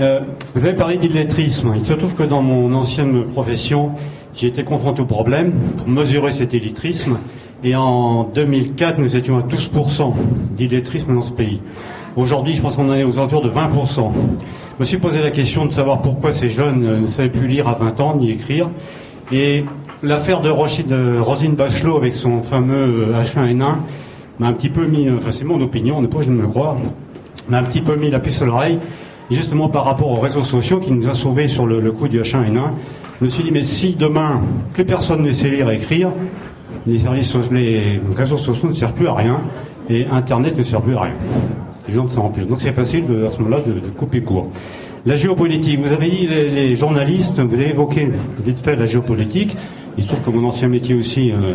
[0.00, 0.20] Euh,
[0.54, 1.72] vous avez parlé d'illettrisme.
[1.76, 3.92] Il se trouve que dans mon ancienne profession,
[4.34, 7.18] j'ai été confronté au problème pour mesurer cet illettrisme.
[7.64, 10.12] Et en 2004, nous étions à 12%
[10.52, 11.60] d'illettrisme dans ce pays.
[12.16, 14.12] Aujourd'hui, je pense qu'on en est aux alentours de 20%.
[14.76, 17.66] Je me suis posé la question de savoir pourquoi ces jeunes ne savaient plus lire
[17.66, 18.68] à 20 ans ni écrire.
[19.32, 19.64] Et
[20.02, 23.72] l'affaire de, Rosine Bachelot avec son fameux H1N1 euh,
[24.38, 26.46] m'a un petit peu mis, enfin c'est mon opinion, on n'est pas je ne me
[26.46, 26.76] croire,
[27.48, 28.78] m'a un petit peu mis la puce à l'oreille,
[29.30, 32.72] justement par rapport aux réseaux sociaux qui nous a sauvés sur le, coup du H1N1.
[33.20, 34.42] Je me suis dit, mais si demain
[34.74, 36.10] plus personne ne sait lire et écrire,
[36.86, 36.98] les,
[37.50, 39.40] les réseaux sociaux ne servent plus à rien
[39.88, 41.14] et Internet ne sert plus à rien
[41.88, 42.32] les gens s'en.
[42.48, 44.48] Donc c'est facile à ce moment-là de, couper court.
[45.04, 48.10] La géopolitique, vous avez dit les, journalistes, vous avez évoqué
[48.44, 49.56] vite fait la géopolitique.
[49.96, 51.54] Il se trouve que mon ancien métier aussi euh,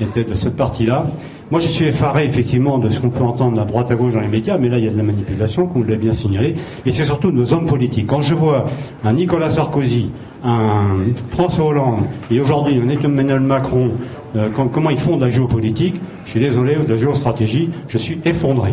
[0.00, 1.06] était de cette partie-là.
[1.52, 4.20] Moi, je suis effaré effectivement de ce qu'on peut entendre à droite à gauche dans
[4.20, 6.56] les médias, mais là, il y a de la manipulation, comme vous l'avez bien signalé,
[6.84, 8.08] et c'est surtout nos hommes politiques.
[8.08, 8.66] Quand je vois
[9.04, 10.10] un Nicolas Sarkozy,
[10.42, 10.96] un
[11.28, 12.00] François Hollande,
[12.32, 13.92] et aujourd'hui un Emmanuel Macron,
[14.34, 18.18] euh, comment ils font de la géopolitique, je suis désolé, de la géostratégie, je suis
[18.24, 18.72] effondré.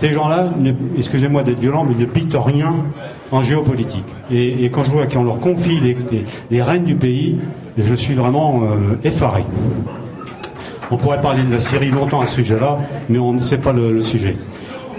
[0.00, 0.48] Ces gens-là,
[0.96, 2.74] excusez-moi d'être violent, mais ne piquent rien
[3.30, 4.06] en géopolitique.
[4.32, 5.78] Et, quand je vois qu'on leur confie
[6.50, 7.36] les, rênes du pays,
[7.76, 9.44] je suis vraiment euh, effaré.
[10.90, 12.78] On pourrait parler de la Syrie longtemps à ce sujet-là,
[13.10, 14.36] mais on ne sait pas le, sujet.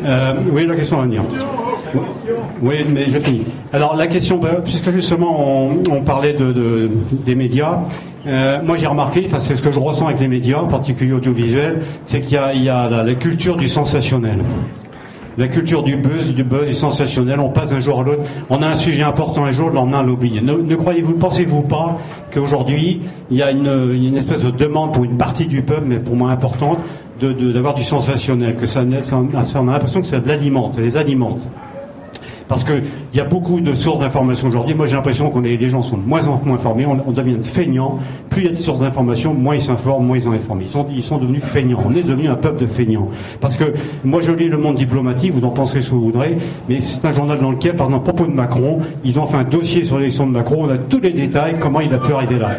[0.06, 1.23] Euh, oui, la question à venir.
[2.61, 3.45] Oui, mais je finis.
[3.73, 7.80] Alors la question, bah, puisque justement on, parlait de, des médias,
[8.28, 11.82] euh, moi j'ai remarqué, c'est ce que je ressens avec les médias, en particulier audiovisuels,
[12.03, 14.41] c'est qu'il y a, la culture du sensationnel
[15.37, 17.39] la culture du buzz, du buzz, du sensationnel.
[17.39, 18.23] On passe d'un jour à l'autre.
[18.49, 20.41] On a un sujet important un jour, le lendemain, l'oublie.
[20.41, 21.97] Ne, ne croyez-vous, pensez-vous pas
[22.31, 26.15] qu'aujourd'hui, il y a une, espèce de demande pour une partie du peuple, mais pour
[26.15, 26.79] moi importante,
[27.19, 29.17] d'avoir du sensationnel, que ça, ça,
[29.61, 31.41] on a l'impression que ça l'alimente, les alimente.
[32.52, 32.84] Parce qu'il
[33.14, 34.76] y a beaucoup de sources d'information aujourd'hui.
[34.76, 36.86] Moi, j'ai l'impression qu'on est, les gens sont de moins en moins informés.
[36.86, 37.99] On, on devient feignants.
[38.30, 40.65] Plus il y a de sources d'information, moins ils s'informent, moins ils sont informés.
[40.65, 41.82] Ils sont, devenus feignants.
[41.86, 43.07] On est devenu un peuple de feignants.
[43.40, 43.73] Parce que
[44.03, 45.32] moi, je lis Le Monde diplomatique.
[45.32, 46.38] Vous en penserez ce que vous voudrez.
[46.68, 49.45] Mais c'est un journal dans lequel, par exemple, propos de Macron, ils ont fait un
[49.45, 50.65] dossier sur l'élection de Macron.
[50.65, 51.56] On a tous les détails.
[51.57, 52.49] Comment il a pu arriver là.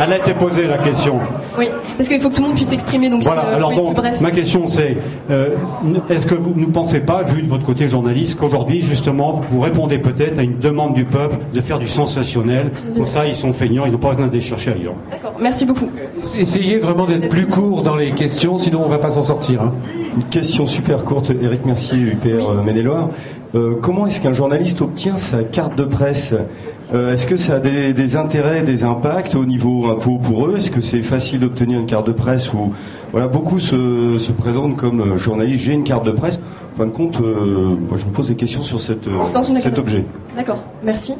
[0.00, 1.18] Elle a été posée la question.
[1.58, 3.10] Oui, parce qu'il faut que tout le monde puisse s'exprimer.
[3.10, 3.42] Donc, voilà.
[3.42, 4.96] Alors bon, ma question c'est
[5.30, 5.56] euh,
[6.08, 9.98] est-ce que vous ne pensez pas, vu de votre côté journaliste, qu'aujourd'hui, justement, vous répondez
[9.98, 12.70] peut-être à une demande du peuple de faire du sensationnel?
[12.96, 14.94] Pour ça, ils sont feignants, ils n'ont pas besoin d'aller chercher ailleurs.
[15.10, 15.88] D'accord, merci beaucoup.
[16.38, 19.62] Essayez vraiment d'être plus court dans les questions, sinon on ne va pas s'en sortir.
[19.62, 19.72] Hein.
[20.16, 22.44] Une question super courte, Eric Mercier, UPR oui.
[22.48, 23.10] Euh, Maine-et-Loire.
[23.54, 26.34] Euh, comment est-ce qu'un journaliste obtient sa carte de presse
[26.92, 30.56] euh, Est-ce que ça a des, des, intérêts, des impacts au niveau impôt pour eux?
[30.56, 32.72] Est-ce que c'est facile d'obtenir une carte de presse ou
[33.10, 36.40] voilà beaucoup se, se présentent comme journaliste J'ai une carte de presse.
[36.74, 39.08] En fin de compte, euh, moi je me pose des questions sur cette,
[39.60, 40.04] cet objet.
[40.36, 41.14] D'accord, merci.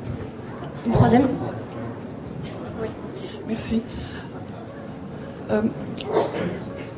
[0.84, 1.22] Une troisième?
[2.82, 2.88] Oui.
[3.48, 3.80] Merci.
[5.50, 5.62] Euh,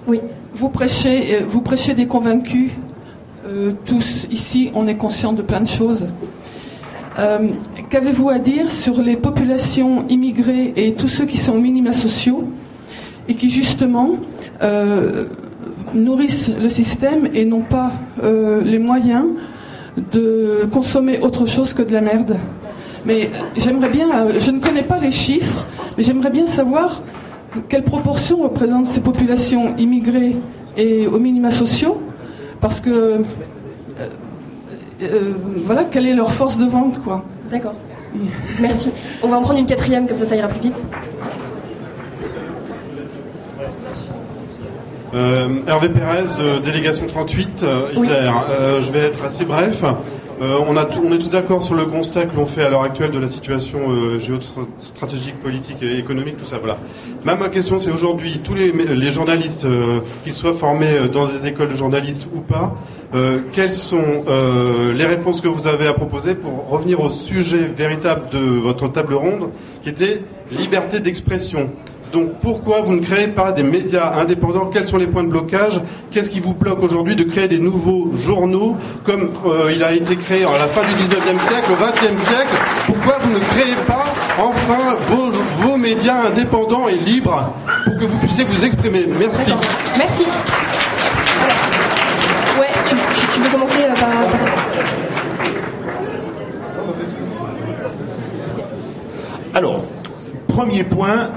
[0.08, 0.20] oui.
[0.54, 2.72] Vous prêchez, vous prêchez des convaincus?
[3.50, 6.06] Euh, tous ici, on est conscient de plein de choses.
[7.18, 7.48] Euh,
[7.88, 12.48] Qu'avez-vous à dire sur les populations immigrées et tous ceux qui sont aux minima sociaux
[13.28, 14.10] et qui justement
[14.62, 15.24] euh,
[15.94, 19.26] nourrissent le système et n'ont pas les moyens
[20.12, 22.36] de consommer autre chose que de la merde?
[23.04, 25.66] Mais j'aimerais bien, je ne connais pas les chiffres,
[25.96, 27.02] mais j'aimerais bien savoir
[27.68, 30.36] quelle proportion représentent ces populations immigrées
[30.76, 32.00] et aux minima sociaux,
[32.60, 33.18] parce que euh,
[35.02, 35.32] euh,
[35.64, 37.24] voilà, quelle est leur force de vente, quoi.
[37.50, 37.74] D'accord.
[38.60, 38.90] Merci.
[39.22, 40.84] On va en prendre une quatrième, comme ça, ça ira plus vite.
[45.12, 48.46] Euh, Hervé Pérez, euh, délégation 38, euh, Isère.
[48.48, 48.82] Oui.
[48.82, 49.82] je vais être assez bref.
[50.40, 53.10] On, a on est tous d'accord sur le constat que l'on fait à l'heure actuelle
[53.10, 56.58] de la situation géostratégique, politique et économique, tout ça.
[56.58, 56.78] Voilà.
[57.24, 59.66] Ma, ma question, c'est aujourd'hui, tous les, les journalistes,
[60.24, 62.74] qu'ils soient formés dans des écoles de journalistes ou pas,
[63.52, 64.24] quelles sont
[64.94, 69.14] les réponses que vous avez à proposer pour revenir au sujet véritable de votre table
[69.14, 69.50] ronde,
[69.82, 71.70] qui était liberté d'expression?
[72.12, 74.66] Donc pourquoi vous ne créez pas des médias indépendants?
[74.72, 75.80] Quels sont les points de blocage?
[76.10, 80.16] Qu'est-ce qui vous bloque aujourd'hui de créer des nouveaux journaux comme euh, il a été
[80.16, 82.54] créé à la fin du 19e siècle, au 20e siècle?
[82.86, 84.04] Pourquoi vous ne créez pas
[84.38, 87.52] enfin vos, vos médias indépendants et libres
[87.84, 89.06] pour que vous puissiez vous exprimer?
[89.18, 89.54] Merci.
[89.96, 90.24] Merci.
[92.58, 94.10] Ouais, tu, tu, tu veux commencer euh, par...
[99.54, 99.82] Alors,
[100.46, 101.30] premier point,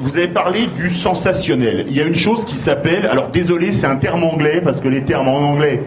[0.00, 1.86] vous avez parlé du sensationnel.
[1.88, 4.88] Il y a une chose qui s'appelle, alors désolé, c'est un terme anglais parce que
[4.88, 5.82] les termes en anglais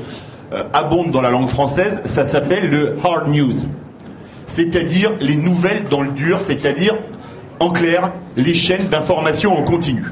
[0.54, 2.02] euh, abondent dans la langue française.
[2.06, 3.54] Ça s'appelle le hard news,
[4.46, 6.96] c'est-à-dire les nouvelles dans le dur, c'est-à-dire
[7.60, 10.04] en clair les chaînes d'information en continu.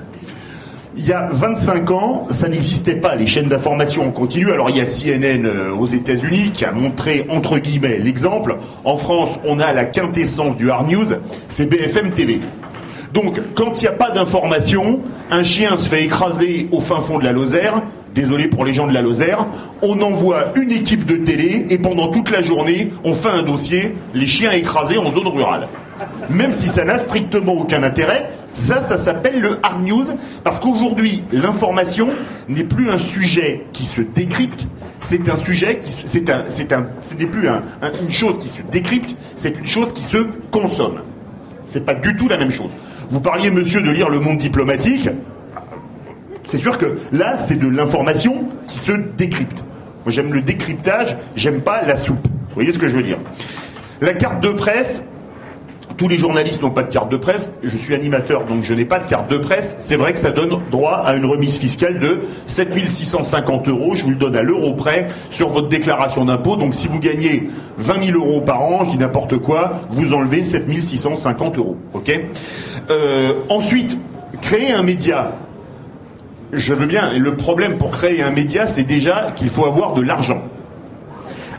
[0.97, 4.51] Il y a 25 ans, ça n'existait pas, les chaînes d'information en continu.
[4.51, 8.57] Alors il y a CNN euh, aux États-Unis qui a montré, entre guillemets, l'exemple.
[8.83, 11.07] En France, on a la quintessence du hard news,
[11.47, 12.41] c'est BFM TV.
[13.13, 17.19] Donc, quand il n'y a pas d'information, un chien se fait écraser au fin fond
[17.19, 17.81] de la Lozère.
[18.13, 19.47] Désolé pour les gens de la Lozère.
[19.81, 23.95] On envoie une équipe de télé et pendant toute la journée, on fait un dossier
[24.13, 25.67] les chiens écrasés en zone rurale.
[26.29, 30.05] Même si ça n'a strictement aucun intérêt, ça, ça s'appelle le hard news
[30.43, 32.09] parce qu'aujourd'hui, l'information
[32.49, 34.65] n'est plus un sujet qui se décrypte,
[34.99, 38.39] c'est un sujet qui, c'est un, c'est un, ce n'est plus un, un, une chose
[38.39, 40.17] qui se décrypte, c'est une chose qui se
[40.51, 41.01] consomme.
[41.65, 42.71] C'est pas du tout la même chose.
[43.11, 45.09] Vous parliez, monsieur, de lire le monde diplomatique.
[46.45, 49.65] C'est sûr que là, c'est de l'information qui se décrypte.
[50.05, 52.25] Moi, j'aime le décryptage, j'aime pas la soupe.
[52.25, 53.19] Vous voyez ce que je veux dire?
[53.99, 55.03] La carte de presse,
[56.01, 57.47] tous les journalistes n'ont pas de carte de presse.
[57.61, 59.75] Je suis animateur, donc je n'ai pas de carte de presse.
[59.77, 63.93] C'est vrai que ça donne droit à une remise fiscale de 7650 euros.
[63.93, 66.55] Je vous le donne à l'euro près sur votre déclaration d'impôt.
[66.55, 70.41] Donc si vous gagnez 20 000 euros par an, je dis n'importe quoi, vous enlevez
[70.41, 71.77] 7650 euros.
[71.93, 72.19] Ok?
[72.89, 73.95] Euh, Ensuite,
[74.41, 75.33] créer un média.
[76.51, 77.15] Je veux bien.
[77.15, 80.41] Le problème pour créer un média, c'est déjà qu'il faut avoir de l'argent.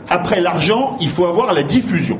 [0.09, 2.19] Après l'argent, il faut avoir la diffusion.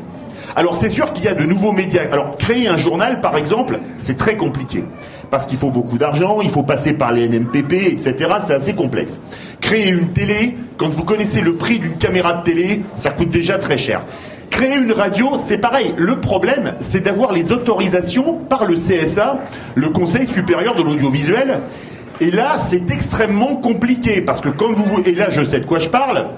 [0.55, 2.03] Alors c'est sûr qu'il y a de nouveaux médias.
[2.11, 4.83] Alors créer un journal, par exemple, c'est très compliqué.
[5.31, 8.15] Parce qu'il faut beaucoup d'argent, il faut passer par les NMPP, etc.
[8.45, 9.19] C'est assez complexe.
[9.61, 13.57] Créer une télé, quand vous connaissez le prix d'une caméra de télé, ça coûte déjà
[13.57, 14.01] très cher.
[14.51, 15.95] Créer une radio, c'est pareil.
[15.97, 19.39] Le problème, c'est d'avoir les autorisations par le CSA,
[19.73, 21.61] le Conseil supérieur de l'audiovisuel.
[22.21, 25.79] Et là, c'est extrêmement compliqué parce que quand vous et là, je sais de quoi
[25.79, 26.29] je parle.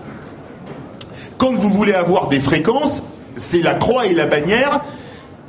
[1.37, 3.03] Quand vous voulez avoir des fréquences,
[3.35, 4.81] c'est la croix et la bannière.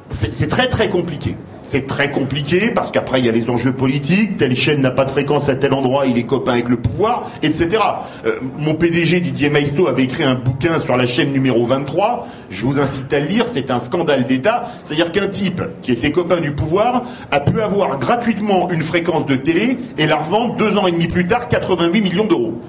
[0.08, 1.36] C'est très très compliqué.
[1.66, 5.04] C'est très compliqué parce qu'après il y a les enjeux politiques, telle chaîne n'a pas
[5.04, 7.82] de fréquence à tel endroit, il est copain avec le pouvoir, etc.
[8.24, 12.64] Euh, mon PDG Didier Maisto avait écrit un bouquin sur la chaîne numéro 23, je
[12.64, 16.40] vous incite à le lire, c'est un scandale d'État, c'est-à-dire qu'un type qui était copain
[16.40, 17.02] du pouvoir
[17.32, 21.08] a pu avoir gratuitement une fréquence de télé et la revendre deux ans et demi
[21.08, 22.60] plus tard 88 millions d'euros.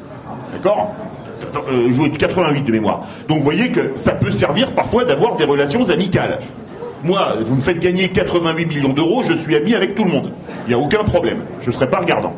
[0.54, 0.96] D'accord?
[1.90, 3.08] Jouer 88 de mémoire.
[3.28, 6.40] Donc vous voyez que ça peut servir parfois d'avoir des relations amicales.
[7.04, 10.32] Moi, vous me faites gagner 88 millions d'euros, je suis ami avec tout le monde.
[10.66, 11.44] Il n'y a aucun problème.
[11.62, 12.34] Je ne serai pas regardant.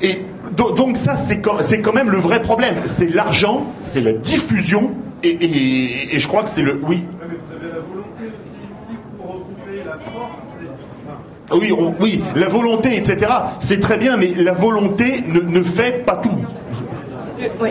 [0.00, 0.22] Et
[0.56, 2.76] donc ça, c'est quand, même le vrai problème.
[2.86, 6.80] C'est l'argent, c'est la diffusion, et, je crois que c'est le...
[6.86, 7.02] Oui.
[11.50, 13.32] Oui, oui, la volonté, etc.
[13.58, 16.30] C'est très bien, mais la volonté ne, fait pas tout.
[17.60, 17.70] oui.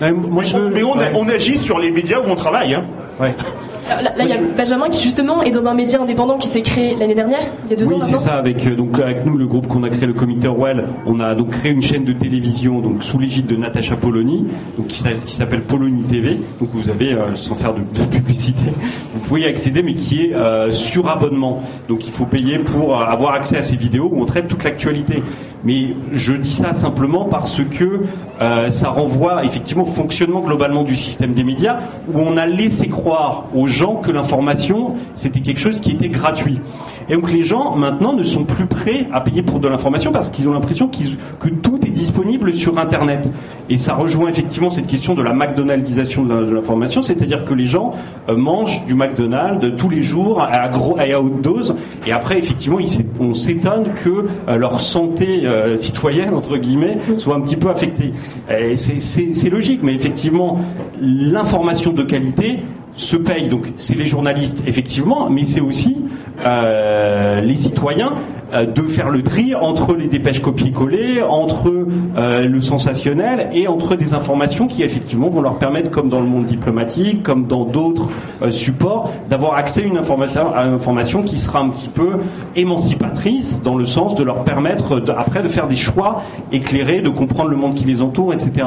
[0.00, 0.82] Mais,
[1.14, 2.74] on, agit sur les médias où on travaille.
[2.74, 2.84] Hein.
[3.20, 3.34] Ouais.
[3.88, 6.94] Là, il y a Benjamin qui justement est dans un média indépendant qui s'est créé
[6.94, 7.98] l'année dernière, il y a deux oui, ans.
[8.02, 8.34] Oui, c'est ça.
[8.34, 11.34] Avec euh, donc avec nous, le groupe qu'on a créé, le Comité Orwell, on a
[11.34, 14.46] donc créé une chaîne de télévision donc sous l'égide de Natacha Polony,
[14.76, 16.38] donc qui, s'appelle Polony TV.
[16.60, 18.70] Donc vous avez, euh, sans faire de, publicité,
[19.14, 21.62] vous pouvez y accéder, mais qui est euh, sur abonnement.
[21.88, 25.22] Donc il faut payer pour avoir accès à ces vidéos où on traite toute l'actualité.
[25.64, 28.02] Mais je dis ça simplement parce que
[28.70, 31.78] ça renvoie effectivement au fonctionnement globalement du système des médias,
[32.12, 36.60] où on a laissé croire aux gens que l'information, c'était quelque chose qui était gratuit.
[37.08, 40.30] Et donc les gens, maintenant, ne sont plus prêts à payer pour de l'information parce
[40.30, 40.90] qu'ils ont l'impression
[41.38, 43.32] que tout est disponible sur Internet.
[43.70, 47.92] Et ça rejoint effectivement cette question de la McDonaldisation de l'information, c'est-à-dire que les gens
[48.28, 51.76] euh, mangent du McDonald's tous les jours à, gros, à haute dose,
[52.06, 52.78] et après, effectivement,
[53.20, 58.12] on s'étonne que euh, leur santé euh, citoyenne, entre guillemets, soit un petit peu affectée.
[58.74, 60.58] C'est logique, mais effectivement,
[61.00, 62.60] l'information de qualité,
[62.98, 63.48] se payent.
[63.48, 65.96] Donc c'est les journalistes, effectivement, mais c'est aussi
[66.44, 68.12] euh, les citoyens
[68.52, 71.70] euh, de faire le tri entre les dépêches copier-coller, entre
[72.16, 76.26] euh, le sensationnel et entre des informations qui effectivement vont leur permettre, comme dans le
[76.26, 78.10] monde diplomatique, comme dans d'autres
[78.50, 82.18] supports, d'avoir accès à une information, à une information qui sera un petit peu
[82.56, 87.50] émancipatrice dans le sens de leur permettre après de faire des choix éclairés, de comprendre
[87.50, 88.66] le monde qui les entoure, etc.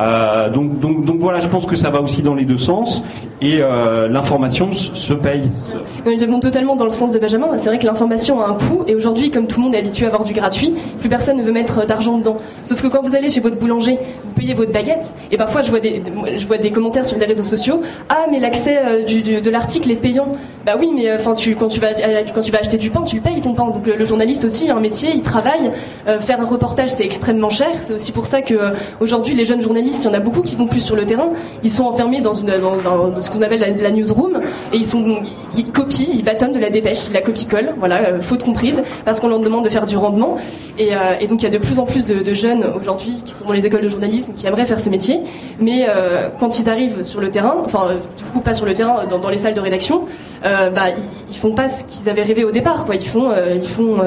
[0.00, 3.02] Euh, donc, voilà, je pense que ça va aussi dans les deux sens
[3.40, 5.50] et euh, l'information se paye.
[6.06, 7.56] Oui, je totalement dans le sens de Benjamin.
[7.56, 10.06] C'est vrai que l'information a un coût et aujourd'hui, comme tout le monde est habitué
[10.06, 12.36] à avoir du gratuit, plus personne ne veut mettre d'argent dedans.
[12.64, 15.70] Sauf que quand vous allez chez votre boulanger, vous payez votre baguette et parfois je
[15.70, 15.80] vois
[16.58, 17.80] des, commentaires sur les réseaux sociaux.
[18.08, 20.32] Ah, mais l'accès euh, de l'article est payant.
[20.64, 23.54] Bah oui, mais enfin, tu, quand tu vas acheter du pain, tu le payes ton
[23.54, 23.66] pain.
[23.66, 25.70] Donc le, journaliste aussi, il a un métier, il travaille.
[26.20, 27.70] faire un reportage, c'est extrêmement cher.
[27.82, 28.54] C'est aussi pour ça que
[29.00, 31.30] aujourd'hui, les jeunes journalistes il y en a beaucoup qui vont plus sur le terrain.
[31.62, 34.40] Ils sont enfermés dans, ce qu'on appelle la, newsroom
[34.72, 38.82] et ils, copient, ils bâtonnent de la dépêche, ils la copie-collent, voilà, euh, faute comprise,
[39.04, 40.38] parce qu'on leur demande de faire du rendement.
[40.78, 43.44] Et, euh, donc il y a de plus en plus de, jeunes aujourd'hui qui sont
[43.44, 45.20] dans les écoles de journalisme qui aimeraient faire ce métier,
[45.60, 49.04] mais euh, quand ils arrivent sur le terrain, enfin du coup pas sur le terrain,
[49.06, 50.02] dans, les salles de rédaction,
[50.74, 50.90] bah,
[51.30, 52.84] ils, font pas ce qu'ils avaient rêvé au départ.
[52.84, 52.94] Quoi.
[52.94, 53.98] Ils font, ils font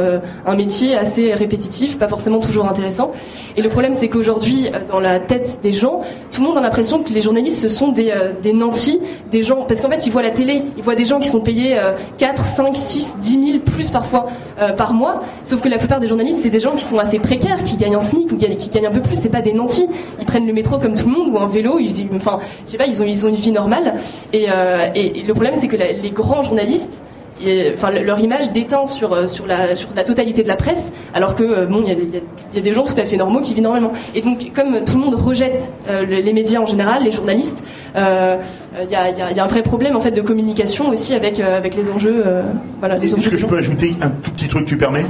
[0.46, 3.12] un métier assez répétitif, pas forcément toujours intéressant.
[3.56, 6.02] Et le problème c'est qu'aujourd'hui, dans la tête des gens,
[6.32, 9.00] tout le monde a l'impression que les journalistes ce sont des, euh, des nantis,
[9.32, 11.42] des gens, parce qu'en fait ils voient la télé, ils voient des gens qui sont
[11.42, 11.78] payés
[12.18, 14.28] 4, 5, 6, 10 000 plus parfois
[14.62, 17.20] euh, par mois, sauf que la plupart des journalistes c'est des gens qui sont assez
[17.20, 19.88] précaires, qui gagnent un SMIC ou qui gagnent un peu plus, c'est pas des nantis,
[20.20, 22.78] ils prennent le métro comme tout le monde ou un vélo, ils, enfin je sais
[22.78, 23.96] pas, ils ont, ils ont une vie normale
[24.34, 27.04] et, euh, et le problème c'est que les grands journalistes
[27.74, 31.36] enfin, leur image déteint sur, euh, sur, la, sur la totalité de la presse, alors
[31.36, 33.94] que euh, bon, il y, a des gens tout à fait normaux qui vivent normalement.
[34.16, 37.64] Et donc, comme tout le monde rejette euh, les médias en général, les journalistes,
[37.96, 38.02] il
[38.92, 41.90] y, a, y, a, un vrai problème en fait de communication aussi avec, avec les
[41.90, 42.24] enjeux.
[42.80, 45.06] voilà, Est-ce que je peux ajouter un tout petit truc, tu permets?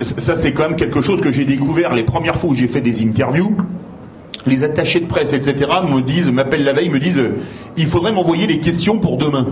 [0.00, 2.80] Ça, c'est quand même quelque chose que j'ai découvert les premières fois où j'ai fait
[2.80, 3.56] des interviews
[4.46, 7.22] les attachés de presse, etc., me disent, m'appellent la veille, me disent,
[7.78, 9.46] il faudrait m'envoyer les questions pour demain.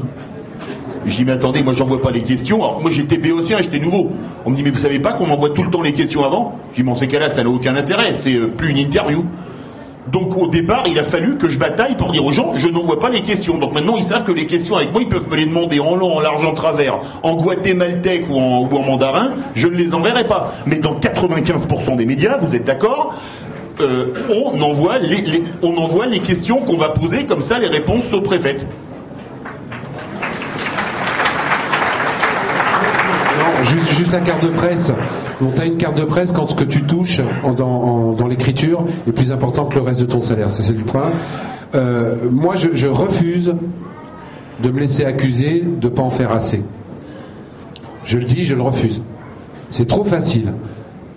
[1.07, 2.63] Je dis, mais attendez, moi j'envoie pas les questions.
[2.63, 4.11] Alors, moi j'étais béotien, j'étais nouveau.
[4.45, 6.57] On me dit, mais vous savez pas qu'on envoie tout le temps les questions avant?
[6.73, 9.25] Je dis, bon, ces cas-là, ça n'a aucun intérêt, c'est euh, plus une interview.
[10.11, 12.99] Donc au départ, il a fallu que je bataille pour dire aux gens, je n'envoie
[12.99, 13.59] pas les questions.
[13.59, 15.95] Donc maintenant, ils savent que les questions avec moi, ils peuvent me les demander en
[15.95, 19.33] long, en large, en travers, en guatémaltèque ou en, ou en mandarin.
[19.55, 20.55] Je ne les enverrai pas.
[20.67, 23.15] Mais dans 95% des médias, vous êtes d'accord
[23.81, 28.05] euh, on, envoie les, on envoie les questions qu'on va poser, comme ça les réponses
[28.05, 28.67] sont préfètes.
[33.91, 34.93] Juste, la carte de presse.
[35.41, 37.21] Donc, tu as une carte de presse quand ce que tu touches
[37.57, 40.51] dans, l'écriture est plus important que le reste de ton salaire.
[40.51, 41.13] C'est le point.
[41.75, 43.55] Euh, moi, je, je, refuse
[44.63, 46.63] de me laisser accuser de ne pas en faire assez.
[48.05, 49.03] Je le dis, je le refuse.
[49.69, 50.53] C'est trop facile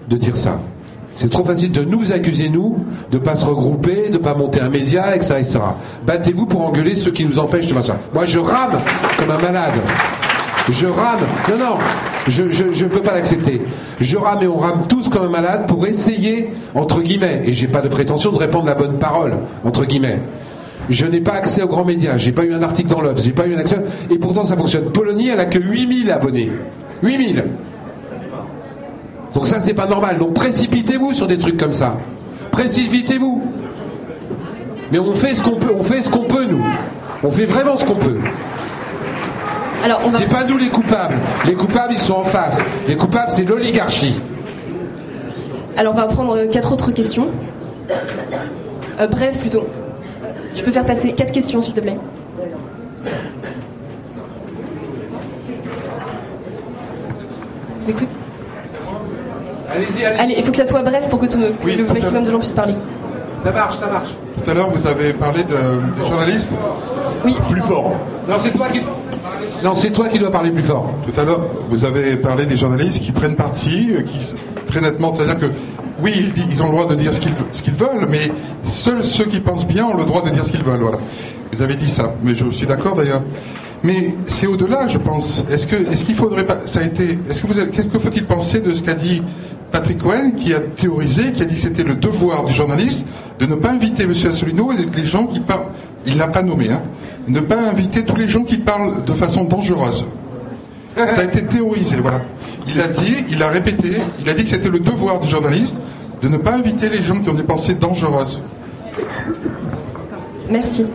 [0.07, 0.59] de dire ça.
[1.15, 2.77] C'est trop facile de nous accuser, nous,
[3.09, 5.35] de ne pas se regrouper, de ne pas monter un média, etc.
[5.39, 5.59] etc.
[6.05, 7.97] Battez-vous pour engueuler ceux qui nous empêchent de faire ça.
[8.13, 8.77] Moi, je rame
[9.17, 9.73] comme un malade.
[10.69, 11.19] Je rame.
[11.49, 11.77] Non, non,
[12.27, 13.61] je ne peux pas l'accepter.
[13.99, 17.67] Je rame et on rame tous comme un malade pour essayer, entre guillemets, et j'ai
[17.67, 20.19] pas de prétention de répandre la bonne parole, entre guillemets.
[20.89, 23.31] Je n'ai pas accès aux grands médias, j'ai pas eu un article dans l'Obs, j'ai
[23.31, 24.91] pas eu un action, et pourtant ça fonctionne.
[24.91, 26.51] Polonie, elle a que 8000 abonnés.
[27.01, 27.45] 8000
[29.35, 30.17] donc ça, c'est pas normal.
[30.17, 31.97] Donc précipitez-vous sur des trucs comme ça.
[32.51, 33.43] Précipitez-vous.
[34.91, 35.73] Mais on fait ce qu'on peut.
[35.77, 36.63] On fait ce qu'on peut, nous.
[37.21, 38.17] On fait vraiment ce qu'on peut.
[39.85, 41.13] Alors, on C'est pas nous les coupables.
[41.45, 42.59] Les coupables, ils sont en face.
[42.87, 44.19] Les coupables, c'est l'oligarchie.
[45.77, 47.27] Alors, on va prendre quatre autres questions.
[48.99, 49.67] Euh, bref, plutôt.
[50.55, 51.99] Tu peux faire passer quatre questions, s'il te plaît.
[57.79, 58.09] vous écoute
[60.17, 62.53] Allez, il faut que ça soit bref pour que tout, le maximum de gens puissent
[62.53, 62.73] parler.
[63.43, 64.15] Ça marche, ça marche.
[64.43, 66.53] Tout à l'heure, vous avez parlé de, des journalistes
[67.23, 67.37] Oui.
[67.49, 67.91] Plus fort.
[68.27, 68.81] Non, c'est toi qui.
[69.65, 70.93] Non, c'est toi qui dois parler plus fort.
[71.07, 74.35] Tout à l'heure, vous avez parlé des journalistes qui prennent parti, euh, qui
[74.67, 75.51] très nettement, c'est-à-dire que
[76.03, 78.29] oui, ils, ont le droit de dire ce qu'ils veulent, mais
[78.61, 80.81] seuls ceux qui pensent bien ont le droit de dire ce qu'ils veulent.
[80.81, 80.99] Voilà.
[81.51, 83.23] Vous avez dit ça, mais je suis d'accord d'ailleurs.
[83.81, 85.43] Mais c'est au-delà, je pense.
[85.49, 87.17] Est-ce que est-ce qu'il faudrait pas Ça a été.
[87.27, 89.23] Est-ce que vous qu'est-ce que faut-il penser de ce qu'a dit
[89.75, 93.03] Patrick Cohen qui a théorisé, qui a dit que c'était le devoir du journaliste
[93.39, 94.11] de ne pas inviter M.
[94.11, 95.65] Asselineau et les gens qui parlent,
[96.05, 96.81] il l'a pas nommé, hein,
[97.27, 100.05] ne pas inviter tous les gens qui parlent de façon dangereuse.
[100.95, 102.21] Ça a été théorisé, voilà.
[102.69, 105.81] Il a dit, il a répété, il a dit que c'était le devoir du journaliste
[106.21, 108.39] de ne pas inviter les gens qui ont des pensées dangereuses.
[110.49, 110.85] Merci.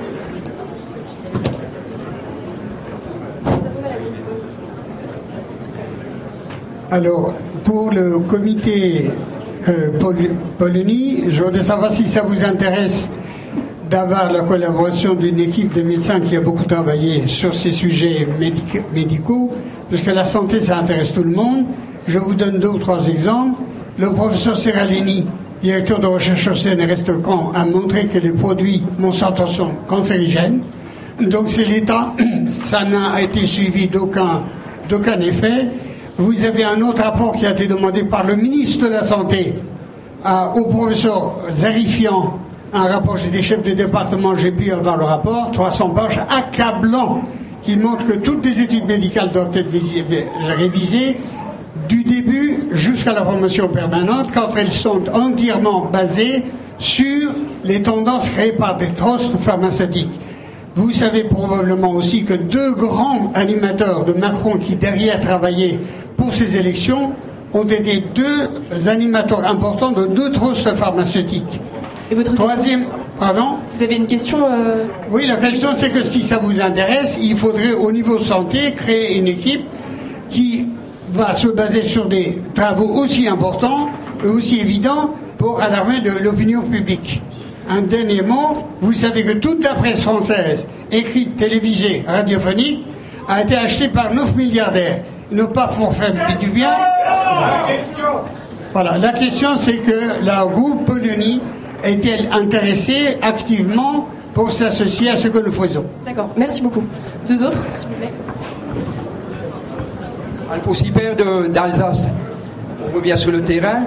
[6.93, 9.12] Alors, pour le comité
[9.69, 9.91] euh,
[11.29, 13.09] je voudrais savoir si ça vous intéresse
[13.89, 18.27] d'avoir la collaboration d'une équipe de médecins qui a beaucoup travaillé sur ces sujets
[18.93, 19.51] médicaux,
[19.89, 21.67] parce que la santé, ça intéresse tout le monde.
[22.07, 23.61] Je vous donne deux ou trois exemples.
[23.97, 25.29] Le professeur Serralini,
[25.62, 30.62] directeur de recherche au CNRS Camp, a montré que les produits Monsanto sont cancérigènes.
[31.21, 32.15] Donc c'est l'État,
[32.49, 35.69] ça n'a été suivi d'aucun effet.
[36.20, 39.55] Vous avez un autre rapport qui a été demandé par le ministre de la Santé
[40.55, 42.38] au professeur Zarifian,
[42.74, 47.22] un rapport, j'étais chef de département, j'ai pu avoir le rapport, 300 pages, accablant,
[47.62, 49.72] qui montre que toutes les études médicales doivent être
[50.59, 51.16] révisées
[51.88, 56.44] du début jusqu'à la formation permanente quand elles sont entièrement basées
[56.78, 57.30] sur
[57.64, 60.20] les tendances créées par des trusts pharmaceutiques.
[60.74, 65.80] Vous savez probablement aussi que deux grands animateurs de Macron qui derrière travaillaient
[66.20, 67.14] pour ces élections
[67.55, 71.59] ont été deux animateurs importants de deux trusts pharmaceutiques.
[72.10, 72.84] Et votre Troisième,
[73.18, 77.18] pardon Vous avez une question euh, Oui, la question c'est que si ça vous intéresse,
[77.22, 79.62] il faudrait au niveau santé créer une équipe
[80.28, 80.66] qui
[81.14, 83.88] va se baser sur des travaux aussi importants
[84.22, 87.22] et aussi évidents pour alarmer l'opinion publique.
[87.66, 92.84] Un dernier mot, vous savez que toute la presse française, écrite, télévisée, radiophonique,
[93.26, 96.73] a été achetée par 9 milliardaires ne pas faire du bien.
[98.73, 101.40] Voilà, la question c'est que la groupe Polonie
[101.82, 105.85] est-elle intéressée activement pour s'associer à ce que nous faisons?
[106.05, 106.85] D'accord, merci beaucoup.
[107.27, 108.12] Deux autres, s'il vous plaît.
[110.52, 112.09] Alpes d'Alsace,
[112.89, 113.85] on revient sur le terrain.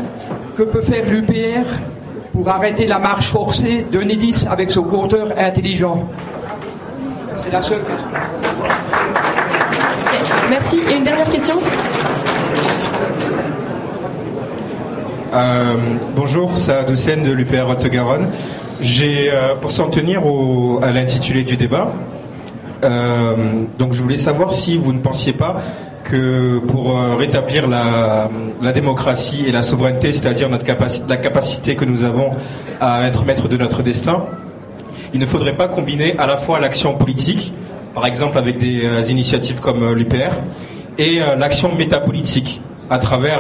[0.58, 1.66] Que peut faire l'UPR
[2.32, 6.08] pour arrêter la marche forcée de Nidis avec son compteur intelligent?
[7.36, 8.08] C'est la seule question.
[10.54, 10.82] Merci.
[10.88, 11.56] Et une dernière question
[15.34, 15.74] euh,
[16.16, 18.28] bonjour, Saad Hussein de l'UPR Haute-Garonne.
[18.80, 20.22] J'ai, euh, pour s'en tenir
[20.84, 21.92] à l'intitulé du débat,
[23.80, 25.60] donc je voulais savoir si vous ne pensiez pas
[26.04, 28.30] que pour rétablir la,
[28.76, 30.66] démocratie et la souveraineté, c'est-à-dire notre
[31.10, 32.30] la capacité que nous avons
[32.80, 34.26] à être maître de notre destin,
[35.16, 37.54] il ne faudrait pas combiner à la fois l'action politique,
[37.94, 40.42] par exemple avec des initiatives comme l'UPR,
[40.98, 43.40] et l'action métapolitique à travers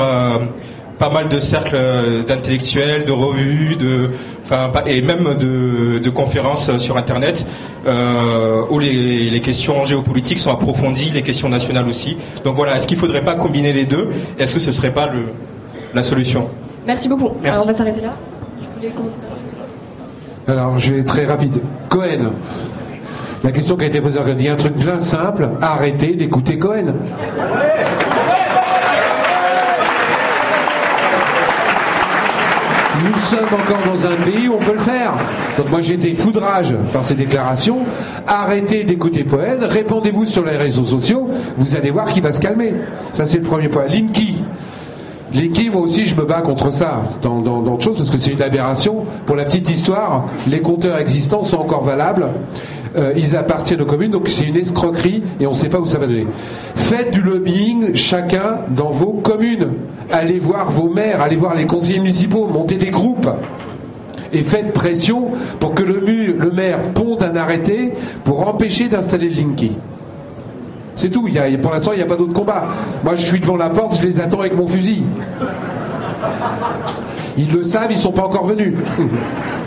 [0.99, 4.11] pas mal de cercles euh, d'intellectuels, de revues, de,
[4.43, 7.47] enfin, et même de, conférences sur Internet
[7.87, 12.17] euh, où les, questions géopolitiques sont approfondies, les questions nationales aussi.
[12.43, 14.09] Donc voilà, est-ce qu'il ne faudrait pas combiner les deux?
[14.39, 15.23] Est-ce que ce ne serait pas le,
[15.93, 16.47] la solution?
[16.85, 17.31] Merci beaucoup.
[17.43, 18.13] Alors on va s'arrêter là.
[18.61, 19.17] Je voulais commencer
[20.47, 21.61] Alors je vais être très rapide.
[21.89, 22.31] Cohen.
[23.43, 26.93] La question qui a été posée, y a un truc bien simple, arrêtez d'écouter Cohen.
[33.03, 35.13] nous sommes encore dans un pays où on peut le faire.
[35.57, 37.79] Donc moi j'ai été foudrage par ces déclarations.
[38.27, 42.73] Arrêtez d'écouter Poète, répondez-vous sur les réseaux sociaux, vous allez voir qu'il va se calmer.
[43.11, 43.85] Ça c'est le premier point.
[43.87, 44.41] Linky.
[45.33, 48.41] Linky, moi aussi je me bats contre ça dans d'autres choses parce que c'est une
[48.41, 49.05] aberration.
[49.25, 52.27] Pour la petite histoire, les compteurs existants sont encore valables.
[52.95, 55.85] Euh, ils appartiennent aux communes, donc c'est une escroquerie et on ne sait pas où
[55.85, 56.27] ça va donner.
[56.75, 59.69] Faites du lobbying chacun dans vos communes.
[60.11, 63.29] Allez voir vos maires, allez voir les conseillers municipaux, montez des groupes
[64.31, 67.93] et faites pression pour que le, maire ponde un arrêté
[68.23, 69.77] pour empêcher d'installer le Linky.
[70.95, 71.27] C'est tout.
[71.61, 72.67] Pour l'instant, il n'y a pas d'autre combat.
[73.03, 75.03] Moi, je suis devant la porte, je les attends avec mon fusil.
[77.37, 78.75] Ils le savent, ils ne sont pas encore venus.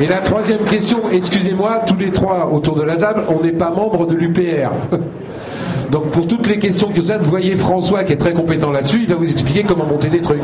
[0.00, 3.70] Et la troisième question, excusez-moi, tous les trois autour de la table, on n'est pas
[3.70, 4.70] membre de l'UPR.
[5.90, 9.00] Donc pour toutes les questions que vous avez, voyez François qui est très compétent là-dessus,
[9.02, 10.42] il va vous expliquer comment monter des trucs.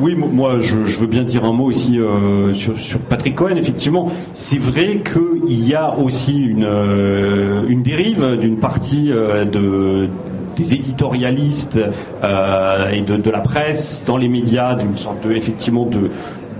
[0.00, 3.56] Oui, moi, je, veux bien dire un mot aussi euh, sur, Patrick Cohen.
[3.56, 10.08] Effectivement, c'est vrai qu'il y a aussi une, euh, une dérive d'une partie euh, de
[10.60, 11.80] des éditorialistes
[12.22, 16.10] euh, et de, la presse dans les médias, d'une sorte de, effectivement de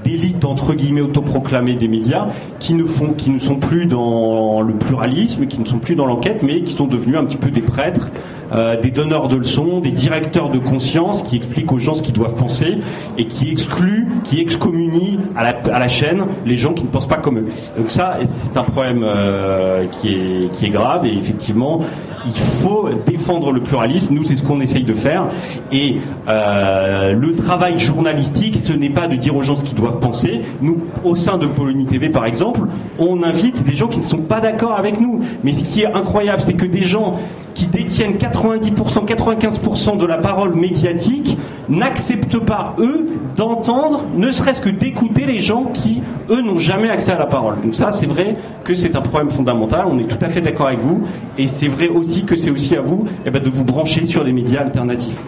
[0.02, 2.28] d'élite entre guillemets autoproclamée des médias
[2.58, 6.06] qui ne font qui ne sont plus dans le pluralisme qui ne sont plus dans
[6.06, 8.10] l'enquête mais qui sont devenus un petit peu des prêtres
[8.52, 12.14] euh, des donneurs de leçons des directeurs de conscience qui expliquent aux gens ce qu'ils
[12.14, 12.78] doivent penser
[13.18, 17.38] et qui excluent qui excommunient à la, chaîne les gens qui ne pensent pas comme
[17.38, 17.46] eux
[17.76, 21.80] donc ça c'est un problème euh, qui est qui est grave et effectivement
[22.26, 24.14] il faut défendre le pluralisme.
[24.14, 25.28] Nous, c'est ce qu'on essaye de faire.
[25.72, 25.96] Et
[26.28, 30.42] euh, le travail journalistique, ce n'est pas de dire aux gens ce qu'ils doivent penser.
[30.60, 32.60] Nous, au sein de Polonie TV, par exemple,
[32.98, 35.20] on invite des gens qui ne sont pas d'accord avec nous.
[35.44, 37.18] Mais ce qui est incroyable, c'est que des gens
[37.60, 41.36] qui détiennent 90%, 95% de la parole médiatique
[41.68, 43.06] n'acceptent pas, eux,
[43.36, 46.00] d'entendre, ne serait-ce que d'écouter les gens qui,
[46.30, 47.60] eux, n'ont jamais accès à la parole.
[47.60, 50.68] Donc ça, c'est vrai que c'est un problème fondamental, on est tout à fait d'accord
[50.68, 51.02] avec vous,
[51.36, 54.24] et c'est vrai aussi que c'est aussi à vous eh ben, de vous brancher sur
[54.24, 55.18] des médias alternatifs.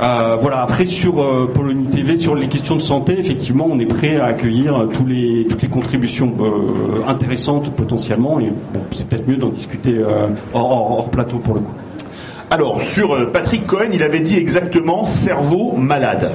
[0.00, 0.62] Euh, voilà.
[0.62, 4.26] Après sur euh, Polonie TV, sur les questions de santé, effectivement, on est prêt à
[4.26, 8.40] accueillir tous les, toutes les contributions euh, intéressantes potentiellement.
[8.40, 8.52] Et
[8.90, 10.00] c'est peut-être mieux d'en discuter
[10.54, 11.74] hors, plateau pour le coup.
[12.50, 16.32] Alors sur Patrick Cohen, il avait dit exactement cerveau malade.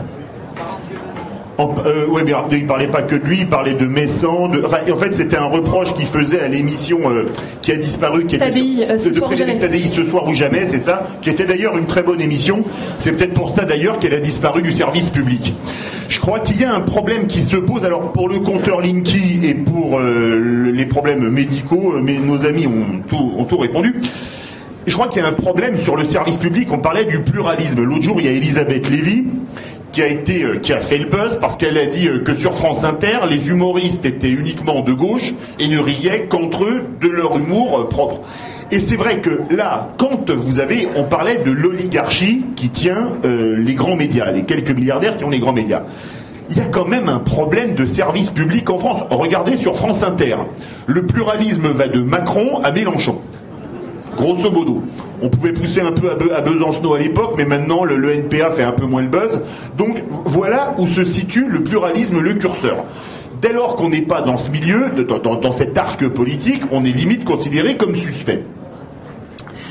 [1.57, 4.49] En, euh, ouais, mais il parlait pas que de lui, il parlait de Messan.
[4.49, 7.25] De, enfin, en fait, c'était un reproche qu'il faisait à l'émission euh,
[7.63, 11.07] qui a disparu, qui était euh, de Frédéric Tadei ce soir ou jamais, c'est ça,
[11.21, 12.63] qui était d'ailleurs une très bonne émission.
[12.99, 15.53] C'est peut-être pour ça d'ailleurs qu'elle a disparu du service public.
[16.09, 17.83] Je crois qu'il y a un problème qui se pose.
[17.85, 23.01] Alors pour le compteur Linky et pour euh, les problèmes médicaux, mais nos amis ont
[23.07, 23.95] tout, ont tout répondu.
[24.85, 26.71] Je crois qu'il y a un problème sur le service public.
[26.71, 27.83] On parlait du pluralisme.
[27.83, 29.25] L'autre jour, il y a Elisabeth Lévy
[29.91, 32.35] qui a été, euh, qui a fait le buzz parce qu'elle a dit euh, que
[32.35, 37.07] sur France Inter, les humoristes étaient uniquement de gauche et ne riaient qu'entre eux de
[37.07, 38.21] leur humour euh, propre.
[38.71, 43.75] Et c'est vrai que là, quand vous avez, on parlait de l'oligarchie qui tient les
[43.75, 45.83] grands médias, les quelques milliardaires qui ont les grands médias.
[46.49, 49.03] Il y a quand même un problème de service public en France.
[49.09, 50.35] Regardez sur France Inter.
[50.85, 53.21] Le pluralisme va de Macron à Mélenchon
[54.17, 54.83] grosso modo.
[55.21, 58.73] On pouvait pousser un peu à, Besancenot à l'époque, mais maintenant le, NPA fait un
[58.73, 59.39] peu moins le buzz.
[59.77, 62.83] Donc voilà où se situe le pluralisme, le curseur.
[63.41, 67.23] Dès lors qu'on n'est pas dans ce milieu, dans, cet arc politique, on est limite
[67.23, 68.43] considéré comme suspect.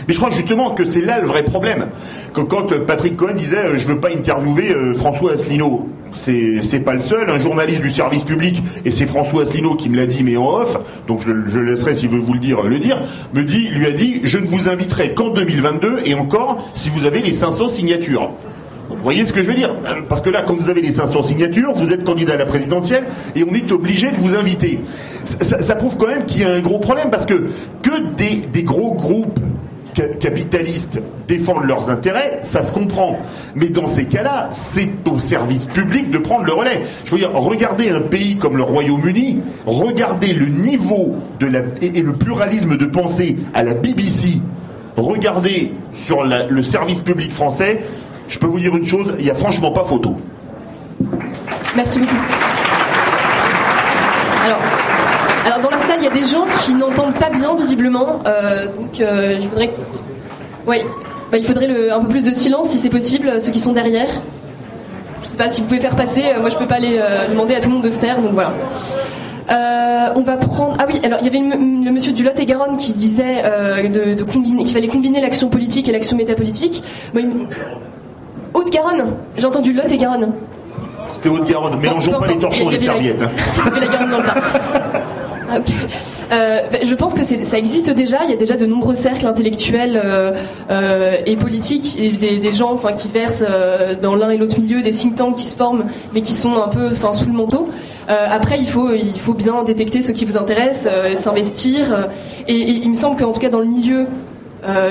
[0.06, 1.88] Mais je crois justement que c'est là le vrai problème.
[2.32, 6.94] quand Patrick Cohen disait euh, je ne veux pas interviewer euh, François Asselineau, c'est pas
[6.94, 7.30] le seul.
[7.30, 10.60] Un journaliste du service public, et c'est François Asselineau qui me l'a dit, mais en
[10.60, 10.76] off,
[11.06, 12.98] donc je, laisserai s'il veut vous le dire, le dire,
[13.34, 17.04] me dit, lui a dit, je ne vous inviterai qu'en 2022 et encore si vous
[17.04, 18.30] avez les 500 signatures.
[18.88, 19.74] Vous voyez ce que je veux dire?
[20.08, 23.04] Parce que là, quand vous avez les 500 signatures, vous êtes candidat à la présidentielle
[23.34, 24.78] et on est obligé de vous inviter.
[25.24, 27.48] Ça, prouve quand même qu'il y a un gros problème parce que
[27.82, 29.40] que des, des gros groupes
[30.18, 33.18] capitalistes défendent leurs intérêts, ça se comprend.
[33.54, 36.82] Mais dans ces cas-là, c'est au service public de prendre le relais.
[37.04, 42.02] Je veux dire, regardez un pays comme le Royaume-Uni, regardez le niveau de la, et,
[42.02, 44.40] le pluralisme de pensée à la BBC,
[44.96, 47.82] regardez sur le service public français,
[48.28, 50.16] je peux vous dire une chose, il n'y a franchement pas photo.
[51.74, 52.14] Merci beaucoup.
[54.44, 54.58] Alors,
[55.44, 55.75] alors dans la
[56.06, 59.70] y a des gens qui n'entendent pas bien visiblement, euh, donc euh, je voudrais.
[60.66, 60.78] Oui,
[61.30, 63.72] bah, il faudrait le, un peu plus de silence si c'est possible, ceux qui sont
[63.72, 64.08] derrière.
[65.22, 66.22] Je sais pas si vous pouvez faire passer.
[66.24, 68.32] Euh, moi, je peux pas aller demander à tout le monde de se taire, donc
[68.32, 68.52] voilà.
[70.14, 70.76] on va prendre.
[70.78, 73.42] Ah oui, alors il y avait le monsieur du Lot et Garonne qui disait
[73.88, 76.84] de, combiner, qu'il fallait combiner l'action politique et l'action métapolitique.
[78.54, 80.32] Haute-Garonne, j'ai entendu Lot et Garonne.
[81.14, 83.22] C'était Haute-Garonne, mélangeons pas les torchons et les serviettes.
[83.22, 83.30] Hein.
[83.80, 84.24] La, Garonne dans le
[85.48, 85.58] ah,
[86.32, 88.24] euh, ben, je pense que ça existe déjà.
[88.24, 90.32] Il y a déjà de nombreux cercles intellectuels euh,
[90.70, 93.44] euh, et politiques des, gens, enfin, qui versent
[94.02, 96.68] dans l'un et l'autre milieu, des think tanks qui se forment, mais qui sont un
[96.68, 97.68] peu, enfin, sous le manteau.
[98.08, 102.08] après, il faut, il faut bien détecter ce qui vous intéresse, s'investir.
[102.48, 104.06] Et, il me semble qu'en tout cas dans le milieu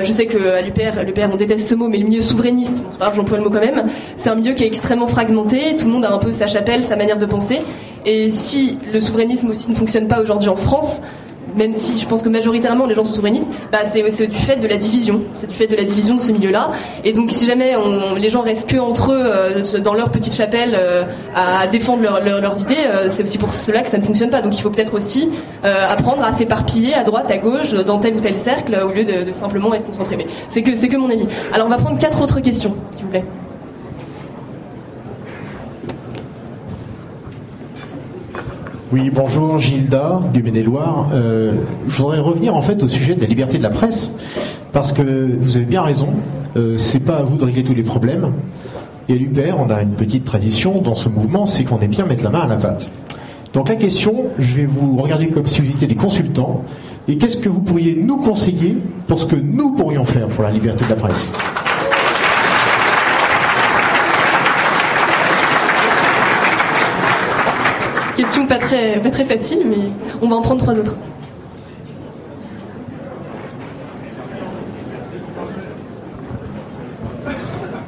[0.03, 3.43] je sais qu'à l'UPR, on déteste ce mot, mais le milieu souverainiste, bon, j'emploie le
[3.43, 6.17] mot quand même, c'est un milieu qui est extrêmement fragmenté, tout le monde a un
[6.17, 7.59] peu sa chapelle, sa manière de penser,
[8.05, 11.01] et si le souverainisme aussi ne fonctionne pas aujourd'hui en France,
[11.55, 14.67] même si je pense que majoritairement les gens sont souverainistes, bah c'est du fait de
[14.67, 15.21] la division.
[15.33, 16.71] C'est du fait de la division de ce milieu-là.
[17.03, 17.73] Et donc si jamais
[18.17, 21.03] les gens restent que entre eux euh, dans leur petite chapelle euh,
[21.33, 24.41] à défendre leurs idées, euh, c'est aussi pour cela que ça ne fonctionne pas.
[24.41, 25.29] Donc il faut peut-être aussi
[25.63, 29.31] apprendre à s'éparpiller à droite, à gauche, dans tel ou tel cercle, au lieu de,
[29.31, 30.17] simplement être concentré.
[30.17, 31.27] Mais c'est que c'est que mon avis.
[31.53, 33.23] Alors on va prendre quatre autres questions, s'il vous plaît.
[38.97, 41.09] Oui, bonjour, Gilda du Maine-et-Loire.
[41.13, 41.51] Euh,
[41.85, 44.09] je voudrais revenir en fait au sujet de la liberté de la presse,
[44.71, 46.13] parce que vous avez bien raison,
[46.55, 48.31] euh, c'est pas à vous de régler tous les problèmes.
[49.09, 52.05] Et à l'UPR, on a une petite tradition dans ce mouvement, c'est qu'on est bien
[52.05, 52.89] mettre la main à la pâte.
[53.51, 56.61] Donc la question, je vais vous regarder comme si vous étiez des consultants,
[57.09, 58.77] et qu'est-ce que vous pourriez nous conseiller
[59.07, 61.33] pour ce que nous pourrions faire pour la liberté de la presse?
[68.25, 70.97] Question pas très, pas très facile, mais on va en prendre trois autres.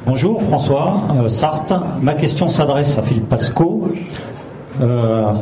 [0.06, 1.82] Bonjour François, euh, Sartre.
[2.00, 3.88] Ma question s'adresse à Philippe Pasco.
[4.80, 5.32] Euh,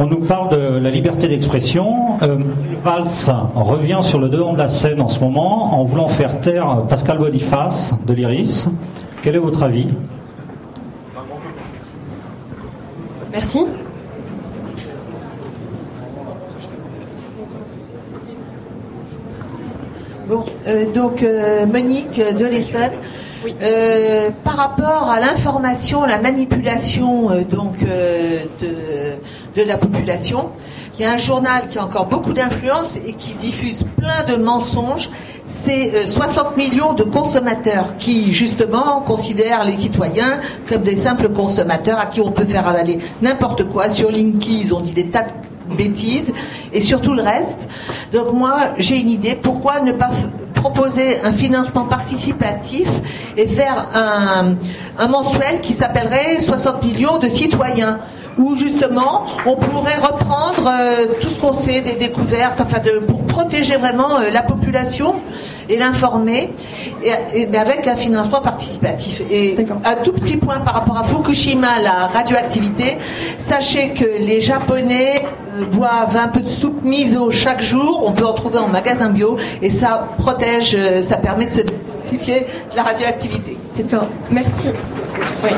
[0.00, 2.18] on nous parle de la liberté d'expression.
[2.22, 2.36] Euh,
[2.82, 6.82] Valls revient sur le devant de la scène en ce moment en voulant faire taire
[6.88, 8.68] Pascal Boniface de l'IRIS.
[9.22, 9.86] Quel est votre avis?
[13.36, 13.66] Merci.
[20.26, 22.92] Bon, euh, donc euh, Monique de l'Essonne.
[23.60, 29.18] Euh, par rapport à l'information, la manipulation donc de,
[29.54, 30.52] de, la population,
[30.98, 34.42] il y a un journal qui a encore beaucoup d'influence et qui diffuse plein de
[34.42, 35.10] mensonges
[35.46, 42.00] c'est 60 euh, millions de consommateurs qui, justement, considèrent les citoyens comme des simples consommateurs
[42.00, 43.88] à qui on peut faire avaler n'importe quoi.
[43.88, 45.22] Sur Linky, on dit des tas
[45.70, 46.32] de bêtises
[46.72, 47.68] et sur tout le reste.
[48.12, 49.38] Donc moi, j'ai une idée.
[49.40, 50.10] Pourquoi ne pas
[50.54, 52.88] proposer un financement participatif
[53.36, 54.56] et faire un,
[54.98, 58.00] un mensuel qui s'appellerait 60 millions de citoyens?
[58.38, 63.22] Où justement on pourrait reprendre euh, tout ce qu'on sait des découvertes, enfin de, pour
[63.24, 65.14] protéger vraiment euh, la population
[65.68, 66.52] et l'informer,
[67.34, 69.22] et, mais avec un financement participatif.
[69.30, 72.98] Et un tout petit point par rapport à Fukushima, la radioactivité,
[73.38, 75.24] sachez que les Japonais
[75.58, 79.10] euh, boivent un peu de soupe miso chaque jour, on peut en trouver en magasin
[79.10, 83.56] bio, et ça protège, ça permet de se diversifier la radioactivité.
[83.72, 83.96] C'est tout.
[84.30, 84.70] Merci.
[85.42, 85.50] Oui.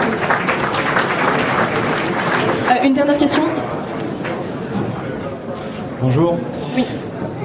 [2.71, 3.43] Euh, une dernière question
[6.03, 6.37] Bonjour.
[6.77, 6.85] Oui.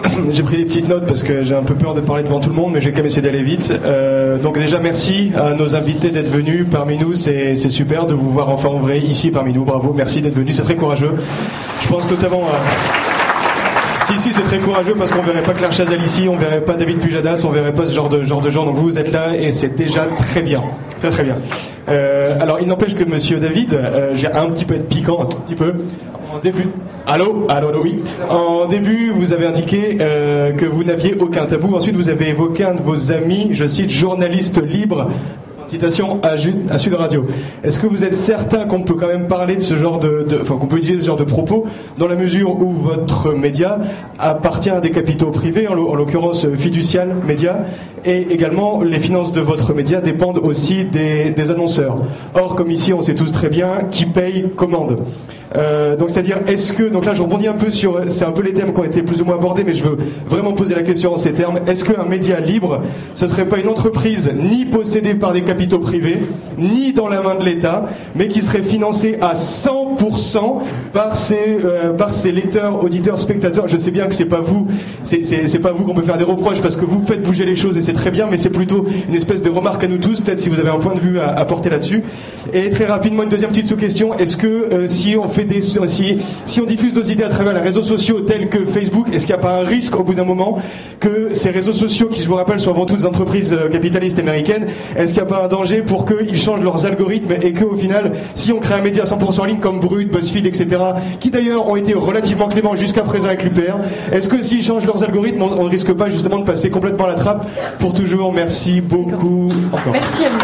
[0.31, 2.49] J'ai pris des petites notes parce que j'ai un peu peur de parler devant tout
[2.49, 3.73] le monde, mais je vais quand même essayer d'aller vite.
[3.85, 7.13] Euh, donc déjà, merci à nos invités d'être venus parmi nous.
[7.13, 9.63] C'est super de vous voir enfin en vrai ici parmi nous.
[9.63, 10.57] Bravo, merci d'être venus.
[10.57, 11.13] C'est très courageux.
[11.81, 13.02] Je pense notamment à...
[14.03, 16.73] Si, si, c'est très courageux parce qu'on verrait pas Claire Chazal ici, on verrait pas
[16.73, 18.65] David Pujadas, on verrait pas ce genre de, genre de gens.
[18.65, 20.61] Donc vous, êtes là et c'est déjà très bien.
[20.99, 21.37] Très, très bien.
[21.89, 23.79] Euh, alors, il n'empêche que monsieur David,
[24.13, 25.73] j'ai un petit peu être piquant, un petit peu
[26.33, 26.67] En début.
[27.05, 27.45] Allô?
[27.49, 27.99] Allô, allô, oui.
[28.29, 31.75] En début, vous avez indiqué euh, que vous n'aviez aucun tabou.
[31.75, 35.07] Ensuite, vous avez évoqué un de vos amis, je cite, journaliste libre.
[35.67, 37.25] Citation à, Sud Radio.
[37.63, 40.67] Est-ce que vous êtes certain qu'on peut quand même parler de ce genre de, qu'on
[40.67, 41.65] peut utiliser ce genre de propos
[41.97, 43.79] dans la mesure où votre média
[44.19, 47.61] appartient à des capitaux privés, en l'occurrence Fiducial Média,
[48.05, 51.97] et également les finances de votre média dépendent aussi des annonceurs.
[52.35, 54.99] Or, comme ici, on sait tous très bien qui paye commande.
[55.57, 58.41] Euh, donc c'est-à-dire, est-ce que, donc là je rebondis un peu sur, c'est un peu
[58.41, 59.97] les thèmes qui ont été plus ou moins abordés, mais je veux
[60.27, 61.59] vraiment poser la question en ces termes.
[61.67, 62.81] Est-ce qu'un média libre,
[63.13, 66.21] ce serait pas une entreprise ni possédée par des capitaux privés,
[66.57, 67.85] ni dans la main de l'État,
[68.15, 70.61] mais qui serait financée à 100%
[70.91, 73.67] par ses, euh, par ses lecteurs, auditeurs, spectateurs?
[73.67, 74.67] Je sais bien que c'est pas vous,
[75.03, 77.77] c'est pas vous qu'on peut faire des reproches parce que vous faites bouger les choses
[77.77, 80.39] et c'est très bien, mais c'est plutôt une espèce de remarque à nous tous, peut-être
[80.39, 82.03] si vous avez un point de vue à, à porter là-dessus.
[82.53, 84.17] Et très rapidement, une deuxième petite sous-question.
[84.17, 85.42] Est-ce que euh, si on fait
[86.45, 89.35] si, on diffuse nos idées à travers les réseaux sociaux tels que Facebook, est-ce qu'il
[89.35, 90.59] n'y a pas un risque au bout d'un moment
[90.99, 94.19] que ces réseaux sociaux, qui je vous rappelle sont avant tout des entreprises euh, capitalistes
[94.19, 94.65] américaines,
[94.95, 98.11] est-ce qu'il n'y a pas un danger pour qu'ils changent leurs algorithmes et qu'au final,
[98.33, 100.67] si on crée un média 100% en ligne comme Brut, BuzzFeed, etc.,
[101.19, 103.77] qui d'ailleurs ont été relativement cléments jusqu'à présent avec l'UPR,
[104.11, 107.09] est-ce que s'ils changent leurs algorithmes, on ne risque pas justement de passer complètement à
[107.09, 107.47] la trappe
[107.79, 108.31] pour toujours?
[108.33, 109.49] Merci beaucoup.
[109.91, 110.37] Merci à vous.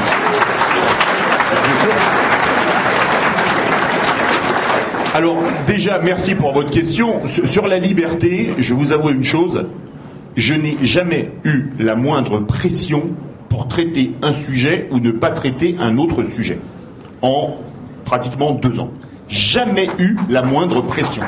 [5.20, 7.28] Alors déjà, merci pour votre question.
[7.28, 9.66] Sur la liberté, je vous avouer une chose.
[10.38, 13.10] Je n'ai jamais eu la moindre pression
[13.50, 16.62] pour traiter un sujet ou ne pas traiter un autre sujet
[17.22, 17.58] en
[18.06, 18.92] pratiquement deux ans.
[19.28, 21.24] Jamais eu la moindre pression.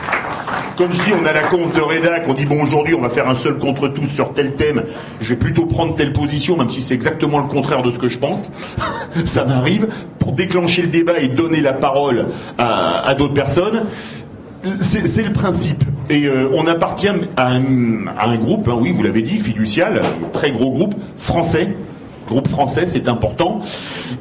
[0.81, 3.09] Comme je dis, on a la conf de rédac, on dit bon aujourd'hui on va
[3.09, 4.81] faire un seul contre tous sur tel thème,
[5.19, 8.09] je vais plutôt prendre telle position, même si c'est exactement le contraire de ce que
[8.09, 8.49] je pense.
[9.25, 13.83] Ça m'arrive pour déclencher le débat et donner la parole à, d'autres personnes.
[14.79, 15.83] C'est le principe.
[16.09, 20.01] Et euh, on appartient à un, groupe, hein, oui, vous l'avez dit, fiducial,
[20.33, 21.75] très gros groupe français,
[22.31, 23.59] groupe français, c'est important,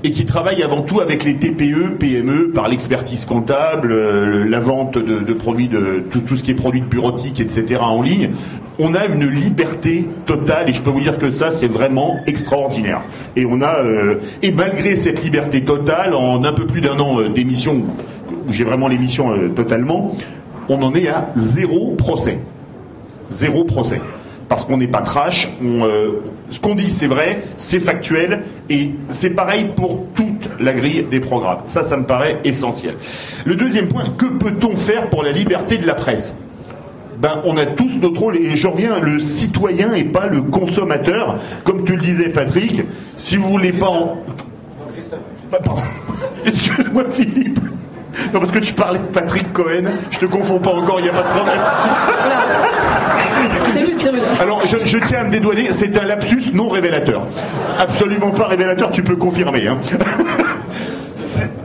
[0.02, 4.98] et qui travaille avant tout avec les TPE, PME, par l'expertise comptable, euh, la vente
[4.98, 7.80] de, produits, de tout, ce qui est produits de bureautique, etc.
[7.80, 8.30] en ligne.
[8.78, 13.02] On a une liberté totale, et je peux vous dire que ça, c'est vraiment extraordinaire.
[13.36, 17.20] Et on a, euh, et malgré cette liberté totale, en un peu plus d'un an
[17.20, 17.84] euh, d'émission,
[18.48, 20.16] j'ai vraiment l'émission totalement,
[20.68, 22.40] on en est à zéro procès.
[23.30, 24.00] Zéro procès
[24.50, 25.48] parce qu'on n'est pas trash.
[25.62, 31.06] Euh, ce qu'on dit, c'est vrai, c'est factuel, et c'est pareil pour toute la grille
[31.08, 31.60] des programmes.
[31.66, 32.96] Ça, ça me paraît essentiel.
[33.46, 36.34] Le deuxième point, que peut-on faire pour la liberté de la presse?
[37.20, 41.38] Ben, on a tous notre rôle, et je reviens, le citoyen et pas le consommateur.
[41.62, 42.82] Comme tu le disais, Patrick,
[43.14, 44.16] si vous voulez pas en...
[46.44, 47.59] Excuse-moi, Philippe.
[48.32, 51.08] Non, parce que tu parlais de Patrick Cohen, je te confonds pas encore, il n'y
[51.08, 51.60] a pas de problème.
[53.72, 57.26] C'est juste, c'est Alors, je, tiens à me dédouaner, c'est un lapsus non révélateur.
[57.78, 59.68] Absolument pas révélateur, tu peux confirmer.
[59.68, 59.78] Hein.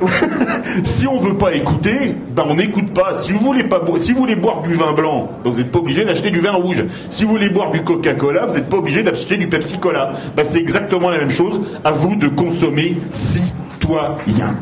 [0.84, 3.14] si on veut pas écouter, ben on n'écoute pas.
[3.14, 5.80] Si vous voulez pas, si vous voulez boire du vin blanc, ben vous n'êtes pas
[5.80, 6.84] obligé d'acheter du vin rouge.
[7.10, 10.14] Si vous voulez boire du Coca-Cola, vous n'êtes pas obligé d'acheter du Pepsi-Cola.
[10.36, 11.62] Ben c'est exactement la même chose.
[11.84, 14.56] À vous de consommer citoyen.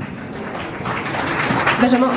[1.84, 2.08] Benjamin.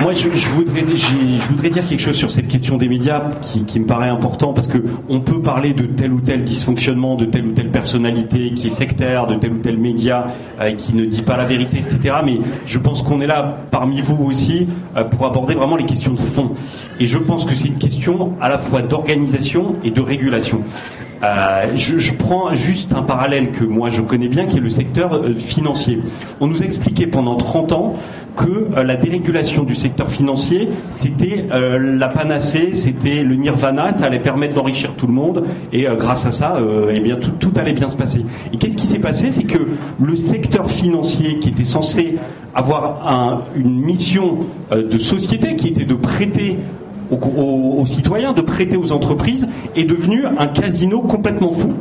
[0.00, 3.84] Moi, je, voudrais, je, voudrais dire quelque chose sur cette question des médias qui, me
[3.84, 4.78] paraît important parce que
[5.10, 8.70] on peut parler de tel ou tel dysfonctionnement, de telle ou telle personnalité qui est
[8.70, 10.26] sectaire, de tel ou tel média
[10.58, 12.16] euh, qui ne dit pas la vérité, etc.
[12.24, 16.12] Mais je pense qu'on est là parmi vous aussi euh, pour aborder vraiment les questions
[16.12, 16.52] de fond.
[16.98, 20.62] Et je pense que c'est une question à la fois d'organisation et de régulation.
[21.22, 25.14] Euh, je, prends juste un parallèle que moi je connais bien, qui est le secteur
[25.14, 26.00] euh, financier.
[26.40, 27.94] On nous a expliqué pendant 30 ans
[28.36, 34.18] que euh, la dérégulation du secteur financier, c'était la panacée, c'était le nirvana, ça allait
[34.18, 36.58] permettre d'enrichir tout le monde, et grâce à ça,
[36.90, 38.24] eh bien tout, allait bien se passer.
[38.52, 39.30] Et qu'est-ce qui s'est passé?
[39.30, 39.68] C'est que
[40.00, 42.16] le secteur financier, qui était censé
[42.54, 44.38] avoir un, une mission
[44.70, 46.58] de société, qui était de prêter
[47.10, 51.72] aux, citoyens, de prêter aux entreprises, est devenu un casino complètement fou.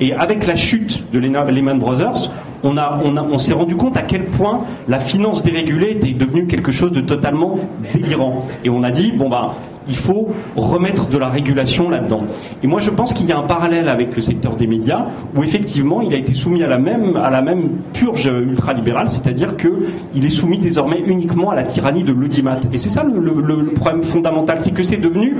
[0.00, 2.30] Et avec la chute de Lehman Brothers,
[2.62, 6.46] on, a, on, on s'est rendu compte à quel point la finance dérégulée était devenue
[6.46, 7.58] quelque chose de totalement
[7.92, 8.44] délirant.
[8.64, 9.54] Et on a dit, bon bah,
[9.88, 12.22] il faut remettre de la régulation là-dedans.
[12.62, 15.42] Et moi, je pense qu'il y a un parallèle avec le secteur des médias, où
[15.42, 20.24] effectivement, il a été soumis à la même, à la même purge ultralibérale, c'est-à-dire qu'il
[20.24, 22.58] est soumis désormais uniquement à la tyrannie de l'audimat.
[22.72, 25.36] Et c'est ça le, problème fondamental, c'est que c'est devenu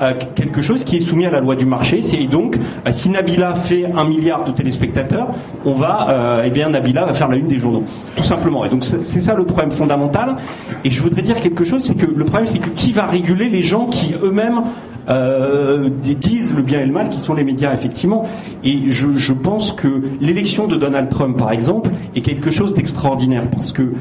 [0.00, 2.02] euh, quelque chose qui est soumis à la loi du marché.
[2.12, 5.28] Et donc, euh, si Nabila fait un milliard de téléspectateurs,
[5.64, 7.84] on va, euh, eh bien, Nabila va faire la une des journaux,
[8.16, 8.64] tout simplement.
[8.64, 10.36] Et donc, c'est ça le problème fondamental.
[10.84, 13.48] Et je voudrais dire quelque chose, c'est que le problème, c'est que qui va réguler
[13.48, 14.62] les gens qui eux-mêmes
[15.08, 18.24] euh, disent le bien et le mal, qui sont les médias, effectivement.
[18.62, 23.72] Et je, pense que l'élection de Donald Trump, par exemple, est quelque chose d'extraordinaire, parce
[23.72, 23.92] que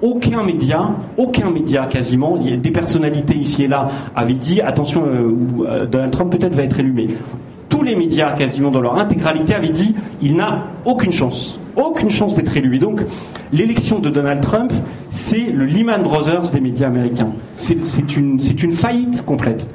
[0.00, 5.36] aucun média, aucun média quasiment, des personnalités ici et là avaient dit attention, euh,
[5.66, 7.08] euh, Donald Trump peut-être va être élu, mais
[7.78, 12.34] tous les médias quasiment dans leur intégralité avaient dit il n'a aucune chance, aucune chance
[12.34, 12.74] d'être élu.
[12.74, 13.02] Et donc
[13.52, 14.72] l'élection de Donald Trump,
[15.10, 17.30] c'est le Lehman Brothers des médias américains.
[17.52, 19.68] C'est une, une faillite complète.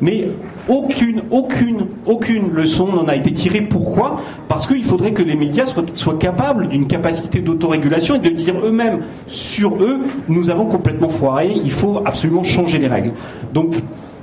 [0.00, 0.28] Mais
[0.68, 3.62] aucune, aucune, aucune leçon n'en a été tirée.
[3.62, 4.20] Pourquoi?
[4.46, 9.00] Parce qu'il faudrait que les médias soient, capables d'une capacité d'autorégulation et de dire eux-mêmes
[9.26, 9.98] sur eux,
[10.28, 13.10] nous avons complètement foiré, il faut absolument changer les règles.
[13.52, 13.74] Donc,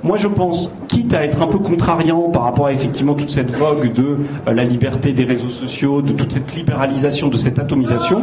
[0.06, 3.52] moi, je pense, quitte à être un peu contrariant par rapport à effectivement toute cette
[3.52, 8.22] vogue de euh, la liberté des réseaux sociaux, de toute cette libéralisation, de cette atomisation,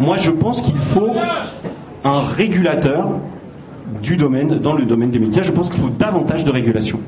[0.00, 1.12] moi, je pense qu'il faut
[2.04, 3.12] un régulateur
[4.02, 5.42] du domaine, dans le domaine des médias.
[5.42, 6.98] Je pense qu'il faut davantage de régulation.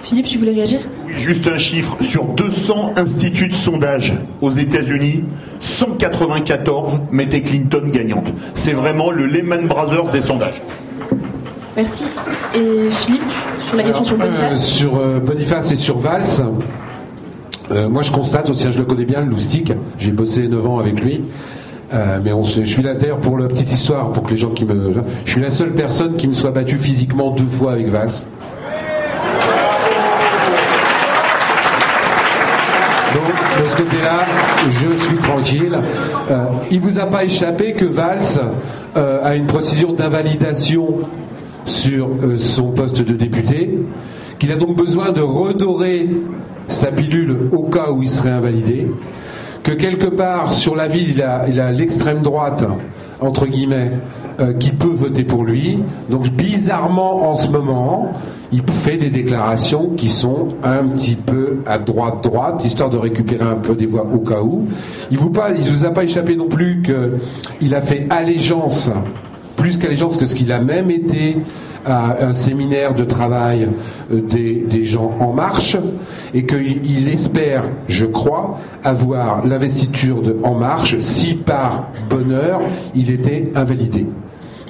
[0.00, 0.80] Philippe, tu voulais réagir?
[1.06, 1.98] Oui, juste un chiffre.
[2.00, 5.24] Sur 200 instituts de sondage aux États-Unis,
[5.58, 8.32] 194 mettaient Clinton gagnante.
[8.54, 10.62] C'est vraiment le Lehman Brothers des sondages.
[11.76, 12.04] Merci.
[12.54, 13.22] Et Philippe,
[13.68, 16.24] sur la question sur Boniface euh, Sur euh, Boniface et sur Valls,
[17.70, 19.72] euh, moi je constate aussi, je le connais bien, le loustique.
[19.98, 21.22] J'ai bossé 9 ans avec lui.
[22.24, 24.64] mais on je suis là d'ailleurs pour la petite histoire, pour que les gens qui
[24.64, 24.92] me.
[25.24, 28.10] Je suis la seule personne qui me soit battue physiquement deux fois avec Valls.
[33.14, 34.24] Donc, de ce côté-là,
[34.68, 35.78] je suis tranquille.
[36.30, 38.40] Euh, il vous a pas échappé que Valls
[38.96, 40.98] euh, a une procédure d'invalidation
[41.70, 43.78] sur euh, son poste de député,
[44.38, 46.08] qu'il a donc besoin de redorer
[46.68, 48.86] sa pilule au cas où il serait invalidé,
[49.62, 52.64] que quelque part sur la ville, il a, l'extrême droite,
[53.20, 53.92] entre guillemets,
[54.40, 55.78] euh, qui peut voter pour lui.
[56.08, 58.12] Donc bizarrement en ce moment,
[58.52, 63.44] il fait des déclarations qui sont un petit peu à droite droite, histoire de récupérer
[63.44, 64.66] un peu des voix au cas où.
[65.10, 68.90] Il vous vous a pas échappé non plus qu'il a fait allégeance,
[69.60, 71.36] plus qu'allégeance que ce qu'il a même été
[71.84, 73.68] à un séminaire de travail
[74.12, 75.76] euh, des, des gens en marche
[76.34, 82.60] et qu'il espère, je crois, avoir l'investiture de En Marche si par bonheur
[82.94, 84.06] il était invalidé.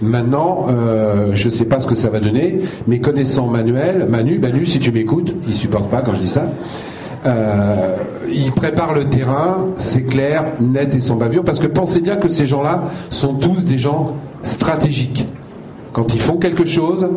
[0.03, 4.39] Maintenant, euh, je ne sais pas ce que ça va donner, mais connaissant Manuel, Manu,
[4.39, 6.51] Manu, si tu m'écoutes, il supporte pas quand je dis ça.
[7.27, 7.97] Euh,
[8.33, 12.29] il prépare le terrain, c'est clair, net et sans bavure, parce que pensez bien que
[12.29, 15.27] ces gens-là sont tous des gens stratégiques.
[15.93, 17.11] Quand ils font quelque chose,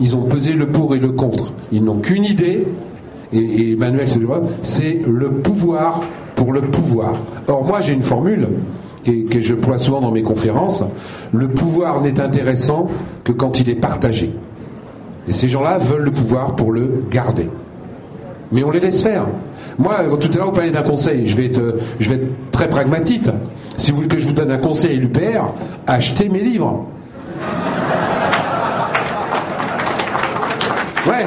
[0.00, 1.52] ils ont pesé le pour et le contre.
[1.72, 2.66] Ils n'ont qu'une idée,
[3.32, 4.08] et, et Manuel,
[4.62, 6.00] c'est le pouvoir
[6.36, 7.14] pour le pouvoir.
[7.48, 8.48] Or, moi, j'ai une formule
[9.04, 10.84] que, je emploie souvent dans mes conférences,
[11.32, 12.88] le pouvoir n'est intéressant
[13.24, 14.32] que quand il est partagé.
[15.28, 17.48] Et ces gens-là veulent le pouvoir pour le garder.
[18.52, 19.26] Mais on les laisse faire.
[19.78, 21.28] Moi, tout à l'heure, vous parlez d'un conseil.
[21.28, 23.26] Je vais, être, je vais être très pragmatique.
[23.76, 25.52] Si vous voulez que je vous donne un conseil à l'UPR,
[25.86, 26.86] achetez mes livres.
[31.06, 31.24] Ouais,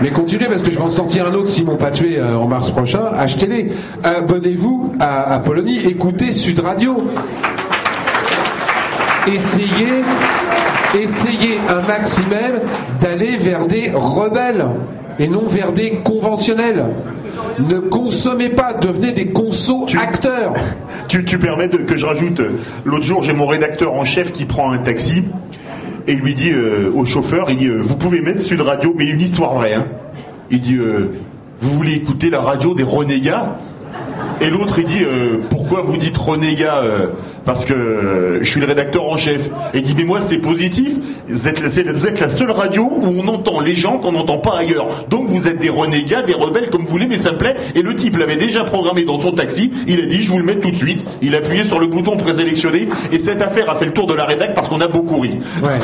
[0.00, 2.36] mais continuez parce que je vais en sortir un autre s'ils m'ont pas tué euh,
[2.36, 3.10] en mars prochain.
[3.18, 3.72] Achetez-les.
[4.04, 5.42] Abonnez-vous à, à
[5.84, 7.10] écoutez Sud Radio.
[9.26, 10.02] Essayez,
[10.94, 12.60] essayez un maximum
[13.00, 14.66] d'aller vers des rebelles
[15.18, 16.84] et non vers des conventionnels.
[17.68, 20.54] Ne consommez pas, devenez des consos acteurs.
[21.08, 22.40] Tu, tu permets que je rajoute,
[22.84, 25.24] l'autre jour j'ai mon rédacteur en chef qui prend un taxi
[26.06, 28.94] et il lui dit euh, au chauffeur, il dit, euh, vous pouvez mettre Sud Radio,
[28.96, 29.74] mais une histoire vraie.
[29.74, 29.86] Hein.
[30.50, 31.12] Il dit, euh,
[31.58, 33.58] vous voulez écouter la radio des renégats
[34.40, 35.04] et l'autre, il dit
[35.50, 36.82] Pourquoi vous dites renégat
[37.44, 39.48] Parce que je suis le rédacteur en chef.
[39.74, 40.94] Et il dit Mais moi, c'est positif.
[41.28, 44.56] Vous êtes, vous êtes, la seule radio où on entend les gens qu'on n'entend pas
[44.58, 44.88] ailleurs.
[45.08, 47.56] Donc vous êtes des renégats, des rebelles, comme vous voulez, mais ça me plaît.
[47.74, 49.70] Et le type l'avait déjà programmé dans son taxi.
[49.86, 51.04] Il a dit Je vous le mets tout de suite.
[51.22, 52.88] Il a appuyé sur le bouton présélectionné.
[53.12, 55.38] Et cette affaire a fait le tour de la rédac parce qu'on a beaucoup ri.
[55.62, 55.78] Ouais.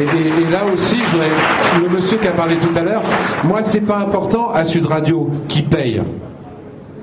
[0.00, 3.02] Et, là aussi, je le monsieur qui a parlé tout à l'heure,
[3.44, 6.00] moi, c'est pas important à Sud Radio qui paye.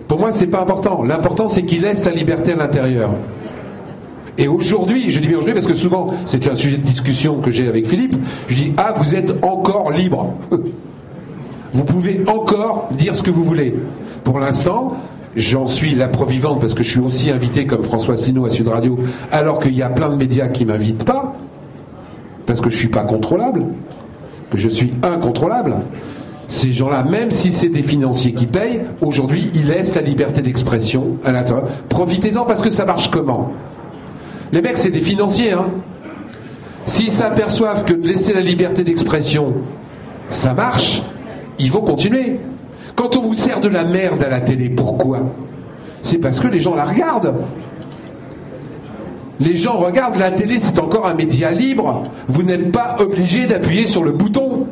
[0.07, 1.03] Pour moi, c'est pas important.
[1.03, 3.11] L'important, c'est qu'il laisse la liberté à l'intérieur.
[4.37, 7.51] Et aujourd'hui, je dis bien aujourd'hui parce que souvent, c'est un sujet de discussion que
[7.51, 8.15] j'ai avec Philippe,
[8.47, 10.35] je dis Ah, vous êtes encore libre.
[11.73, 13.75] vous pouvez encore dire ce que vous voulez.
[14.23, 14.93] Pour l'instant,
[15.35, 18.67] j'en suis la vivante parce que je suis aussi invité comme François Asselineau à Sud
[18.67, 18.97] Radio,
[19.31, 21.35] alors qu'il y a plein de médias qui m'invitent pas,
[22.45, 23.65] parce que je suis pas contrôlable,
[24.51, 25.77] que je suis incontrôlable.
[26.47, 31.17] Ces gens-là, même si c'est des financiers qui payent, aujourd'hui, ils laissent la liberté d'expression
[31.25, 31.65] à l'intérieur.
[31.89, 33.51] Profitez-en parce que ça marche comment?
[34.53, 35.67] Les mecs, c'est des financiers, hein.
[36.85, 39.55] S'ils s'aperçoivent que de laisser la liberté d'expression,
[40.29, 41.03] ça marche,
[41.59, 42.39] ils vont continuer.
[42.95, 45.19] Quand on vous sert de la merde à la télé, pourquoi?
[46.01, 47.35] C'est parce que les gens la regardent.
[49.41, 52.03] Les gens regardent la télé, c'est encore un média libre.
[52.29, 54.67] Vous n'êtes pas obligé d'appuyer sur le bouton.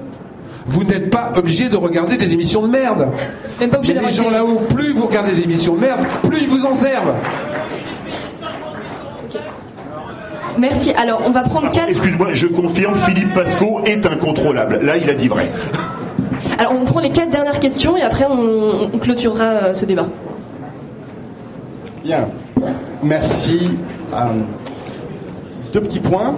[0.66, 3.08] Vous n'êtes pas obligé de regarder des émissions de merde.
[3.60, 6.42] Même pas obligé Mais les gens là-haut, plus vous regardez des émissions de merde, plus
[6.42, 7.14] ils vous en servent.
[10.58, 10.92] Merci.
[10.94, 11.90] Alors, on va prendre quatre.
[11.90, 14.80] Excuse-moi, je confirme, Philippe Pasco est incontrôlable.
[14.82, 15.52] Là, il a dit vrai.
[16.58, 20.08] Alors, on prend les quatre dernières questions et après, on, on clôturera euh, ce débat.
[22.04, 22.30] Bien.
[23.04, 23.78] Merci.
[24.14, 24.18] Euh,
[25.74, 26.36] deux petits points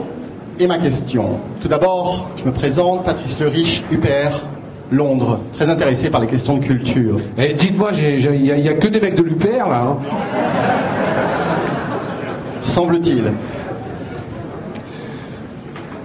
[0.60, 1.40] et ma question.
[1.62, 4.44] Tout d'abord, je me présente, Patrice Le Riche, UPR,
[4.92, 7.20] Londres, très intéressé par les questions de culture.
[7.38, 9.82] Et dites-moi, il n'y a, que des mecs de l'UPR là.
[9.84, 9.98] Hein.
[12.60, 13.24] Semble-t-il.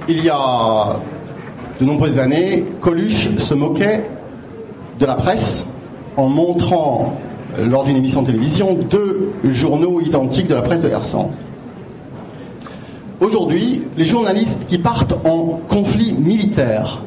[0.09, 0.97] Il y a
[1.81, 4.05] de nombreuses années, Coluche se moquait
[4.99, 5.67] de la presse
[6.17, 7.15] en montrant,
[7.59, 11.31] lors d'une émission de télévision, deux journaux identiques de la presse de Hersan.
[13.23, 17.05] Aujourd'hui, les journalistes qui partent en conflit militaire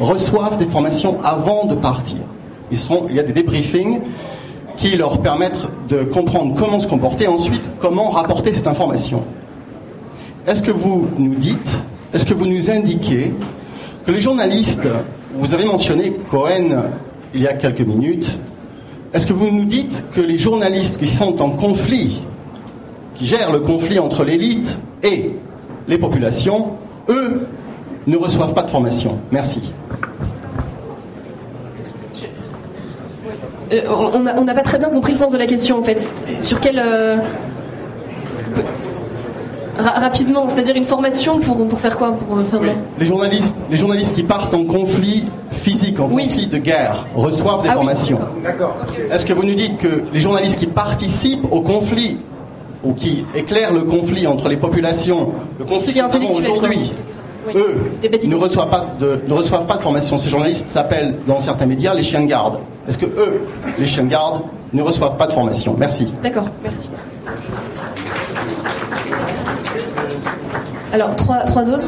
[0.00, 2.16] reçoivent des formations avant de partir.
[2.72, 4.00] Il y a des débriefings
[4.76, 9.22] qui leur permettent de comprendre comment se comporter ensuite comment rapporter cette information.
[10.48, 11.80] Est-ce que vous nous dites,
[12.12, 13.32] est-ce que vous nous indiquez
[14.04, 14.88] que les journalistes,
[15.32, 16.82] vous avez mentionné Cohen
[17.34, 18.36] il y a quelques minutes,
[19.14, 22.20] est-ce que vous nous dites que les journalistes qui sont en conflit,
[23.14, 25.36] qui gèrent le conflit entre l'élite et
[25.88, 26.72] les populations,
[27.08, 27.46] eux,
[28.06, 29.72] ne reçoivent pas de formation Merci.
[33.72, 36.10] Euh, on n'a pas très bien compris le sens de la question en fait.
[36.40, 36.78] Sur quel.
[36.78, 37.16] Euh,
[39.78, 42.60] rapidement, c'est-à-dire une formation pour, pour faire quoi pour euh, faire
[42.98, 47.70] les, journalistes, les journalistes qui partent en conflit physique, en conflit de guerre, reçoivent des
[47.70, 48.20] ah formations.
[49.10, 52.18] Est-ce que vous nous dites que les journalistes qui participent au conflit
[52.84, 56.92] ou qui éclairent le conflit entre les populations, le conflit que nous avons aujourd'hui,
[57.54, 57.76] eux
[58.26, 60.18] ne reçoivent, pas de, ne reçoivent pas de formation.
[60.18, 62.58] Ces journalistes s'appellent dans certains médias les chiens de garde.
[62.88, 63.42] Est-ce que eux,
[63.78, 64.42] les chiens de garde,
[64.72, 65.76] ne reçoivent pas de formation?
[65.78, 66.08] Merci.
[66.22, 66.88] D'accord, merci.
[70.92, 71.86] Alors, trois, trois autres?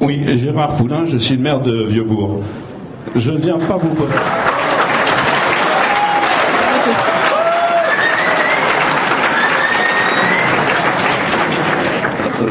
[0.00, 2.40] Oui, Gérard Poulain, je suis le maire de Vieuxbourg.
[3.14, 3.94] Je ne viens pas vous.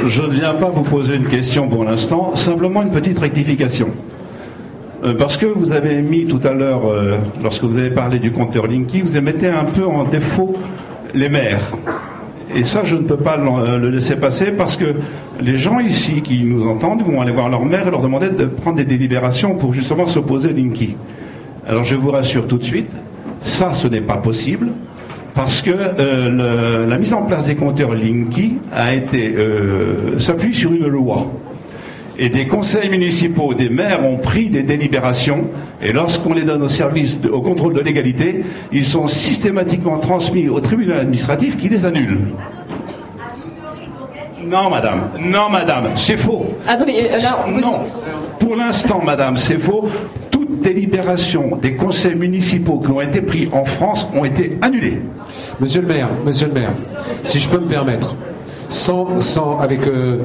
[0.05, 3.89] Je ne viens pas vous poser une question pour l'instant, simplement une petite rectification.
[5.03, 8.31] Euh, parce que vous avez mis tout à l'heure, euh, lorsque vous avez parlé du
[8.31, 10.55] compteur Linky, vous mettez un peu en défaut
[11.13, 11.71] les maires.
[12.55, 14.95] Et ça, je ne peux pas euh, le laisser passer parce que
[15.41, 18.45] les gens ici qui nous entendent vont aller voir leur maire et leur demander de
[18.45, 20.95] prendre des délibérations pour justement s'opposer à Linky.
[21.67, 22.89] Alors je vous rassure tout de suite,
[23.41, 24.69] ça, ce n'est pas possible
[25.33, 30.71] parce que euh, la mise en place des compteurs Linky a été euh, s'appuie sur
[30.73, 31.27] une loi
[32.17, 35.47] et des conseils municipaux, des maires ont pris des délibérations,
[35.81, 40.59] et lorsqu'on les donne au service, au contrôle de l'égalité, ils sont systématiquement transmis au
[40.59, 42.19] tribunal administratif qui les annule.
[44.45, 45.09] Non, madame.
[45.19, 45.91] Non, madame.
[45.95, 46.45] C'est faux.
[46.67, 47.79] Attendez, euh, là, Non.
[48.39, 49.87] Pour l'instant, madame, c'est faux.
[50.63, 55.01] Délibérations des conseils municipaux qui ont été pris en France ont été annulées.
[55.59, 56.73] Monsieur le maire, monsieur le maire,
[57.21, 58.15] si je peux me permettre,
[58.69, 60.19] sans, sans avec euh,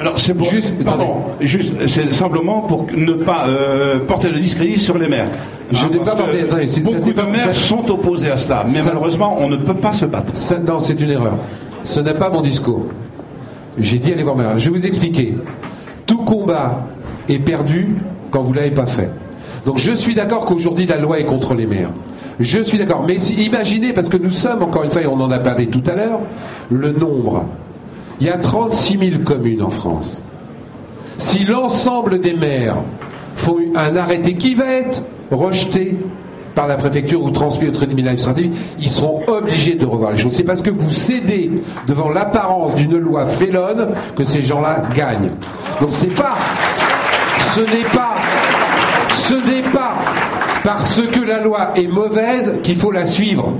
[0.00, 4.78] alors c'est pour juste, pardon, juste, c'est simplement pour ne pas euh, porter le discrédit
[4.78, 5.24] sur les maires.
[5.72, 6.44] Je hein, n'ai pas porté.
[6.82, 10.32] beaucoup de maires sont opposés à cela, mais malheureusement, on ne peut pas se battre.
[10.66, 11.36] non, c'est une erreur.
[11.82, 12.84] Ce n'est pas mon discours.
[13.76, 14.58] J'ai dit allez voir maire.
[14.58, 15.34] Je vais vous expliquer.
[16.06, 16.86] Tout combat
[17.28, 17.96] est perdu
[18.30, 19.10] quand vous l'avez pas fait.
[19.66, 21.90] Donc je suis d'accord qu'aujourd'hui la loi est contre les maires.
[22.40, 23.04] Je suis d'accord.
[23.06, 25.82] Mais imaginez, parce que nous sommes, encore une fois, et on en a parlé tout
[25.86, 26.20] à l'heure,
[26.70, 27.44] le nombre
[28.20, 30.22] il y a 36 000 communes en France.
[31.18, 32.76] Si l'ensemble des maires
[33.34, 35.96] font un arrêté qui va être rejeté
[36.54, 40.32] par la préfecture ou transmis au tribunal administratif, ils seront obligés de revoir les choses.
[40.32, 41.50] C'est parce que vous cédez
[41.86, 45.30] devant l'apparence d'une loi félonne que ces gens-là gagnent.
[45.80, 46.36] Donc c'est pas,
[47.38, 48.16] ce n'est pas,
[49.28, 49.94] Ce n'est pas
[50.64, 53.52] parce que la loi est mauvaise qu'il faut la suivre.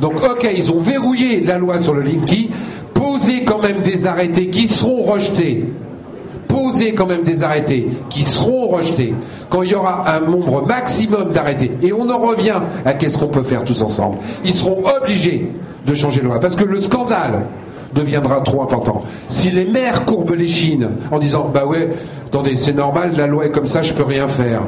[0.00, 2.48] Donc, ok, ils ont verrouillé la loi sur le Linky,
[2.94, 5.64] posez quand même des arrêtés qui seront rejetés.
[6.46, 9.12] Posez quand même des arrêtés qui seront rejetés
[9.48, 11.72] quand il y aura un nombre maximum d'arrêtés.
[11.82, 14.18] Et on en revient à qu'est-ce qu'on peut faire tous ensemble.
[14.44, 15.50] Ils seront obligés
[15.88, 16.38] de changer la loi.
[16.38, 17.46] Parce que le scandale
[17.96, 19.02] deviendra trop important.
[19.26, 21.90] Si les maires courbent les chines en disant bah ouais,
[22.26, 24.62] attendez, c'est normal, la loi est comme ça, je peux rien faire.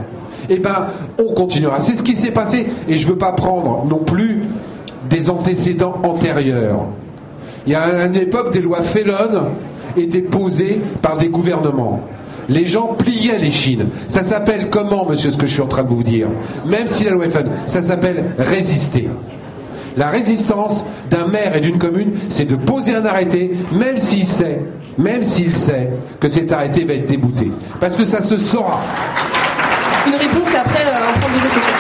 [0.55, 0.87] Eh ben,
[1.19, 1.81] on continuera.
[1.81, 2.66] C'est ce qui s'est passé.
[2.87, 4.43] Et je veux pas prendre non plus
[5.09, 6.81] des antécédents antérieurs.
[7.66, 9.45] Il y a une époque, des lois félonnes
[9.97, 12.01] étaient posées par des gouvernements.
[12.49, 13.87] Les gens pliaient les chines.
[14.09, 16.29] Ça s'appelle comment, monsieur, ce que je suis en train de vous dire?
[16.66, 19.09] Même si la loi est fun, ça s'appelle résister.
[19.97, 24.61] La résistance d'un maire et d'une commune, c'est de poser un arrêté, même s'il sait,
[24.99, 27.51] même s'il sait que cet arrêté va être débouté.
[27.81, 28.81] Parce que ça se saura.
[30.07, 31.73] Une réponse et après, euh, on prend deux autres questions.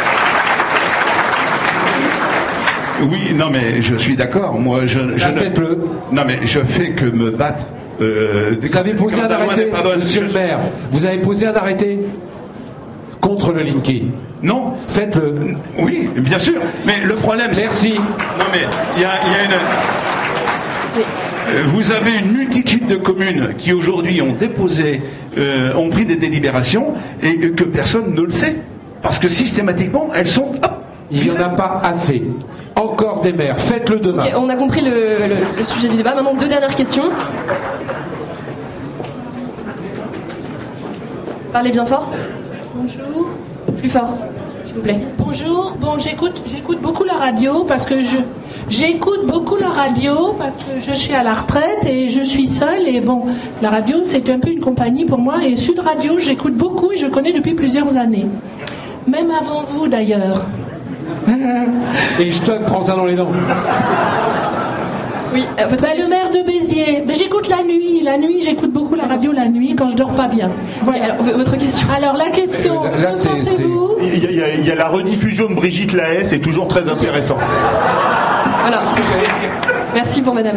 [3.10, 4.58] Oui, non, mais je suis d'accord.
[4.58, 5.78] Moi, je, je Bah, faites-le.
[6.12, 7.64] Non, mais je fais que me battre.
[8.00, 10.60] euh, Vous avez posé un arrêté, monsieur le maire.
[10.92, 11.98] Vous avez posé un arrêté
[13.20, 14.10] contre le Linky.
[14.42, 14.74] Non.
[14.88, 15.54] Faites-le.
[15.78, 16.60] Oui, bien sûr.
[16.86, 17.50] Mais le problème.
[17.54, 17.94] c'est- Merci.
[18.38, 18.66] Non, mais
[18.96, 21.02] il y a, il y a une.
[21.66, 25.02] Vous avez une multitude de communes qui aujourd'hui ont déposé,
[25.38, 28.56] euh, ont pris des délibérations et euh, que personne ne le sait.
[29.02, 30.52] Parce que systématiquement, elles sont.
[30.62, 30.72] hop,
[31.10, 32.22] Il n'y en a pas assez.
[32.76, 33.58] Encore des maires.
[33.58, 34.24] Faites-le demain.
[34.36, 36.14] On a compris le, le- le sujet du débat.
[36.14, 37.10] Maintenant, deux dernières questions.
[41.52, 42.10] Parlez bien fort.
[42.74, 43.28] Bonjour.
[43.78, 44.14] Plus fort,
[45.18, 45.76] Bonjour.
[45.78, 48.16] Bon, j'écoute, j'écoute beaucoup la radio parce que je,
[48.70, 52.88] j'écoute beaucoup la radio parce que je suis à la retraite et je suis seule
[52.88, 53.26] et bon,
[53.60, 56.96] la radio c'est un peu une compagnie pour moi et Sud Radio j'écoute beaucoup et
[56.96, 58.26] je connais depuis plusieurs années,
[59.06, 60.46] même avant vous d'ailleurs.
[62.18, 63.28] Et je te prends ça dans les dents.
[65.32, 65.64] Oui, Bah,
[65.98, 69.48] le maire de Béziers, Mais j'écoute la nuit, la nuit j'écoute beaucoup la radio la
[69.48, 70.50] nuit quand je dors pas bien.
[70.82, 71.14] Voilà.
[71.20, 71.86] votre question?
[71.96, 73.90] Alors la question, Euh, Là, que pensez-vous?
[74.02, 76.38] Il y, a, il y a- il y a la rediffusion de Brigitte Lahaye, c'est
[76.40, 77.36] toujours très intéressant.
[78.60, 78.82] Voilà.
[79.94, 80.56] Merci pour madame.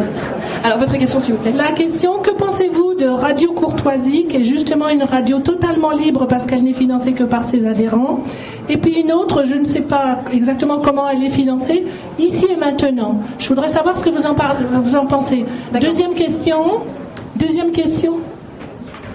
[0.64, 1.52] Alors, votre question, s'il vous plaît.
[1.56, 6.46] La question, que pensez-vous de Radio Courtoisie, qui est justement une radio totalement libre parce
[6.46, 8.22] qu'elle n'est financée que par ses adhérents
[8.70, 11.86] Et puis une autre, je ne sais pas exactement comment elle est financée,
[12.20, 13.20] ici et maintenant.
[13.38, 15.46] Je voudrais savoir ce que vous en, parlez, vous en pensez.
[15.80, 16.84] Deuxième question.
[17.36, 18.20] Deuxième question.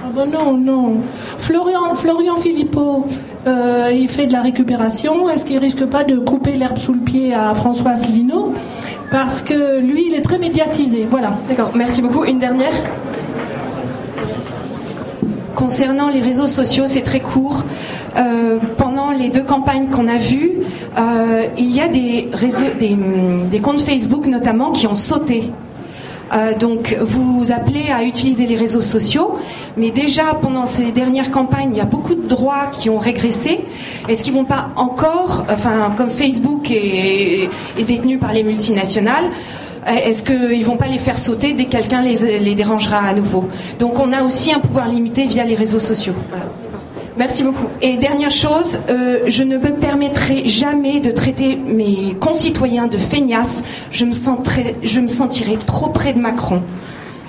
[0.05, 0.97] Ah ben non, non.
[1.39, 3.07] Florian, Florian Philippot,
[3.47, 5.28] euh, il fait de la récupération.
[5.31, 8.52] Est-ce qu'il risque pas de couper l'herbe sous le pied à François Asselineau
[9.11, 11.07] Parce que lui, il est très médiatisé.
[11.09, 11.32] Voilà.
[11.48, 12.24] D'accord, merci beaucoup.
[12.24, 12.73] Une dernière?
[15.60, 17.64] Concernant les réseaux sociaux, c'est très court.
[18.16, 20.52] Euh, pendant les deux campagnes qu'on a vues,
[20.98, 22.30] euh, il y a des,
[23.60, 25.52] comptes Facebook notamment qui ont sauté.
[26.32, 29.36] Euh, donc vous appelez à utiliser les réseaux sociaux,
[29.76, 33.60] mais déjà pendant ces dernières campagnes, il y a beaucoup de droits qui ont régressé.
[34.08, 37.50] Est-ce qu'ils vont pas encore, enfin comme Facebook est,
[37.86, 39.26] détenu par les multinationales,
[39.86, 43.48] est-ce qu'ils vont pas les faire sauter dès que quelqu'un les, les dérangera à nouveau?
[43.78, 46.15] Donc on a aussi un pouvoir limité via les réseaux sociaux.
[46.28, 46.47] Voilà.
[47.16, 47.66] Merci beaucoup.
[47.82, 53.62] Et dernière chose, euh, je ne me permettrai jamais de traiter mes concitoyens de feignasses.
[53.90, 56.62] Je me, sentirais, je me sentirais trop près de Macron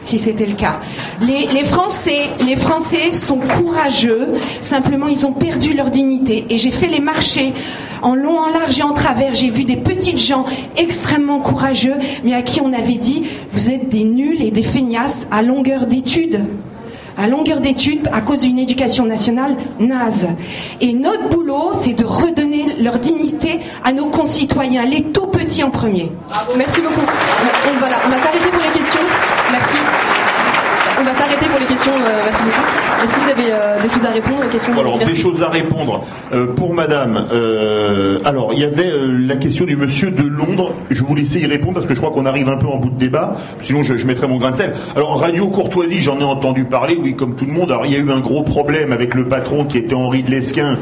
[0.01, 0.79] si c'était le cas.
[1.21, 4.29] Les, Français, les Français sont courageux,
[4.59, 6.45] simplement ils ont perdu leur dignité.
[6.49, 7.53] Et j'ai fait les marchés
[8.01, 9.33] en long, en large et en travers.
[9.33, 10.45] J'ai vu des petites gens
[10.77, 15.27] extrêmement courageux, mais à qui on avait dit, vous êtes des nuls et des feignasses
[15.31, 16.45] à longueur d'études
[17.21, 20.27] à longueur d'études à cause d'une éducation nationale naze.
[20.81, 25.69] Et notre boulot, c'est de redonner leur dignité à nos concitoyens, les tout petits en
[25.69, 26.11] premier.
[26.57, 27.01] Merci beaucoup.
[27.01, 27.79] On, on
[28.09, 29.01] va s'arrêter pour les questions.
[29.51, 29.77] Merci.
[31.01, 31.91] On va s'arrêter pour les questions.
[31.93, 33.03] euh, merci beaucoup.
[33.03, 35.49] Est-ce que vous avez euh, des choses à répondre aux questions Alors, des choses à
[35.49, 36.05] répondre.
[36.31, 37.25] Euh, pour madame,
[38.23, 38.91] alors, il y avait
[39.27, 40.75] la question du monsieur de Londres.
[40.91, 42.91] Je vous laisser y répondre parce que je crois qu'on arrive un peu en bout
[42.91, 43.35] de débat.
[43.63, 44.73] Sinon, je, je mettrai mon grain de sel.
[44.95, 47.71] Alors, Radio Courtoisie, j'en ai entendu parler, oui, comme tout le monde.
[47.71, 50.29] Alors, il y a eu un gros problème avec le patron qui était Henri de
[50.29, 50.77] Lesquin.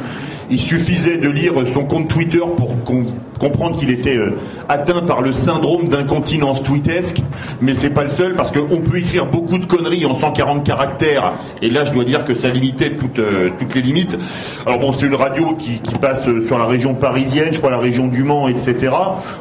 [0.52, 3.06] Il suffisait de lire son compte Twitter pour com-
[3.40, 4.36] comprendre qu'il était euh,
[4.68, 7.22] atteint par le syndrome d'incontinence tweetesque.
[7.62, 11.34] Mais c'est pas le seul parce qu'on peut écrire beaucoup de conneries en 140 caractères.
[11.62, 14.18] Et là, je dois dire que ça limitait toutes, euh, les limites.
[14.66, 17.78] Alors bon, c'est une radio qui, passe euh, sur la région parisienne, je crois la
[17.78, 18.90] région du Mans, etc.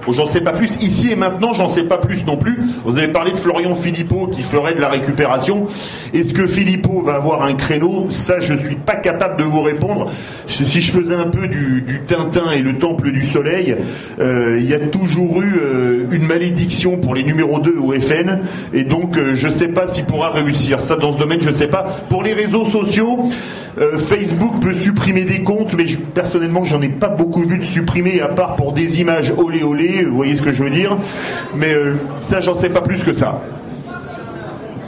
[0.05, 0.77] Bon, j'en sais pas plus.
[0.83, 2.59] Ici et maintenant, j'en sais pas plus non plus.
[2.85, 5.67] Vous avez parlé de Florian Philippot qui ferait de la récupération.
[6.13, 8.07] Est-ce que Philippot va avoir un créneau?
[8.11, 10.11] Ça, je suis pas capable de vous répondre.
[10.47, 13.77] Si je un peu du, Tintin et le Temple du Soleil,
[14.19, 18.41] il y a toujours eu une malédiction pour les numéros 2 au FN,
[18.73, 20.81] et donc je sais pas s'il pourra réussir.
[20.81, 21.85] Ça, dans ce domaine, je sais pas.
[22.09, 23.29] Pour les réseaux sociaux,
[23.97, 25.85] Facebook peut supprimer des comptes, mais
[26.15, 30.05] personnellement, j'en ai pas beaucoup vu de supprimer, à part pour des images olé olé,
[30.05, 30.97] vous voyez ce que je veux dire.
[31.57, 31.75] Mais
[32.21, 33.41] ça, j'en sais pas plus que ça.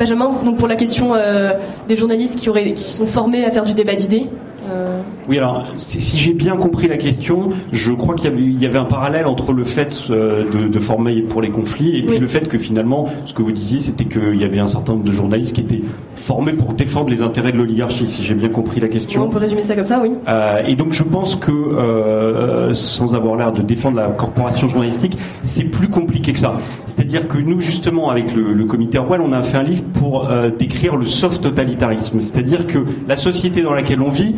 [0.01, 1.53] Benjamin, donc pour la question euh,
[1.87, 4.29] des journalistes qui, auraient, qui sont formés à faire du débat d'idées,
[4.69, 8.85] euh, oui, alors si j'ai bien compris la question, je crois qu'il y, avait un
[8.85, 12.59] parallèle entre le fait euh, de, former pour les conflits et puis le fait que
[12.59, 15.61] finalement, ce que vous disiez, c'était qu'il y avait un certain nombre de journalistes qui
[15.61, 15.83] étaient
[16.15, 19.25] formés pour défendre les intérêts de l'oligarchie, si j'ai bien compris la question.
[19.25, 20.13] On peut résumer ça comme ça, oui.
[20.29, 25.65] Euh, et donc je pense que, sans avoir l'air de défendre la corporation journalistique, c'est
[25.65, 26.57] plus compliqué que ça.
[26.87, 30.29] C'est-à-dire que nous, justement, avec le, comité Orwell, on a fait un livre pour
[30.59, 32.21] décrire le soft totalitarisme.
[32.21, 34.35] C'est-à-dire que la société dans laquelle on vit,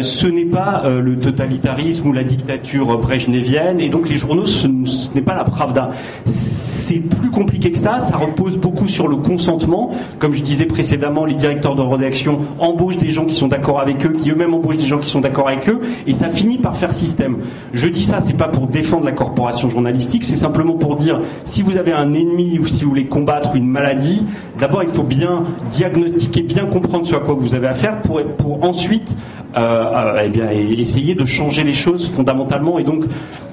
[0.00, 4.66] ce n'est pas euh, le totalitarisme ou la dictature brejnevienne, et donc les journaux, ce,
[4.66, 5.90] n'est pas la Pravda.
[6.24, 9.90] C'est plus compliqué que ça, ça repose beaucoup sur le consentement.
[10.18, 14.06] Comme je disais précédemment, les directeurs de rédaction embauchent des gens qui sont d'accord avec
[14.06, 16.76] eux, qui eux-mêmes embauchent des gens qui sont d'accord avec eux, et ça finit par
[16.76, 17.38] faire système.
[17.72, 21.62] Je dis ça, c'est pas pour défendre la corporation journalistique, c'est simplement pour dire, si
[21.62, 24.26] vous avez un ennemi ou si vous voulez combattre une maladie,
[24.58, 29.16] d'abord il faut bien diagnostiquer, bien comprendre ce à quoi vous avez affaire pour, ensuite
[29.56, 32.78] euh, euh, eh essayer de changer les choses fondamentalement.
[32.78, 33.04] Et donc,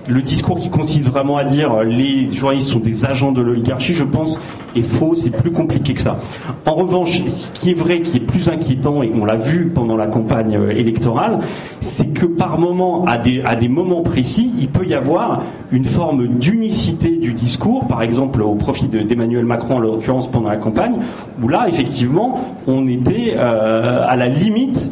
[0.07, 3.68] le discours qui consiste vraiment à dire euh, les journalistes sont des agents de l'oligarchie,
[3.77, 4.39] je pense,
[4.75, 6.17] est faux, c'est plus compliqué que ça.
[6.65, 9.97] En revanche, ce qui est vrai, qui est plus inquiétant, et on l'a vu pendant
[9.97, 11.39] la campagne euh, électorale,
[11.79, 17.17] c'est que par moment, à des, moments précis, il peut y avoir une forme d'unicité
[17.17, 20.95] du discours, par exemple au profit d'Emmanuel Macron en l'occurrence pendant la campagne,
[21.41, 24.91] où là, effectivement, on était euh, à la limite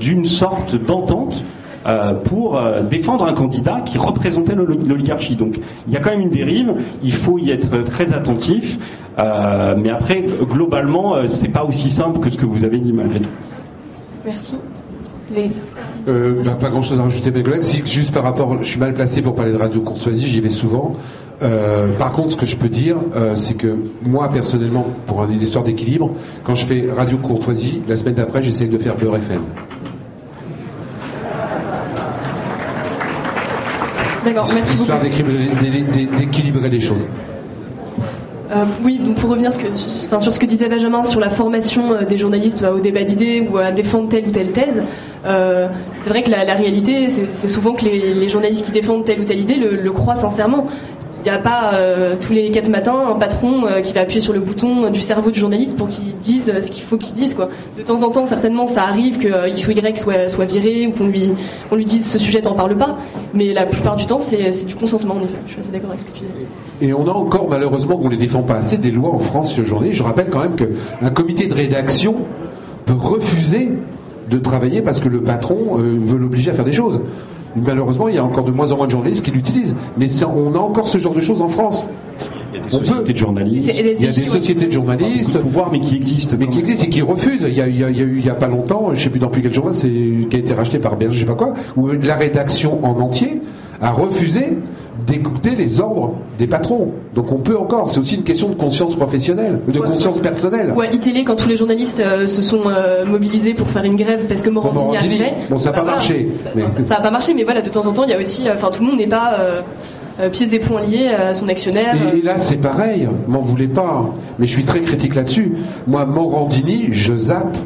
[0.00, 1.55] d'une sorte d'entente euh,
[2.24, 5.36] pour euh, défendre un candidat qui représentait l'oligarchie.
[5.36, 8.78] Donc il y a quand même une dérive, il faut y être très attentif,
[9.18, 13.20] euh, mais après, globalement, c'est pas aussi simple que ce que vous avez dit malgré
[13.20, 13.28] tout.
[14.24, 14.56] Merci.
[16.06, 17.62] Bah, pas grand chose à rajouter mes collègues.
[17.62, 20.50] Si, juste par rapport, je suis mal placé pour parler de radio courtoisie, j'y vais
[20.50, 20.94] souvent.
[21.98, 22.96] par contre, ce que je peux dire,
[23.34, 26.10] c'est que moi personnellement, pour une histoire d'équilibre,
[26.44, 29.42] quand je fais radio courtoisie, la semaine d'après, j'essaye de faire Beurre FM.
[34.26, 37.08] D'accord, merci Histoire d'équilibrer les choses.
[38.50, 42.18] Euh, oui, donc pour revenir sur ce que disait Benjamin sur la formation euh, des
[42.18, 44.82] journalistes au débat d'idées ou à défendre telle ou telle thèse,
[45.24, 49.24] euh, c'est vrai que la, réalité, c'est souvent que les, journalistes qui défendent telle ou
[49.24, 50.66] telle idée le croient sincèrement.
[51.26, 54.20] Il n'y a pas euh, tous les quatre matins un patron euh, qui va appuyer
[54.20, 57.34] sur le bouton du cerveau du journaliste pour qu'il dise ce qu'il faut qu'il dise.
[57.34, 57.48] Quoi.
[57.76, 60.92] De temps en temps, certainement, ça arrive que euh, X ou Y soit, viré ou
[60.92, 61.32] qu'on lui,
[61.72, 62.96] on lui dise ce sujet t'en parle pas.
[63.34, 65.34] Mais la plupart du temps, c'est du consentement, en effet.
[65.48, 66.30] Je suis assez d'accord avec ce que tu disais.
[66.80, 69.60] Et on a encore, malheureusement, qu'on ne les défend pas assez, des lois en France
[69.60, 69.98] journaliste.
[69.98, 72.18] Je rappelle quand même qu'un comité de rédaction
[72.84, 73.72] peut refuser
[74.30, 77.00] de travailler parce que le patron veut l'obliger à faire des choses.
[77.56, 79.74] Malheureusement, il y a encore de moins en moins de journalistes qui l'utilisent.
[79.98, 81.88] Mais on a encore ce genre de choses en France.
[82.52, 83.70] Il y a des sociétés de journalistes.
[83.78, 85.34] Il y a des sociétés de journalistes.
[85.34, 86.36] De pouvoir, mais qui existent.
[86.38, 87.46] Mais qui existent et qui refusent.
[87.48, 89.42] Il y a, eu il y a pas longtemps, je ne sais plus dans plus
[89.42, 92.14] quel journal, c'est qui a été racheté par Berger, je sais pas quoi, où la
[92.14, 93.42] rédaction en entier
[93.80, 94.56] a refusé
[95.06, 96.92] d'écouter les ordres des patrons.
[97.14, 100.72] Donc on peut encore, c'est aussi une question de conscience professionnelle, de conscience personnelle.
[100.76, 104.26] Ouais, ITélé, quand tous les journalistes euh, se sont euh, mobilisés pour faire une grève
[104.26, 105.34] parce que Morandini, arrivait.
[105.48, 106.28] Bon, ça n'a pas bah, marché.
[106.44, 108.54] Ça n'a pas marché, mais voilà, de temps en temps, il y a aussi, euh,
[108.54, 109.38] enfin, tout le monde n'est pas
[110.32, 111.94] pieds et poings liés à son actionnaire.
[112.14, 114.06] Et, là, c'est pareil, m'en voulez pas,
[114.38, 115.52] mais je suis très critique là-dessus.
[115.86, 117.56] Moi, Morandini, je zappe.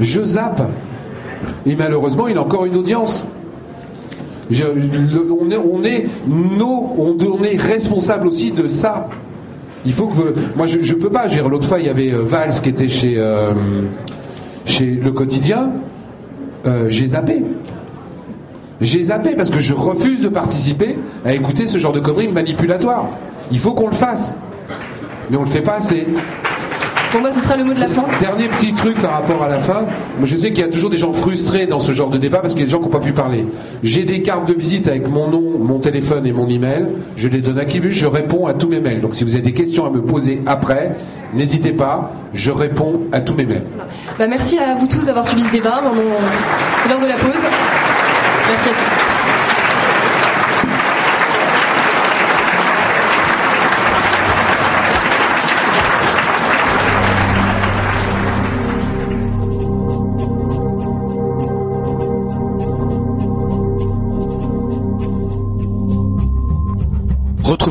[0.00, 0.62] Je zappe.
[1.64, 3.26] Et malheureusement, il a encore une audience
[4.50, 9.08] on, est, on, est on, est responsable aussi de ça.
[9.84, 10.34] Il faut que.
[10.56, 11.26] Moi, je, ne peux pas.
[11.28, 13.52] L'autre fois, il y avait euh, Valls qui était chez, euh,
[14.64, 15.70] chez Le Quotidien.
[16.66, 17.42] Euh, j'ai zappé.
[18.80, 23.08] J'ai zappé parce que je refuse de participer à écouter ce genre de conneries manipulatoires.
[23.50, 24.34] Il faut qu'on le fasse.
[25.30, 26.06] Mais on le fait pas assez.
[27.12, 28.04] Bon, moi, ce sera le mot de la fin.
[28.20, 29.86] Dernier petit truc par rapport à la fin.
[30.22, 32.54] je sais qu'il y a toujours des gens frustrés dans ce genre de débat parce
[32.54, 33.46] qu'il y a des gens qui n'ont pas pu parler.
[33.82, 36.86] J'ai des cartes de visite avec mon nom, mon téléphone et mon email.
[37.16, 37.90] Je les donne à qui veut.
[37.90, 39.00] Je réponds à tous mes mails.
[39.00, 40.92] Donc, si vous avez des questions à me poser après,
[41.32, 42.12] n'hésitez pas.
[42.34, 43.64] Je réponds à tous mes mails.
[44.18, 45.82] Bah, merci à vous tous d'avoir suivi ce débat.
[46.82, 47.42] C'est l'heure de la pause.
[48.48, 49.15] Merci à tous.